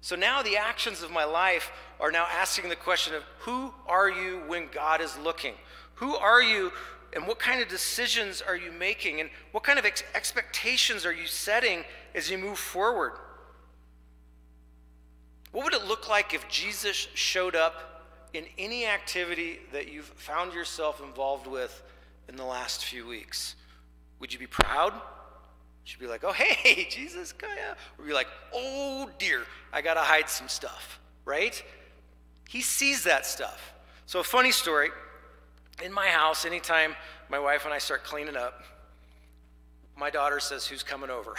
So 0.00 0.16
now 0.16 0.42
the 0.42 0.56
actions 0.56 1.02
of 1.02 1.10
my 1.10 1.24
life 1.24 1.70
are 2.00 2.10
now 2.10 2.26
asking 2.30 2.68
the 2.68 2.76
question 2.76 3.14
of 3.14 3.24
who 3.40 3.74
are 3.86 4.08
you 4.08 4.42
when 4.46 4.68
God 4.72 5.00
is 5.00 5.18
looking? 5.18 5.54
Who 5.94 6.16
are 6.16 6.40
you 6.42 6.72
and 7.12 7.26
what 7.26 7.38
kind 7.38 7.60
of 7.60 7.68
decisions 7.68 8.40
are 8.40 8.56
you 8.56 8.70
making 8.70 9.20
and 9.20 9.30
what 9.52 9.64
kind 9.64 9.78
of 9.78 9.84
ex- 9.84 10.04
expectations 10.14 11.04
are 11.04 11.12
you 11.12 11.26
setting 11.26 11.84
as 12.14 12.30
you 12.30 12.38
move 12.38 12.58
forward? 12.58 13.12
What 15.52 15.64
would 15.64 15.74
it 15.74 15.86
look 15.86 16.08
like 16.08 16.34
if 16.34 16.48
Jesus 16.48 17.08
showed 17.14 17.56
up 17.56 18.04
in 18.34 18.44
any 18.58 18.86
activity 18.86 19.60
that 19.72 19.90
you've 19.90 20.04
found 20.04 20.52
yourself 20.52 21.02
involved 21.02 21.46
with 21.46 21.82
in 22.28 22.36
the 22.36 22.44
last 22.44 22.84
few 22.84 23.06
weeks? 23.06 23.54
Would 24.20 24.32
you 24.32 24.38
be 24.38 24.46
proud? 24.46 24.92
Would 24.92 25.92
you 25.92 25.98
be 25.98 26.06
like, 26.06 26.24
oh, 26.24 26.32
hey, 26.34 26.86
Jesus, 26.90 27.32
Kaya? 27.32 27.76
Or 27.98 28.04
be 28.04 28.12
like, 28.12 28.28
oh, 28.54 29.08
dear, 29.18 29.42
I 29.72 29.80
got 29.80 29.94
to 29.94 30.00
hide 30.00 30.28
some 30.28 30.48
stuff, 30.48 31.00
right? 31.24 31.62
He 32.48 32.60
sees 32.60 33.04
that 33.04 33.26
stuff. 33.26 33.74
So, 34.06 34.20
a 34.20 34.24
funny 34.24 34.52
story 34.52 34.90
in 35.84 35.92
my 35.92 36.08
house, 36.08 36.44
anytime 36.44 36.96
my 37.28 37.38
wife 37.38 37.64
and 37.64 37.74
I 37.74 37.78
start 37.78 38.04
cleaning 38.04 38.36
up, 38.36 38.62
my 39.96 40.10
daughter 40.10 40.40
says, 40.40 40.66
Who's 40.66 40.82
coming 40.82 41.10
over? 41.10 41.34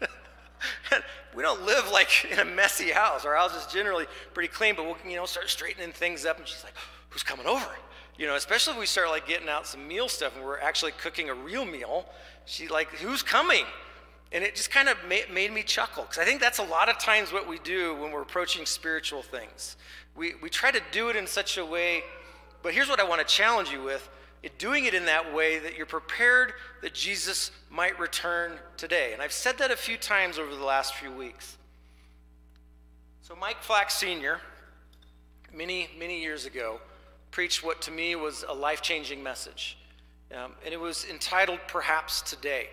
we 1.34 1.42
don't 1.42 1.64
live 1.64 1.90
like 1.90 2.26
in 2.30 2.38
a 2.38 2.44
messy 2.44 2.90
house. 2.90 3.24
Our 3.24 3.34
house 3.34 3.54
is 3.54 3.72
generally 3.72 4.06
pretty 4.32 4.48
clean, 4.48 4.74
but 4.74 4.84
we'll 4.84 4.96
you 5.08 5.16
know 5.16 5.26
start 5.26 5.48
straightening 5.48 5.92
things 5.92 6.24
up. 6.24 6.38
And 6.38 6.46
she's 6.46 6.64
like, 6.64 6.74
"Who's 7.10 7.22
coming 7.22 7.46
over?" 7.46 7.66
You 8.16 8.26
know, 8.26 8.36
especially 8.36 8.74
if 8.74 8.80
we 8.80 8.86
start 8.86 9.08
like 9.08 9.26
getting 9.26 9.48
out 9.48 9.66
some 9.66 9.86
meal 9.88 10.08
stuff 10.08 10.36
and 10.36 10.44
we're 10.44 10.60
actually 10.60 10.92
cooking 10.92 11.30
a 11.30 11.34
real 11.34 11.64
meal. 11.64 12.06
She's 12.46 12.70
like, 12.70 12.88
"Who's 12.90 13.22
coming?" 13.22 13.64
And 14.32 14.42
it 14.42 14.56
just 14.56 14.70
kind 14.70 14.88
of 14.88 14.96
made, 15.08 15.30
made 15.30 15.52
me 15.52 15.62
chuckle 15.62 16.04
because 16.04 16.18
I 16.18 16.24
think 16.24 16.40
that's 16.40 16.58
a 16.58 16.64
lot 16.64 16.88
of 16.88 16.98
times 16.98 17.32
what 17.32 17.48
we 17.48 17.58
do 17.60 17.94
when 17.94 18.10
we're 18.10 18.22
approaching 18.22 18.66
spiritual 18.66 19.22
things. 19.22 19.76
We 20.16 20.34
we 20.42 20.50
try 20.50 20.70
to 20.70 20.80
do 20.92 21.08
it 21.08 21.16
in 21.16 21.26
such 21.26 21.58
a 21.58 21.64
way. 21.64 22.02
But 22.62 22.72
here's 22.72 22.88
what 22.88 22.98
I 22.98 23.04
want 23.04 23.20
to 23.20 23.26
challenge 23.26 23.70
you 23.70 23.82
with 23.82 24.08
doing 24.58 24.84
it 24.84 24.94
in 24.94 25.06
that 25.06 25.34
way 25.34 25.58
that 25.58 25.76
you're 25.76 25.86
prepared 25.86 26.52
that 26.82 26.94
Jesus 26.94 27.50
might 27.70 27.98
return 27.98 28.52
today. 28.76 29.12
And 29.12 29.22
I've 29.22 29.32
said 29.32 29.58
that 29.58 29.70
a 29.70 29.76
few 29.76 29.96
times 29.96 30.38
over 30.38 30.54
the 30.54 30.64
last 30.64 30.94
few 30.94 31.10
weeks. 31.10 31.56
So, 33.22 33.34
Mike 33.34 33.62
Flack 33.62 33.90
Sr., 33.90 34.40
many, 35.52 35.88
many 35.98 36.20
years 36.20 36.44
ago, 36.44 36.80
preached 37.30 37.64
what 37.64 37.80
to 37.82 37.90
me 37.90 38.16
was 38.16 38.44
a 38.48 38.54
life 38.54 38.82
changing 38.82 39.22
message. 39.22 39.78
Um, 40.32 40.52
and 40.64 40.74
it 40.74 40.80
was 40.80 41.06
entitled 41.10 41.60
Perhaps 41.66 42.22
Today. 42.22 42.68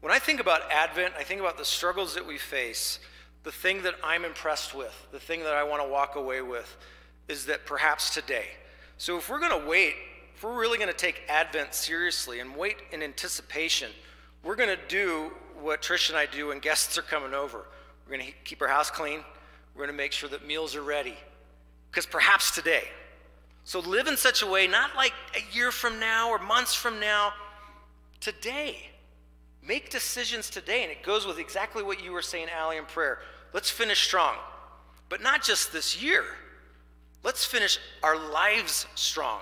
When 0.00 0.12
I 0.12 0.18
think 0.18 0.40
about 0.40 0.62
Advent, 0.70 1.14
I 1.18 1.22
think 1.22 1.40
about 1.40 1.58
the 1.58 1.64
struggles 1.64 2.14
that 2.14 2.26
we 2.26 2.38
face. 2.38 2.98
The 3.44 3.52
thing 3.52 3.82
that 3.82 3.94
I'm 4.02 4.24
impressed 4.24 4.74
with, 4.74 4.94
the 5.12 5.20
thing 5.20 5.44
that 5.44 5.54
I 5.54 5.64
want 5.64 5.82
to 5.82 5.88
walk 5.88 6.16
away 6.16 6.42
with, 6.42 6.76
is 7.28 7.46
that 7.46 7.66
perhaps 7.66 8.12
today. 8.12 8.46
So 8.96 9.16
if 9.16 9.28
we're 9.28 9.40
going 9.40 9.60
to 9.62 9.68
wait, 9.68 9.94
if 10.38 10.44
we're 10.44 10.54
really 10.56 10.78
going 10.78 10.88
to 10.88 10.96
take 10.96 11.20
Advent 11.28 11.74
seriously 11.74 12.38
and 12.38 12.54
wait 12.54 12.76
in 12.92 13.02
anticipation, 13.02 13.90
we're 14.44 14.54
going 14.54 14.68
to 14.68 14.78
do 14.86 15.32
what 15.60 15.82
Trish 15.82 16.10
and 16.10 16.16
I 16.16 16.26
do 16.26 16.46
when 16.46 16.58
guests 16.60 16.96
are 16.96 17.02
coming 17.02 17.34
over. 17.34 17.66
We're 18.06 18.18
going 18.18 18.28
to 18.28 18.32
keep 18.44 18.62
our 18.62 18.68
house 18.68 18.88
clean. 18.88 19.24
We're 19.74 19.80
going 19.80 19.90
to 19.90 19.96
make 19.96 20.12
sure 20.12 20.28
that 20.28 20.46
meals 20.46 20.76
are 20.76 20.82
ready. 20.82 21.16
Because 21.90 22.06
perhaps 22.06 22.52
today. 22.52 22.84
So 23.64 23.80
live 23.80 24.06
in 24.06 24.16
such 24.16 24.42
a 24.42 24.46
way, 24.46 24.68
not 24.68 24.94
like 24.94 25.12
a 25.34 25.56
year 25.56 25.72
from 25.72 25.98
now 25.98 26.30
or 26.30 26.38
months 26.38 26.72
from 26.72 27.00
now, 27.00 27.32
today. 28.20 28.90
Make 29.66 29.90
decisions 29.90 30.50
today. 30.50 30.84
And 30.84 30.92
it 30.92 31.02
goes 31.02 31.26
with 31.26 31.40
exactly 31.40 31.82
what 31.82 32.04
you 32.04 32.12
were 32.12 32.22
saying, 32.22 32.46
Allie, 32.56 32.76
in 32.76 32.84
prayer. 32.84 33.18
Let's 33.52 33.70
finish 33.70 34.04
strong. 34.04 34.36
But 35.08 35.20
not 35.20 35.42
just 35.42 35.72
this 35.72 36.00
year. 36.00 36.22
Let's 37.24 37.44
finish 37.44 37.80
our 38.04 38.16
lives 38.16 38.86
strong. 38.94 39.40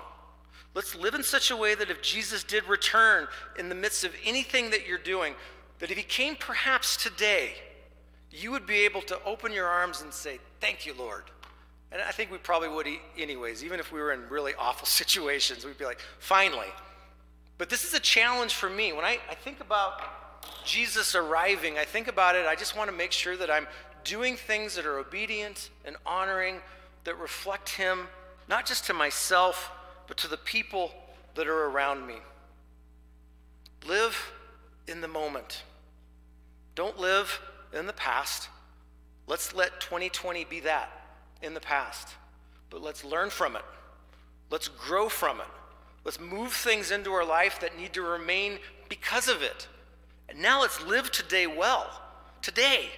Let's 0.77 0.95
live 0.95 1.15
in 1.15 1.23
such 1.23 1.51
a 1.51 1.57
way 1.57 1.75
that 1.75 1.89
if 1.89 2.03
Jesus 2.03 2.45
did 2.45 2.69
return 2.69 3.29
in 3.59 3.71
the 3.71 3.75
midst 3.75 4.05
of 4.05 4.13
anything 4.27 4.69
that 4.73 4.87
you're 4.87 4.99
doing, 4.99 5.35
that 5.79 5.91
if 5.91 5.97
he 5.97 6.03
came 6.03 6.37
perhaps 6.37 6.99
today, 6.99 7.55
you 8.31 8.51
would 8.51 8.67
be 8.67 8.85
able 8.85 9.01
to 9.01 9.19
open 9.25 9.53
your 9.53 9.67
arms 9.67 10.03
and 10.03 10.13
say, 10.13 10.39
Thank 10.61 10.85
you, 10.85 10.93
Lord. 10.93 11.25
And 11.91 12.03
I 12.03 12.11
think 12.11 12.31
we 12.31 12.37
probably 12.37 12.69
would, 12.69 12.87
anyways, 13.17 13.65
even 13.65 13.81
if 13.81 13.91
we 13.91 14.01
were 14.01 14.13
in 14.13 14.29
really 14.29 14.53
awful 14.59 14.87
situations, 15.03 15.65
we'd 15.65 15.79
be 15.79 15.87
like, 15.87 16.01
Finally. 16.19 16.69
But 17.57 17.71
this 17.71 17.85
is 17.85 17.95
a 17.95 18.01
challenge 18.01 18.53
for 18.53 18.69
me. 18.69 18.93
When 18.93 19.07
I, 19.07 19.19
I 19.31 19.35
think 19.35 19.61
about 19.61 20.03
Jesus 20.67 21.15
arriving, 21.15 21.79
I 21.79 21.87
think 21.87 22.07
about 22.07 22.37
it, 22.37 22.45
I 22.45 22.55
just 22.55 22.77
want 22.77 22.91
to 22.91 22.97
make 22.97 23.13
sure 23.13 23.35
that 23.39 23.51
I'm 23.51 23.67
doing 24.05 24.37
things 24.37 24.75
that 24.75 24.85
are 24.85 24.99
obedient 24.99 25.71
and 25.87 25.97
honoring, 26.05 26.57
that 27.05 27.19
reflect 27.19 27.71
him, 27.71 28.09
not 28.47 28.67
just 28.67 28.85
to 28.89 28.93
myself, 28.93 29.73
but 30.07 30.17
to 30.19 30.29
the 30.29 30.37
people 30.37 30.93
that 31.35 31.47
are 31.47 31.65
around 31.65 32.07
me. 32.07 32.17
Live 33.87 34.33
in 34.89 35.01
the 35.01 35.09
moment. 35.09 35.63
Don't 36.75 36.99
live 36.99 37.41
in 37.73 37.87
the 37.87 37.93
past. 37.93 38.49
Let's 39.27 39.55
let 39.55 39.81
2020 39.81 40.45
be 40.45 40.61
that 40.61 40.91
in 41.43 41.55
the 41.55 41.61
past. 41.61 42.09
But 42.71 42.83
let's 42.83 43.05
learn 43.05 43.31
from 43.31 43.57
it. 43.57 43.65
Let's 44.51 44.69
grow 44.69 45.09
from 45.09 45.41
it. 45.41 45.47
Let's 46.05 46.21
move 46.21 46.53
things 46.53 46.91
into 46.91 47.11
our 47.13 47.25
life 47.25 47.61
that 47.61 47.77
need 47.77 47.93
to 47.95 48.03
remain 48.03 48.59
because 48.89 49.29
of 49.29 49.43
it. 49.43 49.67
And 50.29 50.41
now 50.41 50.61
let's 50.61 50.85
live 50.85 51.11
today 51.11 51.47
well. 51.47 51.91
Today. 52.43 52.91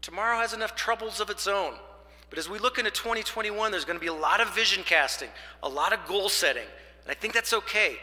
Tomorrow 0.00 0.38
has 0.38 0.54
enough 0.54 0.74
troubles 0.74 1.20
of 1.20 1.28
its 1.28 1.46
own. 1.46 1.74
But 2.30 2.38
as 2.38 2.48
we 2.48 2.58
look 2.58 2.78
into 2.78 2.90
2021, 2.90 3.70
there's 3.70 3.84
going 3.84 3.98
to 3.98 4.00
be 4.00 4.08
a 4.08 4.12
lot 4.12 4.40
of 4.40 4.54
vision 4.54 4.82
casting, 4.84 5.30
a 5.62 5.68
lot 5.68 5.92
of 5.92 6.06
goal 6.06 6.28
setting. 6.28 6.66
And 7.02 7.10
I 7.10 7.14
think 7.14 7.32
that's 7.32 7.52
okay. 7.52 7.96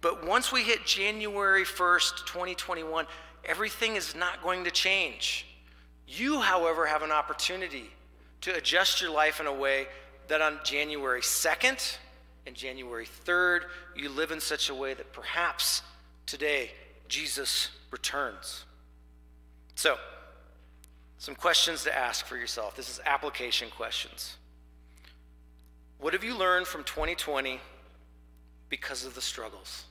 But 0.00 0.26
once 0.26 0.52
we 0.52 0.62
hit 0.62 0.84
January 0.86 1.64
1st, 1.64 2.26
2021, 2.26 3.06
everything 3.44 3.96
is 3.96 4.14
not 4.14 4.42
going 4.42 4.64
to 4.64 4.70
change. 4.70 5.46
You, 6.06 6.40
however, 6.40 6.86
have 6.86 7.02
an 7.02 7.10
opportunity 7.10 7.90
to 8.42 8.54
adjust 8.54 9.00
your 9.00 9.10
life 9.10 9.40
in 9.40 9.46
a 9.46 9.52
way 9.52 9.86
that 10.28 10.40
on 10.40 10.60
January 10.62 11.20
2nd 11.20 11.96
and 12.46 12.54
January 12.54 13.06
3rd, 13.26 13.62
you 13.96 14.08
live 14.08 14.30
in 14.30 14.40
such 14.40 14.70
a 14.70 14.74
way 14.74 14.94
that 14.94 15.12
perhaps 15.12 15.82
today 16.26 16.70
Jesus 17.08 17.70
returns. 17.90 18.64
So, 19.74 19.96
some 21.18 21.34
questions 21.34 21.84
to 21.84 21.96
ask 21.96 22.26
for 22.26 22.36
yourself. 22.36 22.76
This 22.76 22.88
is 22.88 23.00
application 23.06 23.68
questions. 23.70 24.36
What 25.98 26.12
have 26.12 26.24
you 26.24 26.36
learned 26.36 26.66
from 26.66 26.84
2020 26.84 27.60
because 28.68 29.06
of 29.06 29.14
the 29.14 29.20
struggles? 29.20 29.84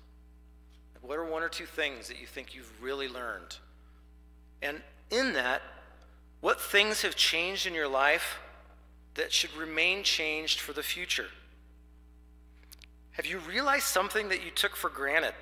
What 1.02 1.18
are 1.18 1.26
one 1.26 1.44
or 1.44 1.50
two 1.50 1.66
things 1.66 2.08
that 2.08 2.20
you 2.20 2.26
think 2.26 2.56
you've 2.56 2.82
really 2.82 3.08
learned? 3.08 3.58
And 4.62 4.82
in 5.12 5.34
that, 5.34 5.62
what 6.42 6.60
things 6.60 7.02
have 7.04 7.16
changed 7.16 7.68
in 7.68 7.74
your 7.74 7.88
life 7.88 8.40
that 9.16 9.32
should 9.32 9.56
remain 9.56 10.04
changed 10.04 10.60
for 10.60 10.74
the 10.74 10.84
future? 10.84 11.28
Have 13.12 13.26
you 13.26 13.40
realized 13.40 13.86
something 13.86 14.30
that 14.30 14.44
you 14.44 14.52
took 14.52 14.76
for 14.76 14.90
granted 14.90 15.34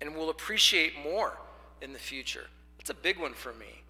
and 0.00 0.14
will 0.14 0.30
appreciate 0.30 0.92
more 1.02 1.38
in 1.80 1.92
the 1.92 1.98
future? 1.98 2.46
That's 2.78 2.90
a 2.90 2.94
big 2.94 3.18
one 3.18 3.32
for 3.32 3.52
me. 3.54 3.83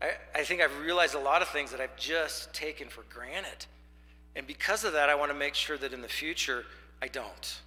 I, 0.00 0.12
I 0.34 0.44
think 0.44 0.60
I've 0.60 0.78
realized 0.80 1.14
a 1.14 1.20
lot 1.20 1.42
of 1.42 1.48
things 1.48 1.70
that 1.70 1.80
I've 1.80 1.96
just 1.96 2.52
taken 2.52 2.88
for 2.88 3.04
granted. 3.08 3.66
And 4.34 4.46
because 4.46 4.84
of 4.84 4.92
that, 4.92 5.08
I 5.08 5.14
want 5.14 5.30
to 5.30 5.38
make 5.38 5.54
sure 5.54 5.78
that 5.78 5.92
in 5.92 6.02
the 6.02 6.08
future, 6.08 6.64
I 7.00 7.08
don't, 7.08 7.60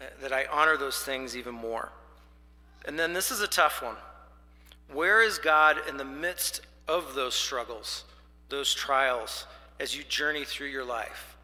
uh, 0.00 0.04
that 0.20 0.32
I 0.32 0.46
honor 0.52 0.76
those 0.76 0.98
things 0.98 1.36
even 1.36 1.54
more. 1.54 1.90
And 2.84 2.98
then 2.98 3.12
this 3.12 3.30
is 3.30 3.40
a 3.40 3.46
tough 3.46 3.82
one. 3.82 3.96
Where 4.92 5.22
is 5.22 5.38
God 5.38 5.78
in 5.88 5.96
the 5.96 6.04
midst 6.04 6.60
of 6.88 7.14
those 7.14 7.34
struggles, 7.34 8.04
those 8.48 8.74
trials, 8.74 9.46
as 9.80 9.96
you 9.96 10.04
journey 10.04 10.44
through 10.44 10.68
your 10.68 10.84
life? 10.84 11.36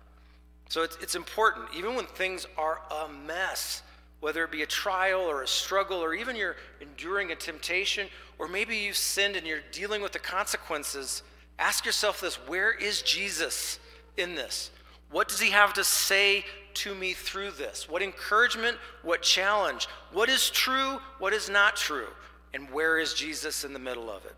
So 0.68 0.83
it's, 0.83 0.99
it's 1.01 1.14
important, 1.14 1.66
even 1.74 1.95
when 1.95 2.05
things 2.05 2.47
are 2.59 2.81
a 2.91 3.09
mess, 3.09 3.83
whether 4.21 4.45
it 4.45 4.51
be 4.51 4.62
a 4.62 4.66
trial 4.66 5.21
or 5.21 5.43
a 5.43 5.49
struggle, 5.49 5.99
or 5.99 6.14
even 6.14 6.37
you're 6.37 6.57
enduring 6.81 7.31
a 7.31 7.37
temptation, 7.37 8.09
or 8.39 8.49
maybe 8.49 8.77
you've 8.77 8.97
sinned 8.97 9.37
and 9.37 9.47
you're 9.47 9.61
dealing 9.73 10.03
with 10.03 10.12
the 10.12 10.19
consequences, 10.19 11.23
ask 11.59 11.87
yourself 11.87 12.21
this 12.21 12.35
where 12.49 12.73
is 12.73 13.03
Jesus 13.03 13.79
in 14.16 14.35
this? 14.35 14.71
What 15.11 15.29
does 15.29 15.41
he 15.41 15.51
have 15.51 15.73
to 15.75 15.85
say 15.85 16.45
to 16.75 16.95
me 16.95 17.12
through 17.12 17.53
this? 17.53 17.89
What 17.89 18.03
encouragement? 18.03 18.77
What 19.03 19.23
challenge? 19.23 19.87
What 20.12 20.29
is 20.29 20.51
true? 20.51 20.99
What 21.19 21.33
is 21.33 21.49
not 21.49 21.77
true? 21.77 22.09
And 22.55 22.71
where 22.71 22.99
is 22.99 23.14
Jesus 23.14 23.64
in 23.64 23.73
the 23.73 23.79
middle 23.79 24.11
of 24.11 24.25
it? 24.25 24.35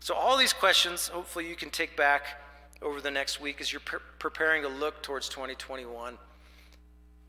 So, 0.00 0.14
all 0.14 0.36
these 0.36 0.52
questions, 0.52 1.08
hopefully, 1.08 1.48
you 1.48 1.56
can 1.56 1.70
take 1.70 1.96
back 1.96 2.40
over 2.82 3.00
the 3.00 3.10
next 3.10 3.40
week 3.40 3.60
as 3.60 3.72
you're 3.72 3.80
pre- 3.80 3.98
preparing 4.18 4.62
to 4.62 4.68
look 4.68 5.02
towards 5.02 5.28
2021 5.28 6.18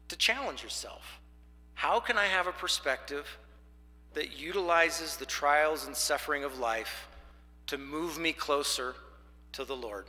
to 0.09 0.15
challenge 0.15 0.63
yourself. 0.63 1.19
How 1.77 1.99
can 1.99 2.17
I 2.17 2.25
have 2.25 2.47
a 2.47 2.51
perspective 2.51 3.37
that 4.15 4.35
utilizes 4.35 5.15
the 5.15 5.27
trials 5.27 5.85
and 5.85 5.95
suffering 5.95 6.43
of 6.43 6.57
life 6.57 7.07
to 7.67 7.77
move 7.77 8.17
me 8.17 8.33
closer 8.33 8.95
to 9.51 9.63
the 9.63 9.75
Lord? 9.75 10.07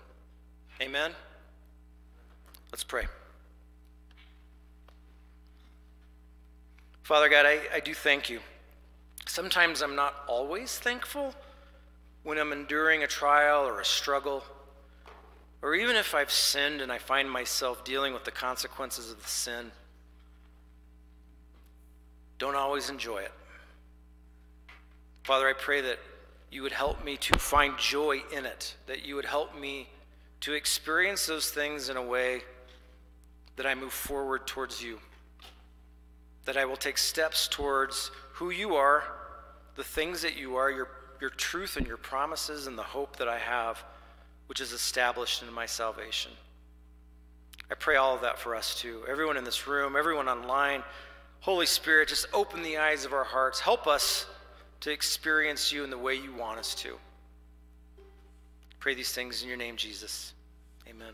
Amen? 0.81 1.12
Let's 2.73 2.85
pray. 2.85 3.05
Father 7.03 7.29
God, 7.29 7.45
I, 7.45 7.61
I 7.75 7.81
do 7.81 7.93
thank 7.93 8.31
you. 8.31 8.41
Sometimes 9.27 9.83
I'm 9.83 9.95
not 9.95 10.14
always 10.27 10.79
thankful 10.79 11.35
when 12.23 12.39
I'm 12.39 12.53
enduring 12.53 13.03
a 13.03 13.07
trial 13.07 13.69
or 13.69 13.79
a 13.79 13.85
struggle, 13.85 14.43
or 15.61 15.75
even 15.75 15.97
if 15.97 16.14
I've 16.14 16.31
sinned 16.31 16.81
and 16.81 16.91
I 16.91 16.97
find 16.97 17.31
myself 17.31 17.85
dealing 17.85 18.14
with 18.14 18.25
the 18.25 18.31
consequences 18.31 19.11
of 19.11 19.23
the 19.23 19.29
sin. 19.29 19.71
Don't 22.39 22.55
always 22.55 22.89
enjoy 22.89 23.18
it. 23.18 23.32
Father, 25.24 25.49
I 25.49 25.53
pray 25.53 25.80
that 25.82 25.99
you 26.51 26.62
would 26.62 26.72
help 26.72 27.05
me 27.05 27.16
to 27.18 27.39
find 27.39 27.76
joy 27.76 28.22
in 28.32 28.47
it, 28.47 28.76
that 28.86 29.05
you 29.05 29.16
would 29.16 29.24
help 29.24 29.59
me 29.59 29.89
to 30.41 30.55
experience 30.55 31.26
those 31.26 31.51
things 31.51 31.89
in 31.89 31.97
a 31.97 32.03
way 32.03 32.43
that 33.57 33.66
I 33.66 33.74
move 33.74 33.93
forward 33.93 34.47
towards 34.47 34.82
you, 34.82 35.01
that 36.45 36.57
I 36.57 36.64
will 36.64 36.76
take 36.76 36.97
steps 36.97 37.49
towards 37.49 38.11
who 38.32 38.51
you 38.51 38.76
are, 38.76 39.03
the 39.74 39.84
things 39.84 40.22
that 40.22 40.36
you 40.36 40.57
are, 40.57 40.70
your, 40.70 40.89
your 41.20 41.30
truth 41.30 41.76
and 41.76 41.86
your 41.86 41.97
promises, 41.97 42.66
and 42.66 42.78
the 42.78 42.82
hope 42.82 43.16
that 43.16 43.28
I 43.28 43.39
have, 43.39 43.82
which 44.47 44.61
is 44.61 44.72
established 44.72 45.43
in 45.43 45.53
my 45.53 45.66
salvation. 45.66 46.32
I 47.70 47.74
pray 47.74 47.97
all 47.97 48.14
of 48.14 48.22
that 48.22 48.39
for 48.39 48.55
us 48.55 48.74
too. 48.74 49.03
Everyone 49.09 49.36
in 49.36 49.45
this 49.45 49.66
room, 49.66 49.97
everyone 49.97 50.28
online, 50.28 50.82
Holy 51.41 51.66
Spirit, 51.66 52.09
just 52.09 52.26
open 52.34 52.62
the 52.62 52.78
eyes 52.78 53.05
of 53.05 53.12
our 53.12 53.24
hearts. 53.24 53.61
Help 53.61 53.86
us 53.86 54.26
to 54.80 54.91
experience 54.91 55.72
you 55.72 55.82
in 55.84 55.91
the 55.91 55.99
way 55.99 56.14
you 56.14 56.34
want 56.34 56.59
us 56.59 56.74
to. 56.74 56.99
Pray 58.80 58.95
these 58.95 59.12
things 59.12 59.43
in 59.43 59.49
your 59.49 59.57
name, 59.57 59.76
Jesus. 59.76 60.34
Amen. 60.89 61.12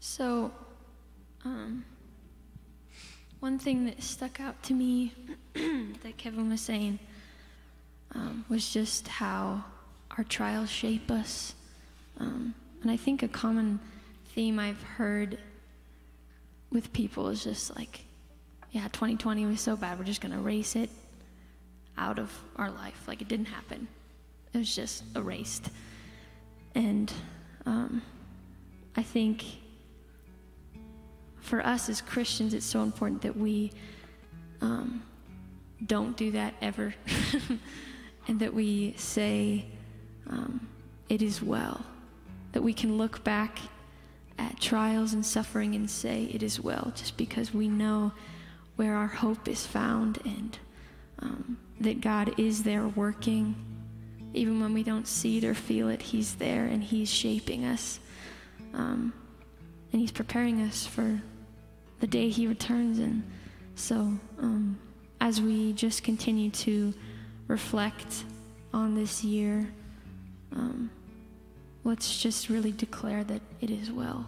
So, 0.00 0.52
Um, 1.44 1.84
one 3.46 3.60
thing 3.60 3.84
that 3.84 4.02
stuck 4.02 4.40
out 4.40 4.60
to 4.60 4.74
me 4.74 5.12
that 5.54 6.16
Kevin 6.16 6.48
was 6.50 6.60
saying 6.60 6.98
um, 8.12 8.44
was 8.48 8.72
just 8.72 9.06
how 9.06 9.64
our 10.18 10.24
trials 10.24 10.68
shape 10.68 11.12
us. 11.12 11.54
Um, 12.18 12.56
and 12.82 12.90
I 12.90 12.96
think 12.96 13.22
a 13.22 13.28
common 13.28 13.78
theme 14.34 14.58
I've 14.58 14.82
heard 14.82 15.38
with 16.72 16.92
people 16.92 17.28
is 17.28 17.44
just 17.44 17.76
like, 17.76 18.00
yeah, 18.72 18.88
2020 18.88 19.46
was 19.46 19.60
so 19.60 19.76
bad, 19.76 19.96
we're 19.96 20.04
just 20.04 20.20
going 20.20 20.32
to 20.32 20.40
erase 20.40 20.74
it 20.74 20.90
out 21.96 22.18
of 22.18 22.36
our 22.56 22.72
life. 22.72 23.00
Like 23.06 23.22
it 23.22 23.28
didn't 23.28 23.46
happen, 23.46 23.86
it 24.54 24.58
was 24.58 24.74
just 24.74 25.04
erased. 25.14 25.70
And 26.74 27.12
um, 27.64 28.02
I 28.96 29.04
think 29.04 29.44
for 31.46 31.64
us 31.64 31.88
as 31.88 32.00
Christians, 32.00 32.52
it's 32.54 32.66
so 32.66 32.82
important 32.82 33.22
that 33.22 33.36
we 33.36 33.72
um, 34.60 35.02
don't 35.84 36.16
do 36.16 36.32
that 36.32 36.54
ever, 36.60 36.94
and 38.28 38.40
that 38.40 38.52
we 38.52 38.94
say, 38.96 39.64
um, 40.28 40.66
It 41.08 41.22
is 41.22 41.40
well. 41.40 41.86
That 42.52 42.62
we 42.62 42.72
can 42.72 42.98
look 42.98 43.22
back 43.22 43.58
at 44.38 44.60
trials 44.60 45.12
and 45.12 45.24
suffering 45.24 45.74
and 45.74 45.88
say, 45.88 46.24
It 46.24 46.42
is 46.42 46.60
well, 46.60 46.92
just 46.96 47.16
because 47.16 47.54
we 47.54 47.68
know 47.68 48.12
where 48.74 48.94
our 48.94 49.06
hope 49.06 49.46
is 49.46 49.64
found 49.64 50.18
and 50.24 50.58
um, 51.20 51.58
that 51.80 52.00
God 52.00 52.38
is 52.38 52.64
there 52.64 52.88
working. 52.88 53.54
Even 54.34 54.60
when 54.60 54.74
we 54.74 54.82
don't 54.82 55.06
see 55.06 55.38
it 55.38 55.44
or 55.44 55.54
feel 55.54 55.88
it, 55.88 56.02
He's 56.02 56.34
there 56.34 56.64
and 56.64 56.82
He's 56.82 57.10
shaping 57.10 57.64
us. 57.64 58.00
Um, 58.74 59.12
and 59.92 60.00
He's 60.00 60.10
preparing 60.10 60.60
us 60.60 60.86
for 60.86 61.22
the 62.00 62.06
day 62.06 62.28
He 62.28 62.46
returns. 62.46 62.98
And 62.98 63.22
so, 63.74 63.94
um, 64.38 64.78
as 65.20 65.40
we 65.40 65.72
just 65.72 66.02
continue 66.02 66.50
to 66.50 66.94
reflect 67.48 68.24
on 68.72 68.94
this 68.94 69.24
year, 69.24 69.68
um, 70.52 70.90
let's 71.84 72.20
just 72.20 72.48
really 72.48 72.72
declare 72.72 73.24
that 73.24 73.40
it 73.60 73.70
is 73.70 73.90
well. 73.90 74.26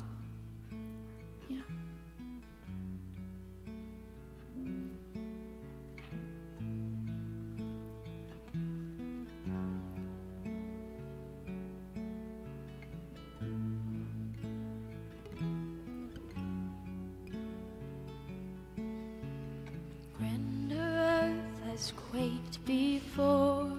Before. 22.68 23.72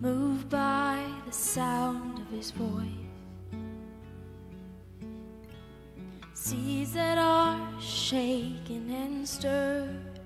Moved 0.00 0.48
by 0.48 1.04
the 1.26 1.32
sound 1.32 2.20
of 2.20 2.28
his 2.28 2.52
voice. 2.52 2.86
Seas 6.32 6.92
that 6.92 7.18
are 7.18 7.58
shaken 7.80 8.88
and 8.88 9.28
stirred 9.28 10.20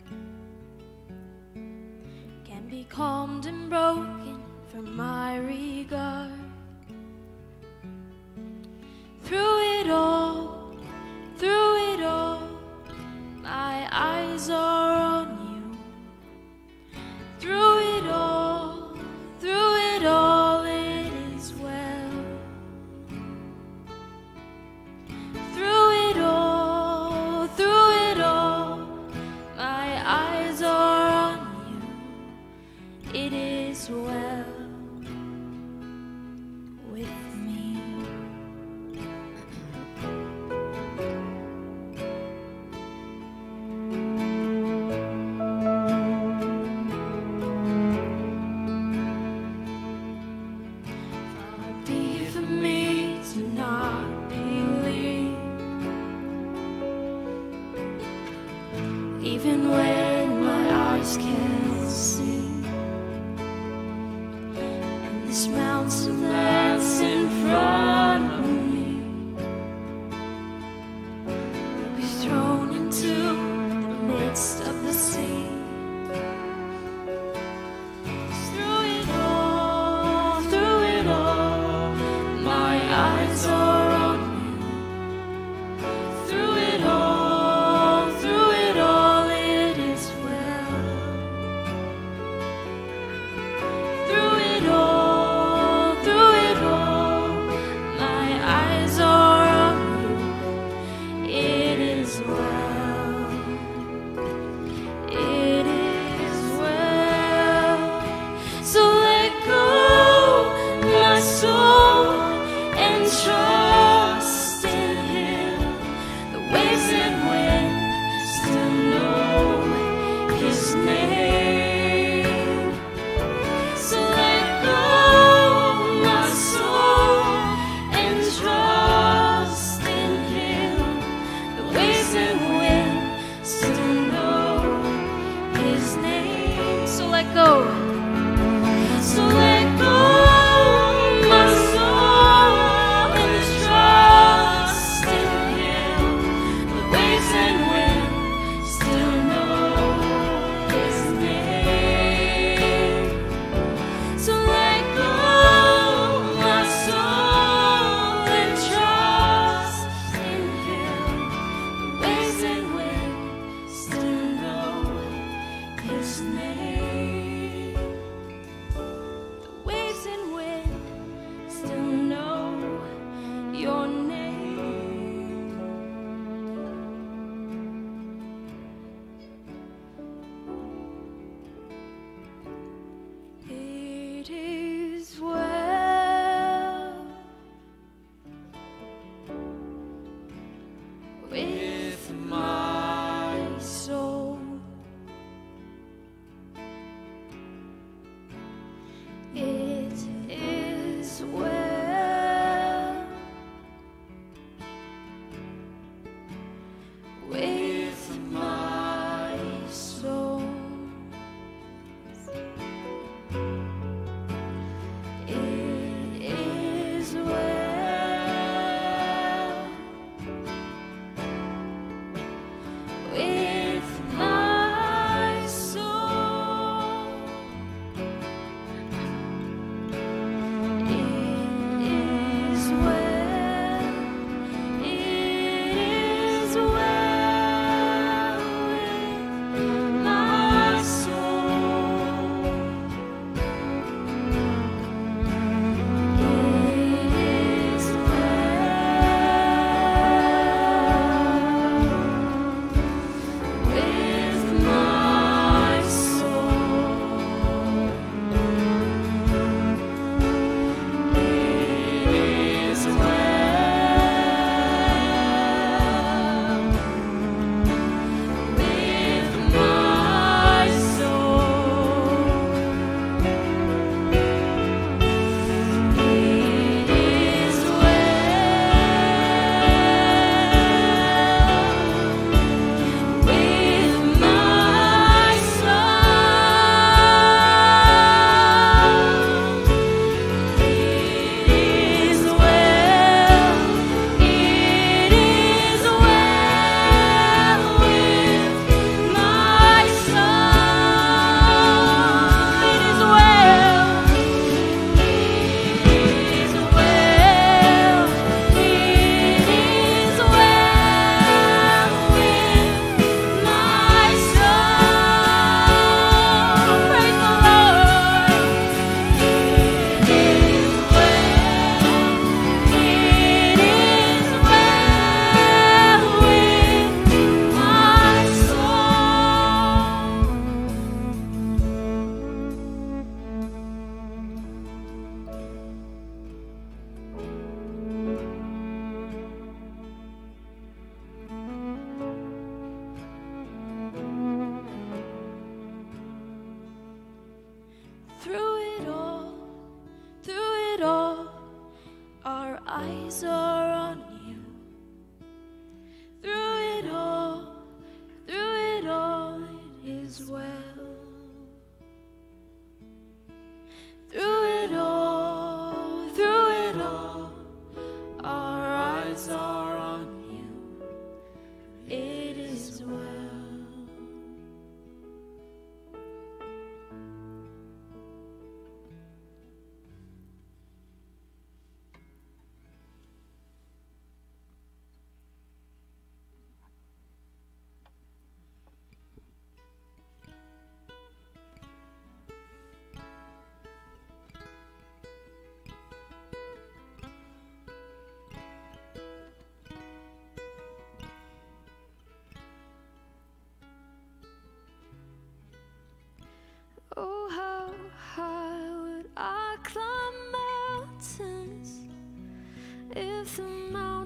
can 2.45 2.69
be 2.69 2.85
calmed 2.91 3.47
and 3.47 3.71
broken 3.71 4.43
from 4.71 4.95
my 4.95 5.39
regard. 5.39 6.31
Through 9.23 9.81
it 9.81 9.91
all, 9.91 10.77
through 11.39 11.70
eyes 13.91 14.51
are 14.51 15.10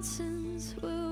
mountains 0.05 0.75
will 0.83 1.04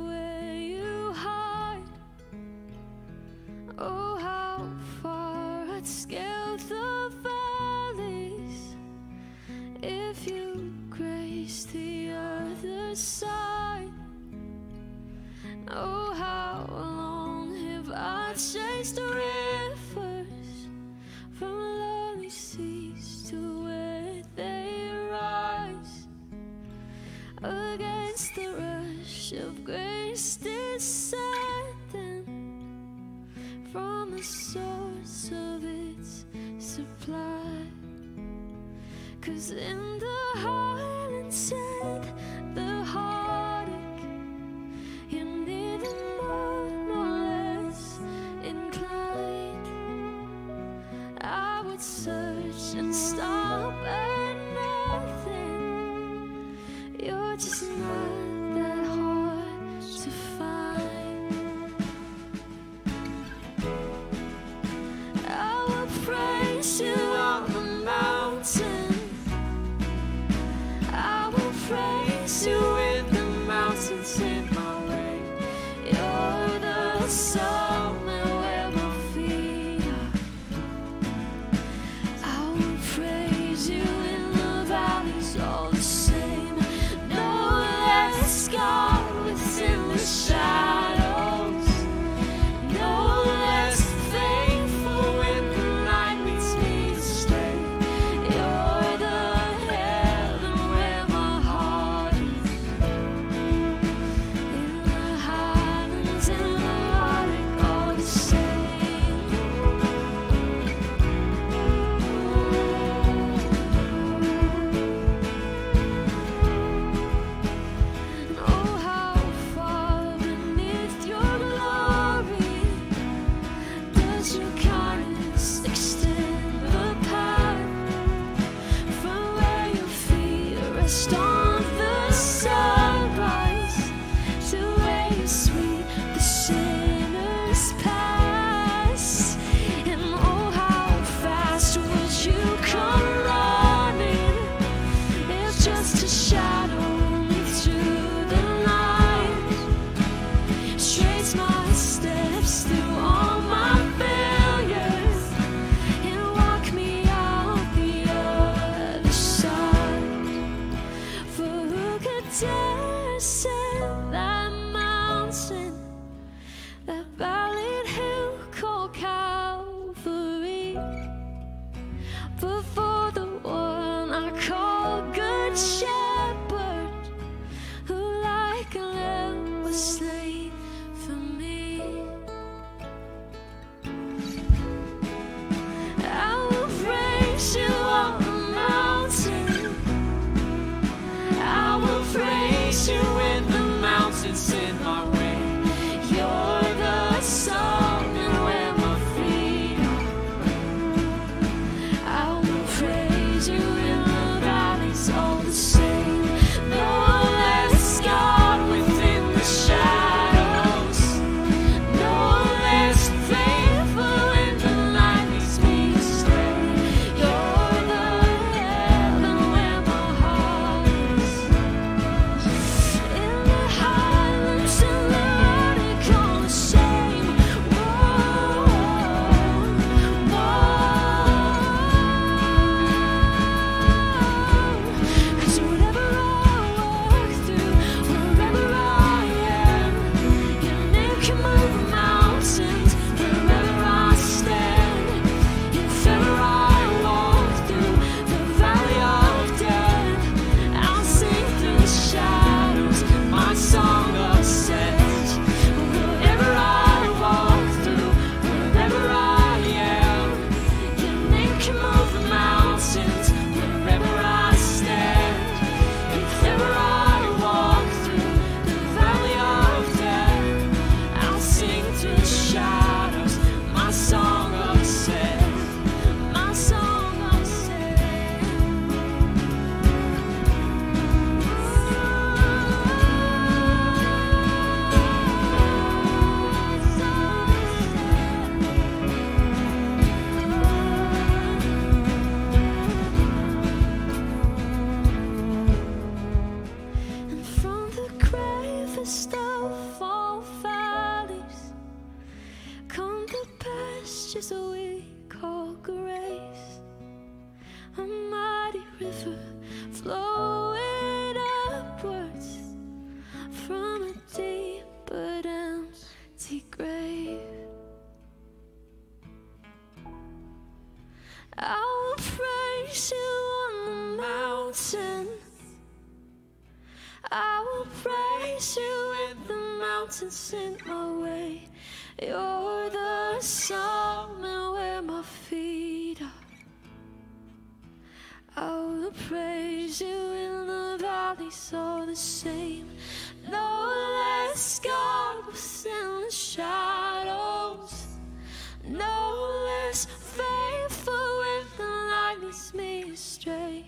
astray. 353.14 353.86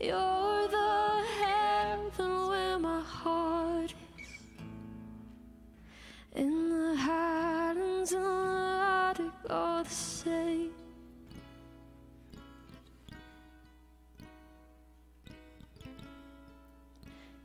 You're 0.00 0.68
the 0.68 1.24
heaven 1.42 2.48
where 2.48 2.78
my 2.78 3.02
heart 3.02 3.92
is. 4.18 4.28
In 6.34 6.70
the 6.70 6.96
highlands 6.96 8.12
and 8.12 8.24
the 8.24 8.28
Arctic 8.28 9.50
all 9.50 9.84
the 9.84 9.90
same. 9.90 10.70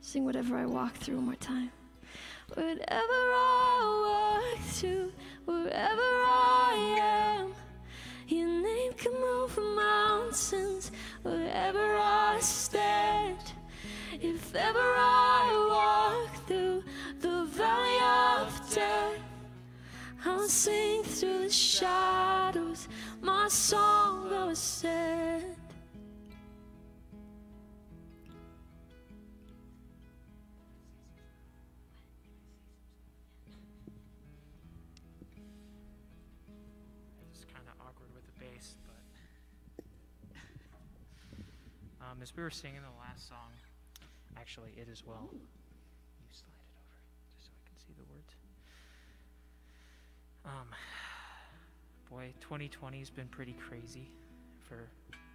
Sing 0.00 0.24
whatever 0.24 0.56
I 0.56 0.64
walk 0.64 0.94
through 0.94 1.16
one 1.16 1.26
more 1.26 1.34
time. 1.34 1.70
Whatever 2.54 2.80
I 2.88 4.48
walk 4.56 4.64
through, 4.64 5.12
wherever 5.44 6.17
Sing 20.48 21.02
through 21.02 21.40
the 21.40 21.50
shadows. 21.50 22.88
My 23.20 23.48
song 23.48 24.30
the 38.28 38.44
bass, 38.44 38.74
but 38.86 39.84
um, 42.10 42.18
as 42.22 42.34
we 42.34 42.42
were 42.42 42.50
singing 42.50 42.80
the 42.80 42.98
last 42.98 43.28
song, 43.28 43.36
actually, 44.36 44.70
It 44.76 44.88
Is 44.88 45.04
Well. 45.06 45.28
You 45.30 45.38
slide 46.32 46.56
it 46.56 46.72
over 46.72 46.96
just 47.36 47.46
so 47.46 47.52
I 47.52 47.68
can 47.68 47.76
see 47.78 47.92
the 47.96 48.04
words. 48.12 48.34
Um, 50.48 50.68
boy, 52.10 52.32
2020 52.40 52.98
has 52.98 53.10
been 53.10 53.28
pretty 53.28 53.52
crazy 53.52 54.08
for 54.66 54.88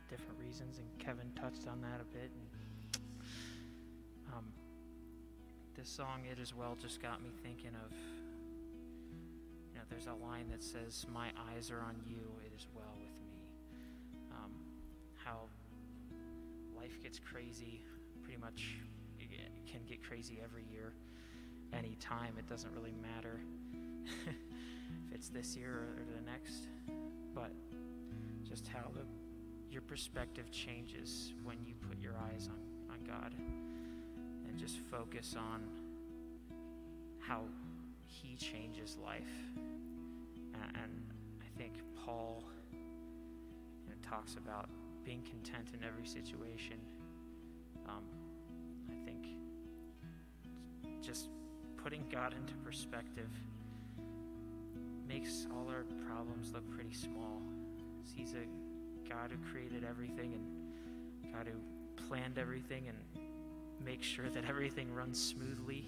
different 0.09 0.39
reasons, 0.39 0.80
and 0.80 0.88
Kevin 0.97 1.32
touched 1.39 1.68
on 1.68 1.82
that 1.82 2.01
a 2.01 2.05
bit. 2.05 2.32
And, 2.34 3.03
um, 4.34 4.45
this 5.78 5.88
song, 5.88 6.22
It 6.32 6.39
Is 6.39 6.55
Well, 6.55 6.76
just 6.82 6.99
got 6.99 7.22
me 7.22 7.30
thinking 7.43 7.76
of 7.86 7.91
you 9.72 9.78
know, 9.78 9.86
there's 9.88 10.07
a 10.07 10.26
line 10.26 10.49
that 10.49 10.64
says, 10.64 11.05
My 11.14 11.30
eyes 11.51 11.70
are 11.70 11.82
on 11.82 11.95
you, 12.07 12.24
it 12.43 12.51
is 12.55 12.66
well 12.76 12.95
with 12.99 13.22
me. 13.30 13.43
Um, 14.32 14.51
how 15.24 15.41
life 16.76 17.01
gets 17.03 17.20
crazy, 17.20 17.84
pretty 18.24 18.39
much 18.39 18.78
can 19.72 19.82
get 19.88 20.03
crazy 20.03 20.39
every 20.43 20.66
year, 20.72 20.93
anytime. 21.72 22.36
It 22.38 22.47
doesn't 22.47 22.72
really 22.74 22.93
matter 23.01 23.39
it's 25.14 25.30
this 25.30 25.55
year 25.55 25.72
or 25.97 26.03
the 26.18 26.26
next. 26.30 26.68
But 27.34 27.51
just 28.47 28.68
how 28.68 28.89
the, 28.93 29.01
your 29.72 29.82
perspective 29.82 30.51
changes 30.51 31.34
when 31.43 31.57
you 31.66 31.74
put 31.88 31.99
your 31.99 32.14
eyes 32.32 32.49
on, 32.49 32.93
on 32.93 33.03
God 33.05 33.34
and 33.38 34.57
just 34.57 34.78
focus 34.91 35.36
on 35.38 35.61
how 37.20 37.43
he 38.05 38.36
changes 38.36 38.97
life. 39.03 39.24
A- 40.53 40.78
And 40.78 41.01
I 41.41 41.57
think 41.57 41.74
Paul 42.05 42.43
you 42.72 42.80
know, 43.89 43.95
talks 44.07 44.36
about 44.36 44.70
being 45.03 45.22
content 45.24 45.70
in 45.74 45.84
every 45.86 46.05
situation. 46.05 46.78
Um, 47.88 48.03
I 48.91 49.05
think 49.05 49.26
just 51.01 51.30
putting 51.82 52.03
God 52.11 52.34
into 52.34 52.53
perspective 52.64 53.30
makes 55.14 55.45
all 55.53 55.70
our 55.70 55.86
problems 56.07 56.51
look 56.53 56.68
pretty 56.72 56.93
small. 56.93 57.41
He's 58.16 58.34
a 58.34 59.09
God 59.09 59.30
who 59.32 59.51
created 59.51 59.86
everything 59.88 60.34
and 60.34 61.34
God 61.34 61.47
who 61.47 62.05
planned 62.07 62.38
everything 62.39 62.88
and 62.88 62.97
makes 63.86 64.07
sure 64.07 64.30
that 64.30 64.45
everything 64.49 64.93
runs 64.93 65.22
smoothly 65.22 65.86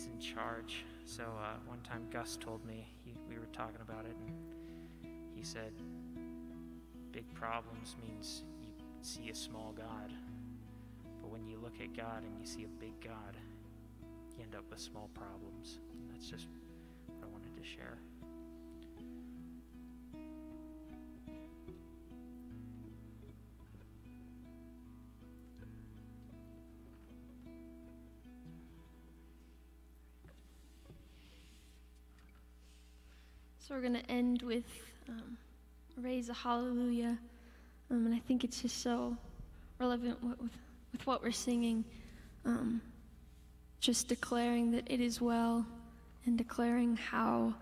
he's 0.00 0.06
in 0.06 0.18
charge. 0.18 0.84
So 1.04 1.24
uh, 1.24 1.56
one 1.66 1.80
time 1.80 2.06
Gus 2.12 2.36
told 2.36 2.64
me 2.64 2.86
he, 3.04 3.12
we 3.28 3.38
were 3.38 3.48
talking 3.52 3.80
about 3.80 4.04
it, 4.04 4.16
and 4.26 5.12
he 5.34 5.42
said, 5.42 5.72
"Big 7.12 7.32
problems 7.34 7.96
means 8.06 8.42
you 8.62 8.68
see 9.02 9.30
a 9.30 9.34
small 9.34 9.74
God, 9.76 10.12
but 11.20 11.30
when 11.30 11.46
you 11.46 11.58
look 11.58 11.74
at 11.80 11.96
God 11.96 12.22
and 12.22 12.38
you 12.38 12.46
see 12.46 12.64
a 12.64 12.80
big 12.80 12.98
God, 13.02 13.36
you 14.36 14.44
end 14.44 14.54
up 14.54 14.64
with 14.70 14.80
small 14.80 15.10
problems." 15.14 15.78
That's 16.12 16.28
just 16.28 16.46
to 17.60 17.66
share. 17.66 17.98
So 33.58 33.74
we're 33.74 33.82
going 33.82 33.94
to 33.94 34.10
end 34.10 34.42
with 34.42 34.64
um, 35.08 35.36
Raise 35.96 36.28
a 36.28 36.34
Hallelujah. 36.34 37.18
Um, 37.90 38.06
and 38.06 38.14
I 38.14 38.18
think 38.18 38.42
it's 38.42 38.62
just 38.62 38.82
so 38.82 39.16
relevant 39.78 40.22
with, 40.24 40.40
with, 40.40 40.50
with 40.92 41.06
what 41.06 41.22
we're 41.22 41.30
singing. 41.30 41.84
Um, 42.44 42.80
just 43.80 44.08
declaring 44.08 44.72
that 44.72 44.90
it 44.90 45.00
is 45.00 45.20
well 45.20 45.66
and 46.26 46.36
declaring 46.36 46.96
how 46.96 47.54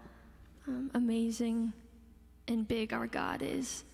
um, 0.67 0.91
amazing 0.95 1.73
and 2.47 2.67
big 2.67 2.93
our 2.93 3.07
God 3.07 3.43
is. 3.43 3.85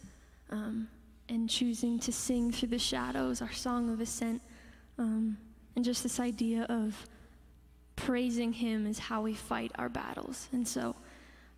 Um, 0.51 0.89
and 1.29 1.49
choosing 1.49 1.99
to 2.01 2.13
sing 2.13 2.53
through 2.53 2.69
the 2.69 2.79
shadows, 2.79 3.41
our 3.41 3.53
song 3.53 3.91
of 3.91 4.01
ascent. 4.01 4.43
Um, 4.99 5.39
and 5.75 5.85
just 5.85 6.03
this 6.03 6.21
idea 6.21 6.65
of 6.69 7.09
praising 7.97 8.53
Him 8.53 8.87
is 8.87 8.99
how 8.99 9.23
we 9.23 9.35
fight 9.35 9.73
our 9.77 9.89
battles. 9.89 10.49
And 10.53 10.67
so, 10.67 10.95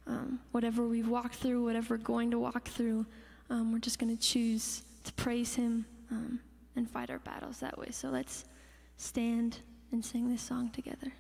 um, 0.07 0.40
whatever 0.52 0.86
we've 0.86 1.09
walked 1.09 1.34
through, 1.34 1.64
whatever 1.64 1.94
we're 1.94 2.02
going 2.02 2.30
to 2.30 2.38
walk 2.38 2.68
through, 2.68 3.05
um, 3.51 3.72
we're 3.72 3.81
just 3.81 3.98
going 3.98 4.16
to 4.16 4.22
choose 4.22 4.82
to 5.05 5.12
praise 5.14 5.55
Him 5.55 5.85
um, 6.10 6.39
and 6.76 6.89
fight 6.89 7.10
our 7.10 7.18
battles 7.18 7.59
that 7.60 7.76
way. 7.76 7.89
So 7.90 8.09
let's 8.09 8.44
stand 8.97 9.59
and 9.93 10.05
sing 10.05 10.31
this 10.31 10.43
song 10.43 10.70
together. 10.70 11.12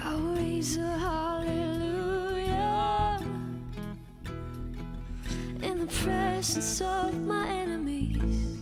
I'll 0.00 0.18
raise 0.34 0.76
a 0.76 0.98
hallelujah 0.98 2.40
in 5.62 5.80
the 5.80 5.86
presence 5.86 6.80
of 6.80 7.14
my 7.20 7.48
enemies. 7.48 8.58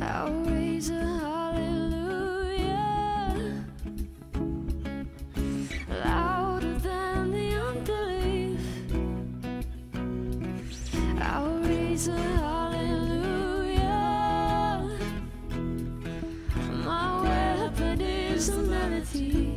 I'll 0.00 0.32
raise 0.44 0.90
a 0.90 1.07
melody. 19.14 19.47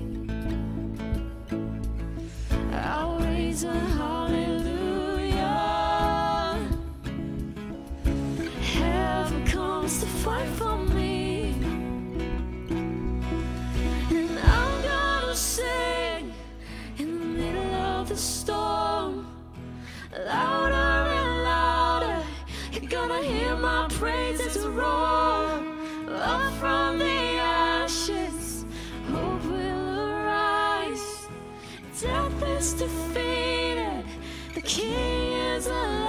Is 32.62 32.74
defeated. 32.74 34.06
The 34.54 34.62
King 34.62 35.34
is 35.56 35.66
alive. 35.66 36.01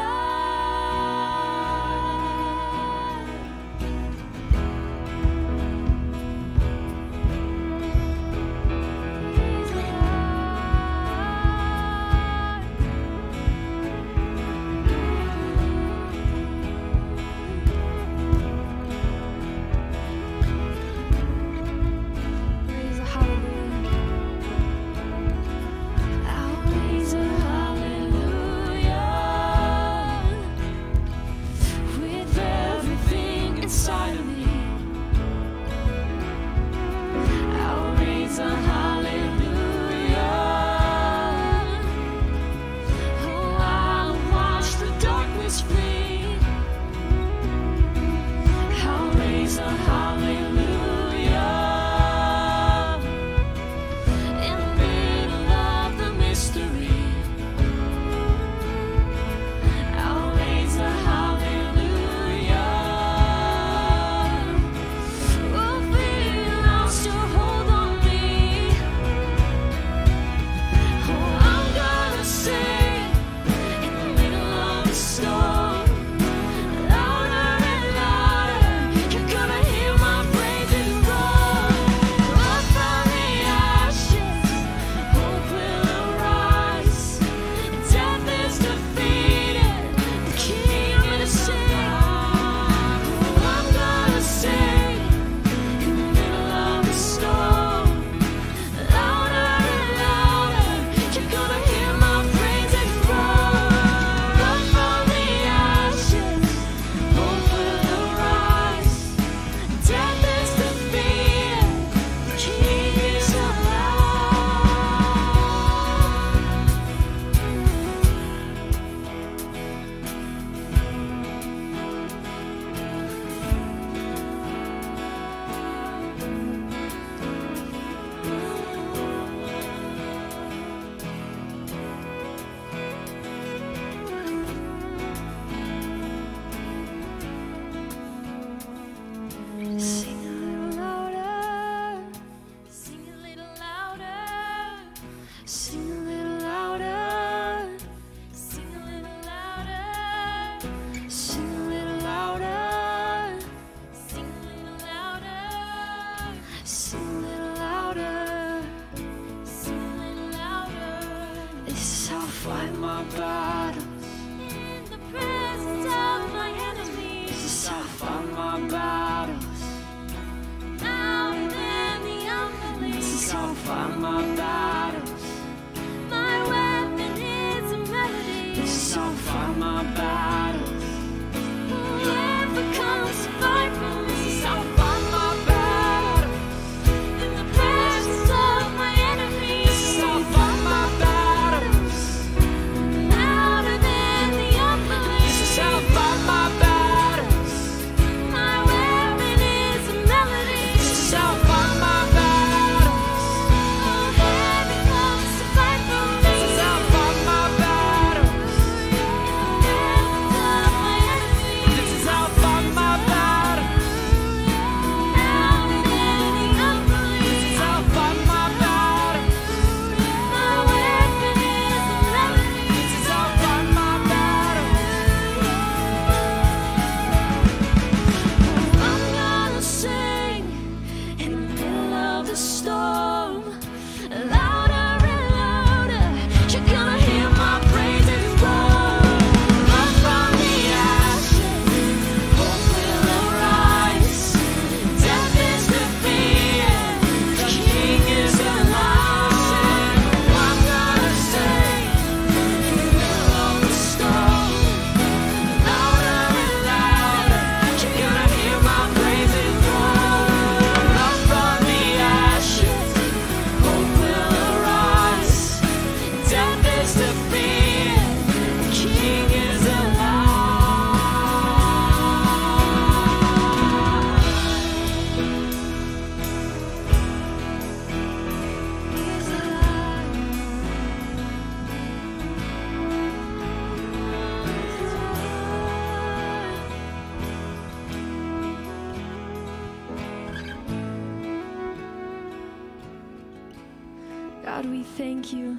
Thank 295.23 295.35
you 295.35 295.57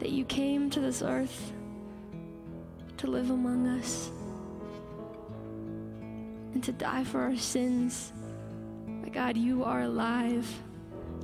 that 0.00 0.10
you 0.10 0.24
came 0.24 0.68
to 0.68 0.80
this 0.80 1.00
earth 1.00 1.52
to 2.96 3.06
live 3.06 3.30
among 3.30 3.68
us 3.68 4.10
and 6.52 6.60
to 6.64 6.72
die 6.72 7.04
for 7.04 7.20
our 7.20 7.36
sins. 7.36 8.12
My 8.84 9.10
God, 9.10 9.36
you 9.36 9.62
are 9.62 9.82
alive. 9.82 10.44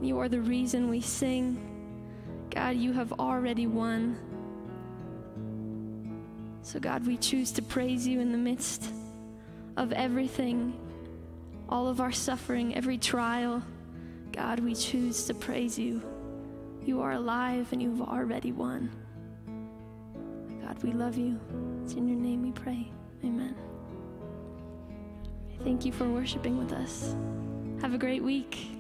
You 0.01 0.21
are 0.21 0.29
the 0.29 0.41
reason 0.41 0.89
we 0.89 1.01
sing. 1.01 1.59
God, 2.51 2.77
you 2.77 2.93
have 2.93 3.13
already 3.15 3.67
won. 3.67 4.17
So, 6.63 6.79
God, 6.79 7.05
we 7.05 7.17
choose 7.17 7.51
to 7.53 7.63
praise 7.63 8.07
you 8.07 8.21
in 8.21 8.31
the 8.31 8.39
midst 8.39 8.93
of 9.77 9.93
everything, 9.93 10.79
all 11.69 11.89
of 11.89 12.01
our 12.01 12.13
suffering, 12.13 12.77
every 12.77 12.97
trial. 12.97 13.61
God, 14.31 14.61
we 14.61 14.77
choose 14.77 15.25
to 15.25 15.35
praise 15.35 15.77
you. 15.77 16.01
You 16.89 17.03
are 17.03 17.13
alive 17.13 17.71
and 17.73 17.83
you've 17.83 18.01
already 18.01 18.51
won. 18.51 18.89
God, 20.63 20.83
we 20.83 20.93
love 20.93 21.19
you. 21.19 21.39
It's 21.85 21.93
in 21.93 22.09
your 22.09 22.17
name 22.17 22.43
we 22.43 22.51
pray. 22.51 22.91
Amen. 23.23 23.55
Thank 25.65 25.85
you 25.85 25.93
for 25.93 26.09
worshiping 26.09 26.57
with 26.57 26.73
us. 26.73 27.15
Have 27.83 27.93
a 27.93 27.99
great 27.99 28.23
week. 28.23 28.78